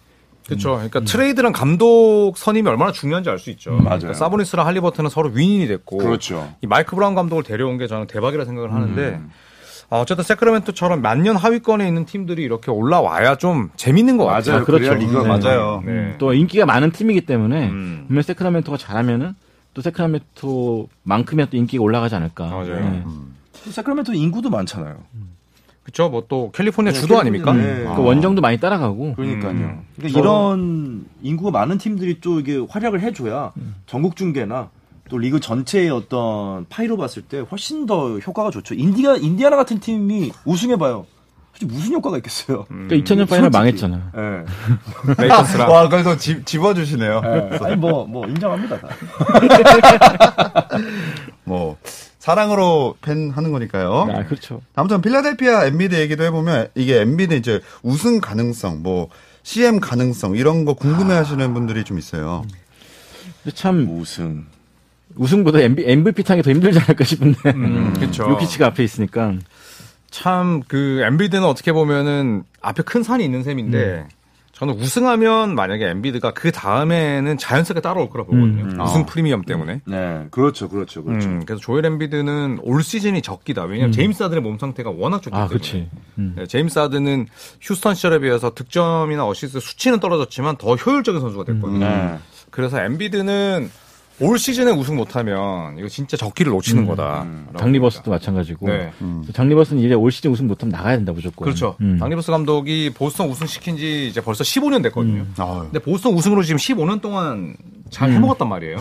그렇죠. 0.46 0.72
그러니까 0.72 1.00
트레이드랑 1.00 1.52
감독 1.52 2.32
선임이 2.36 2.68
얼마나 2.68 2.90
중요한지 2.92 3.30
알 3.30 3.38
수 3.38 3.50
있죠. 3.50 3.70
맞아요. 3.72 3.98
그러니까 4.00 4.14
사보니스랑 4.14 4.66
할리버튼은 4.66 5.10
서로 5.10 5.28
win-win이 5.30 5.66
됐고 5.68 5.98
그렇죠. 5.98 6.52
이 6.62 6.66
마이크 6.66 6.96
브라운 6.96 7.14
감독을 7.14 7.44
데려온 7.44 7.78
게 7.78 7.86
저는 7.86 8.06
대박이라 8.08 8.44
생각을 8.44 8.72
하는데 8.72 9.20
아, 9.22 9.28
어쨌든 10.00 10.24
세크라멘토처럼 10.24 11.02
만년 11.02 11.36
하위권에 11.36 11.86
있는 11.86 12.04
팀들이 12.06 12.42
이렇게 12.42 12.70
올라와야 12.70 13.36
좀 13.36 13.70
재밌는 13.76 14.16
것 14.16 14.24
같아요. 14.24 14.52
맞아요. 14.54 14.64
그렇죠. 14.64 14.94
리그가 14.94 15.22
네. 15.22 15.28
맞아요. 15.28 15.82
네. 15.84 16.14
또 16.18 16.32
인기가 16.32 16.64
많은 16.64 16.92
팀이기 16.92 17.26
때문에 17.26 17.68
음. 17.68 18.04
분명 18.06 18.22
세크라멘토가 18.22 18.78
잘하면은 18.78 19.34
또 19.74 19.82
세크라멘토만큼이나 19.82 21.48
또 21.50 21.56
인기가 21.56 21.82
올라가지 21.82 22.14
않을까. 22.14 22.46
맞아요. 22.46 22.80
네. 22.80 23.04
세크라멘토 23.70 24.14
인구도 24.14 24.50
많잖아요. 24.50 24.96
그쵸, 25.82 26.08
뭐 26.08 26.24
또 26.28 26.52
캘리포니아 26.52 26.92
네, 26.92 26.98
주도 26.98 27.20
캘리포니아, 27.20 27.50
아닙니까? 27.50 27.52
네. 27.90 27.96
그 27.96 28.02
원정도 28.02 28.40
많이 28.40 28.58
따라가고. 28.58 29.14
그러니까요. 29.14 29.50
음. 29.50 29.80
그러니까 29.96 30.20
이런 30.20 31.04
인구가 31.22 31.50
많은 31.50 31.78
팀들이 31.78 32.20
또 32.20 32.38
이게 32.40 32.56
활약을 32.68 33.00
해줘야 33.00 33.52
전국 33.86 34.16
중계나 34.16 34.70
또 35.12 35.18
리그 35.18 35.40
전체의 35.40 35.90
어떤 35.90 36.64
파이로 36.70 36.96
봤을 36.96 37.20
때 37.20 37.40
훨씬 37.40 37.84
더 37.84 38.18
효과가 38.18 38.50
좋죠. 38.50 38.72
인디아 38.72 39.16
인디아나 39.16 39.56
같은 39.56 39.78
팀이 39.78 40.32
우승해봐요. 40.46 41.04
솔직히 41.52 41.70
무슨 41.70 41.92
효과가 41.92 42.16
있겠어요. 42.16 42.64
그러니까 42.64 42.96
2000년 42.96 43.28
final 43.28 43.50
솔직히. 43.52 43.58
망했잖아요. 43.58 44.02
예. 44.16 45.22
레이커스랑 45.22 45.68
와, 45.70 45.86
그래도 45.90 46.16
집, 46.16 46.46
집어주시네요. 46.46 47.20
예. 47.26 47.58
아니 47.62 47.76
뭐 47.76 48.06
뭐 48.06 48.26
인정합니다. 48.26 48.80
다. 48.80 48.88
뭐, 51.44 51.76
사랑으로 52.18 52.94
팬 53.02 53.30
하는 53.32 53.52
거니까요. 53.52 54.08
아, 54.14 54.24
그렇죠. 54.24 54.62
아무튼 54.74 55.02
필라델피아 55.02 55.66
엠비드 55.66 55.94
얘기도 56.00 56.24
해보면 56.24 56.68
이게 56.74 57.02
엠비드 57.02 57.34
이제 57.34 57.60
우승 57.82 58.18
가능성, 58.22 58.82
뭐 58.82 59.08
CM 59.42 59.78
가능성 59.78 60.36
이런 60.36 60.64
거 60.64 60.72
궁금해 60.72 61.12
하시는 61.14 61.52
분들이 61.52 61.84
좀 61.84 61.98
있어요. 61.98 62.44
근데 63.42 63.54
참 63.54 63.86
우승. 64.00 64.46
우승보다 65.16 65.60
MVP 65.60 66.22
타기 66.22 66.42
더 66.42 66.50
힘들지 66.50 66.78
않을까 66.78 67.04
싶은데. 67.04 67.50
음, 67.50 67.92
그쵸. 67.94 68.28
요키치가 68.30 68.66
앞에 68.68 68.82
있으니까. 68.84 69.34
참 70.10 70.56
그 70.56 71.02
엠비드는 71.04 71.44
어떻게 71.44 71.72
보면은 71.72 72.44
앞에 72.60 72.82
큰 72.82 73.02
산이 73.02 73.24
있는 73.24 73.42
셈인데 73.42 74.06
저는 74.52 74.74
우승하면 74.74 75.54
만약에 75.56 75.88
엠비드가 75.88 76.34
그 76.34 76.52
다음에는 76.52 77.36
자연스럽게 77.38 77.80
따라올 77.80 78.10
거라 78.10 78.24
보거든요. 78.24 78.64
음. 78.64 78.80
우승 78.80 79.00
아. 79.00 79.06
프리미엄 79.06 79.42
때문에. 79.42 79.80
네, 79.86 80.26
그렇죠, 80.30 80.68
그렇죠, 80.68 81.02
그렇죠. 81.02 81.28
음, 81.28 81.42
그래서 81.44 81.60
조엘 81.60 81.84
엠비드는 81.86 82.58
올 82.62 82.84
시즌이 82.84 83.22
적기다. 83.22 83.64
왜냐하면 83.64 83.92
제임스 83.92 84.22
하든의 84.22 84.42
몸 84.42 84.58
상태가 84.58 84.90
워낙 84.90 85.22
좋기 85.22 85.34
아, 85.34 85.48
때문에. 85.48 85.48
그렇지. 85.48 85.88
음. 86.18 86.34
네, 86.36 86.46
제임스 86.46 86.78
하든은 86.78 87.26
휴스턴 87.60 87.94
시절에 87.94 88.20
비해서 88.20 88.54
득점이나 88.54 89.26
어시스트 89.26 89.58
수치는 89.58 89.98
떨어졌지만 89.98 90.58
더 90.58 90.76
효율적인 90.76 91.20
선수가 91.20 91.44
됐거든요. 91.44 91.78
네. 91.80 92.18
그래서 92.50 92.80
엠비드는 92.80 93.70
올 94.20 94.38
시즌에 94.38 94.70
우승 94.70 94.96
못하면 94.96 95.76
이거 95.78 95.88
진짜 95.88 96.16
적기를 96.16 96.52
놓치는 96.52 96.86
거다. 96.86 97.26
닥 97.58 97.70
리버스도 97.70 98.10
마찬가지고. 98.10 98.68
네. 98.68 98.92
닥 99.32 99.42
리버스는 99.42 99.82
이제 99.82 99.94
올 99.94 100.12
시즌 100.12 100.30
우승 100.30 100.46
못하면 100.46 100.70
나가야 100.72 100.96
된다 100.96 101.12
무조건. 101.12 101.44
그렇죠. 101.46 101.76
음. 101.80 101.98
닥 101.98 102.07
리버스 102.07 102.30
감독이 102.30 102.90
보스턴 102.94 103.28
우승 103.28 103.46
시킨 103.46 103.76
지 103.76 104.06
이제 104.08 104.20
벌써 104.20 104.44
15년 104.44 104.82
됐거든요. 104.84 105.24
아유. 105.38 105.60
근데 105.62 105.78
보스턴 105.80 106.12
우승으로 106.14 106.42
지금 106.42 106.58
15년 106.58 107.00
동안 107.00 107.56
잘 107.90 108.10
음. 108.10 108.14
해먹었단 108.16 108.48
말이에요. 108.48 108.78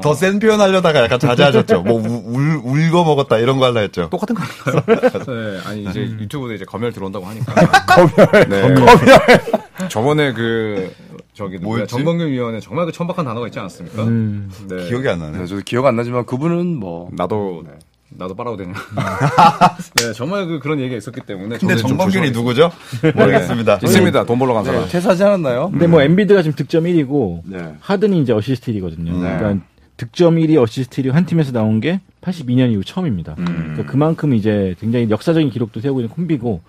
더 0.00 0.19
센 0.19 0.38
표현 0.38 0.60
하려다가 0.60 1.02
약간 1.02 1.18
자제하셨죠. 1.18 1.82
뭐 1.82 1.94
우- 2.00 2.22
울, 2.36 2.60
울고 2.64 3.04
먹었다 3.04 3.38
이런 3.38 3.58
거 3.58 3.66
하려 3.66 3.80
했죠. 3.80 4.08
똑같은 4.10 4.34
거 4.36 4.42
아닌가요? 4.44 5.02
네, 5.26 5.60
아니 5.68 5.82
이제 5.84 6.00
유튜브에 6.02 6.54
이제 6.54 6.64
검열 6.64 6.92
들어온다고 6.92 7.26
하니까. 7.26 7.52
검열. 7.86 8.48
네. 8.48 9.88
저번에 9.88 10.32
그 10.32 10.92
저기? 11.34 11.58
뭐였지? 11.58 11.88
정건경 11.88 12.28
위원회 12.28 12.60
정말 12.60 12.86
그 12.86 12.92
천박한 12.92 13.24
단어가 13.24 13.46
있지 13.46 13.58
않았습니까? 13.58 14.04
음. 14.04 14.50
네. 14.68 14.88
기억이 14.88 15.08
안 15.08 15.18
나네. 15.18 15.38
네, 15.38 15.46
저도 15.46 15.62
기억 15.64 15.86
안 15.86 15.96
나지만 15.96 16.26
그분은 16.26 16.76
뭐 16.76 17.08
나도 17.12 17.64
나도 18.10 18.34
빨아도 18.34 18.58
되냐? 18.58 18.74
네, 19.96 20.12
정말 20.12 20.46
그 20.46 20.58
그런 20.58 20.78
얘기가 20.80 20.96
있었기 20.96 21.22
때문에. 21.22 21.56
근데 21.58 21.76
정범균이. 21.76 22.30
누구죠? 22.32 22.70
모르겠습니다. 23.14 23.78
있습니다. 23.82 24.24
돈 24.24 24.38
벌러 24.38 24.54
간 24.54 24.64
사람. 24.64 24.82
네, 24.82 24.88
퇴사하지 24.88 25.24
않았나요? 25.24 25.70
근데 25.70 25.86
뭐 25.86 26.02
엔비드가 26.02 26.42
지금 26.42 26.54
득점 26.54 26.84
1위고 26.84 27.42
네. 27.46 27.74
하든이 27.80 28.20
이제 28.20 28.32
어시스트 28.32 28.72
1위거든요. 28.72 29.12
네. 29.12 29.36
그러니까 29.38 29.64
득점 29.96 30.36
1위, 30.36 30.60
어시스트 30.60 31.02
1위 31.02 31.12
한 31.12 31.24
팀에서 31.26 31.52
나온 31.52 31.80
게 31.80 32.00
82년 32.22 32.72
이후 32.72 32.82
처음입니다. 32.84 33.34
그러니까 33.36 33.84
그만큼 33.86 34.34
이제 34.34 34.74
굉장히 34.80 35.08
역사적인 35.08 35.50
기록도 35.50 35.80
세우고 35.80 36.00
있는 36.00 36.10
콤비고 36.14 36.60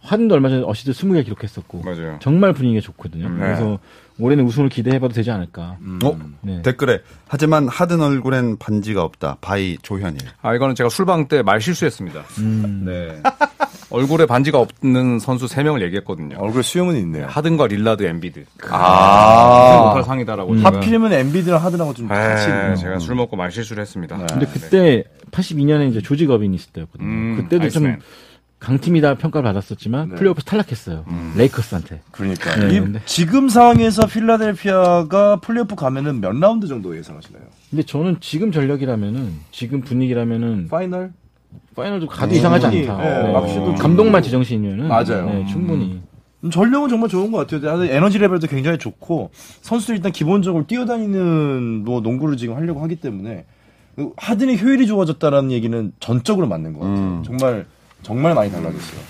하든도 0.00 0.34
얼마 0.34 0.48
전에 0.48 0.62
어시스트 0.64 0.92
20개 0.92 1.24
기록했었고 1.24 1.82
맞아요. 1.82 2.18
정말 2.20 2.52
분위기가 2.52 2.80
좋거든요. 2.80 3.28
네. 3.28 3.38
그래서 3.38 3.78
올해는 4.20 4.44
우승을 4.44 4.68
기대해봐도 4.68 5.12
되지 5.14 5.30
않을까. 5.30 5.76
어? 6.04 6.18
네. 6.40 6.62
댓글에 6.62 7.00
하지만 7.28 7.68
하든 7.68 8.00
얼굴엔 8.00 8.58
반지가 8.58 9.02
없다. 9.02 9.38
by 9.40 9.76
조현일. 9.82 10.18
아 10.42 10.54
이거는 10.54 10.74
제가 10.74 10.88
술방 10.88 11.28
때 11.28 11.42
말 11.42 11.60
실수했습니다. 11.60 12.22
네. 12.84 13.22
얼굴에 13.90 14.26
반지가 14.26 14.58
없는 14.58 15.18
선수 15.18 15.46
3명을 15.46 15.82
얘기했거든요. 15.82 16.36
얼굴 16.38 16.62
수염은 16.62 16.96
있네요. 16.96 17.26
하든과 17.26 17.66
릴라드, 17.68 18.02
엠비드. 18.04 18.44
아. 18.70 19.84
못할 19.88 20.04
상이다라고. 20.04 20.56
제가. 20.58 20.68
하필이면 20.76 21.12
엠비드랑 21.12 21.62
하든이랑은 21.64 21.94
좀 21.94 22.08
네, 22.08 22.14
같이 22.14 22.48
있네요. 22.48 22.76
제가 22.76 22.98
술 22.98 23.14
먹고 23.14 23.36
말 23.36 23.50
실수를 23.50 23.80
했습니다. 23.82 24.16
근데 24.26 24.46
그때 24.46 25.04
82년에 25.30 25.90
이제 25.90 26.00
조지 26.02 26.26
거빈이 26.26 26.54
있을 26.56 26.72
때였거든요. 26.72 27.06
음, 27.08 27.36
그때도 27.36 27.64
아이스맨. 27.64 27.92
좀 27.94 28.00
강팀이다 28.58 29.14
평가를 29.14 29.44
받았었지만 29.44 30.08
네. 30.10 30.14
플레이오프 30.16 30.42
탈락했어요. 30.42 31.04
레이커스한테. 31.36 32.00
그러니까 32.10 32.56
네, 32.56 32.74
이 32.76 32.80
근데- 32.80 33.00
지금 33.06 33.48
상황에서 33.48 34.06
필라델피아가 34.06 35.36
플레이오프 35.40 35.76
가면은 35.76 36.20
몇 36.20 36.32
라운드 36.32 36.66
정도 36.66 36.96
예상하시나요? 36.96 37.42
근데 37.70 37.82
저는 37.84 38.16
지금 38.20 38.50
전력이라면은 38.50 39.32
지금 39.52 39.80
분위기라면은 39.82 40.68
파이널? 40.68 41.12
파이널도 41.76 42.08
가도 42.08 42.34
이상하지 42.34 42.62
충분히, 42.62 42.88
않다. 42.88 43.02
네, 43.42 43.52
네. 43.68 43.74
감독만 43.76 44.22
제정신이면은 44.22 44.88
맞아요. 44.88 45.26
네, 45.26 45.46
충분히. 45.46 46.00
음, 46.42 46.50
전력은 46.50 46.88
정말 46.88 47.08
좋은 47.08 47.30
것 47.30 47.38
같아요. 47.38 47.60
근데 47.78 47.94
에너지 47.96 48.18
레벨도 48.18 48.48
굉장히 48.48 48.78
좋고 48.78 49.30
선수들 49.62 49.96
일단 49.96 50.10
기본적으로 50.12 50.66
뛰어다니는 50.66 51.84
뭐 51.84 52.00
농구를 52.00 52.36
지금 52.36 52.56
하려고 52.56 52.82
하기 52.82 52.96
때문에 52.96 53.44
하든의 54.16 54.60
효율이 54.60 54.86
좋아졌다라는 54.86 55.50
얘기는 55.52 55.92
전적으로 56.00 56.46
맞는 56.48 56.72
것 56.74 56.80
같아요. 56.80 56.96
음. 56.98 57.22
정말 57.24 57.66
정말 58.02 58.34
많이 58.34 58.50
달라졌어요. 58.50 59.00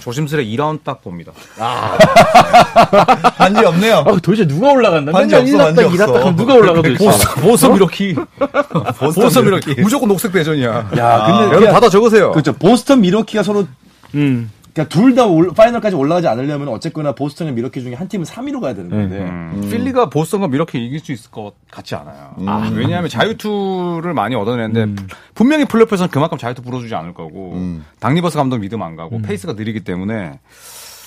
조심스레 0.00 0.44
2라운드 0.44 0.80
딱 0.84 1.02
봅니다. 1.02 1.32
반지 3.36 3.64
없네요. 3.64 4.04
아, 4.06 4.12
도대체 4.22 4.46
누가 4.46 4.72
올라간다? 4.72 5.12
반지 5.12 5.34
맨날 5.34 5.60
없어, 5.60 5.64
반지 5.74 5.82
1las딱, 5.82 5.86
2las딱 5.98 6.08
없어. 6.08 6.20
하면 6.20 6.36
누가 6.36 6.54
올라가 6.54 6.82
도대체? 6.82 7.04
보섬 7.42 7.76
이렇게. 7.76 8.14
보섬 9.14 9.46
이렇게. 9.46 9.80
무조건 9.82 10.08
녹색 10.08 10.32
대전이야. 10.32 10.70
야, 10.70 11.24
근데 11.26 11.40
여러분 11.42 11.58
그냥- 11.60 11.74
받아 11.74 11.88
적으세요. 11.88 12.30
그렇죠. 12.32 12.52
보스턴 12.54 13.00
밀워키가 13.02 13.42
서로 13.42 13.66
음. 14.14 14.50
그러니까 14.78 14.88
둘 14.88 15.14
다 15.14 15.24
파이널까지 15.56 15.96
올라가지 15.96 16.28
않으려면 16.28 16.68
어쨌거나 16.68 17.12
보스턴과 17.12 17.52
밀워키 17.52 17.82
중에 17.82 17.94
한 17.94 18.06
팀은 18.06 18.24
3위로 18.24 18.60
가야 18.60 18.74
되는 18.74 18.88
건데. 18.90 19.18
음. 19.18 19.66
필리가 19.68 20.08
보스턴과 20.10 20.48
이렇게 20.52 20.78
이길 20.78 21.00
수 21.00 21.10
있을 21.12 21.30
것 21.32 21.54
같지 21.70 21.96
않아요. 21.96 22.34
아, 22.46 22.70
왜냐하면 22.72 23.08
자유투를 23.10 24.14
많이 24.14 24.34
얻어내는데 24.36 25.02
분명히 25.34 25.64
플레이오프에서는 25.64 26.10
그만큼 26.10 26.38
자유투 26.38 26.62
불어주지 26.62 26.94
않을 26.94 27.14
거고 27.14 27.54
음. 27.54 27.84
닥 27.98 28.08
리버스 28.08 28.36
감독 28.36 28.58
믿음 28.58 28.82
안 28.82 28.94
가고 28.94 29.20
페이스가 29.20 29.54
느리기 29.54 29.80
때문에 29.80 30.38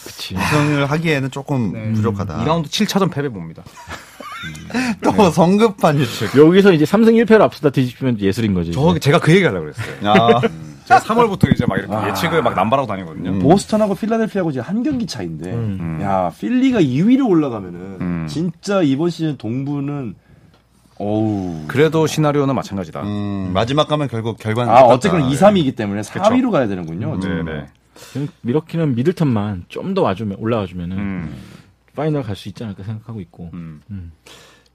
그치. 0.04 0.36
우승을 0.36 0.88
하기에는 0.88 1.32
조금 1.32 1.94
부족하다. 1.94 2.44
2라운드 2.44 2.66
7차전 2.66 3.12
패배 3.12 3.30
봅니다. 3.30 3.64
또 5.04 5.30
성급한 5.30 6.00
예측. 6.00 6.36
여기서 6.36 6.74
이제 6.74 6.84
3승 6.86 7.24
1패를 7.24 7.42
앞서다 7.42 7.70
뒤집히면 7.70 8.20
예술인 8.20 8.54
거지. 8.56 8.72
저 8.72 8.98
제가 8.98 9.20
그 9.20 9.32
얘기 9.32 9.44
하려고 9.46 9.66
그랬어요. 9.72 9.96
아, 10.04 10.42
3월부터 11.00 11.52
이제 11.54 11.66
막 11.66 11.78
이렇게 11.78 12.10
예측을 12.10 12.42
막 12.42 12.54
남발하고 12.56 12.88
다니거든요. 12.88 13.40
보스턴하고 13.40 13.96
필라델피아하고 13.96 14.52
지금 14.52 14.66
한 14.68 14.84
경기 14.84 15.06
차인데, 15.08 16.02
야 16.04 16.32
필리가 16.40 16.80
2위로 16.82 17.28
올라가면은 17.30 17.80
음. 18.02 18.28
진짜 18.28 18.82
이번 18.82 19.10
시즌 19.10 19.38
동부는 19.38 20.16
어우. 20.98 21.64
그래도 21.68 22.06
시나리오는 22.06 22.54
마찬가지다. 22.54 23.02
음, 23.02 23.52
마지막 23.54 23.88
가면 23.88 24.08
결국 24.08 24.38
결과는. 24.38 24.72
아 24.72 24.82
똑같다. 24.82 24.94
어쨌거나 24.96 25.28
2, 25.28 25.34
3위이기 25.34 25.76
때문에 25.76 26.02
4위로 26.02 26.52
가야 26.52 26.68
되는군요. 26.68 27.14
어쨌든. 27.14 27.46
네네. 27.46 27.66
밀워키는 28.42 28.96
미들턴만 28.96 29.66
좀 29.68 29.94
더 29.94 30.02
와주면 30.04 30.38
올라와주면은 30.40 30.98
음. 30.98 31.36
파이널 31.96 32.24
갈 32.24 32.36
수 32.36 32.50
있지 32.50 32.64
않을까 32.64 32.84
생각하고 32.84 33.20
있고. 33.22 33.50
음. 33.54 33.82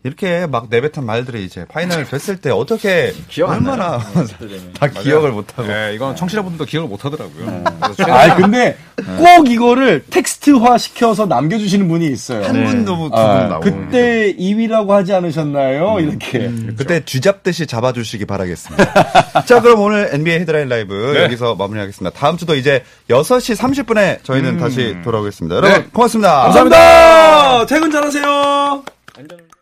이렇게 0.06 0.46
막 0.46 0.68
내뱉은 0.70 1.04
말들이 1.04 1.44
이제 1.44 1.64
파이널 1.68 2.04
됐을 2.04 2.36
때 2.36 2.50
어떻게 2.50 3.12
얼마나 3.42 3.98
다 4.78 4.86
기억을 4.86 5.32
못하고. 5.32 5.66
네, 5.66 5.94
이건 5.96 6.14
청취자분들도 6.14 6.64
기억을 6.64 6.88
못 6.88 7.04
하더라고요. 7.04 7.64
아 8.08 8.36
근데 8.36 8.78
꼭 9.18 9.50
이거를 9.50 10.04
텍스트화 10.08 10.78
시켜서 10.78 11.26
남겨주시는 11.26 11.88
분이 11.88 12.06
있어요. 12.06 12.44
한 12.44 12.52
분도 12.64 12.94
두분 12.96 13.18
아, 13.18 13.48
나오고. 13.48 13.64
그때 13.64 14.32
2위라고 14.36 14.90
하지 14.90 15.12
않으셨나요? 15.12 15.98
이렇게. 15.98 16.52
그때 16.76 17.04
쥐잡듯이 17.04 17.66
잡아주시기 17.66 18.26
바라겠습니다. 18.26 19.42
자, 19.44 19.60
그럼 19.60 19.80
오늘 19.80 20.10
NBA 20.12 20.38
헤드라인 20.38 20.68
라이브 20.68 21.16
여기서 21.20 21.56
마무리하겠습니다. 21.56 22.16
다음 22.16 22.36
주도 22.36 22.54
이제 22.54 22.84
6시 23.10 23.56
30분에 23.56 24.22
저희는 24.22 24.58
다시 24.58 24.96
돌아오겠습니다. 25.02 25.56
여러분, 25.56 25.90
고맙습니다. 25.90 26.42
감사합니다. 26.44 27.66
퇴근 27.66 27.90
잘하세요. 27.90 28.84
완전 29.16 29.55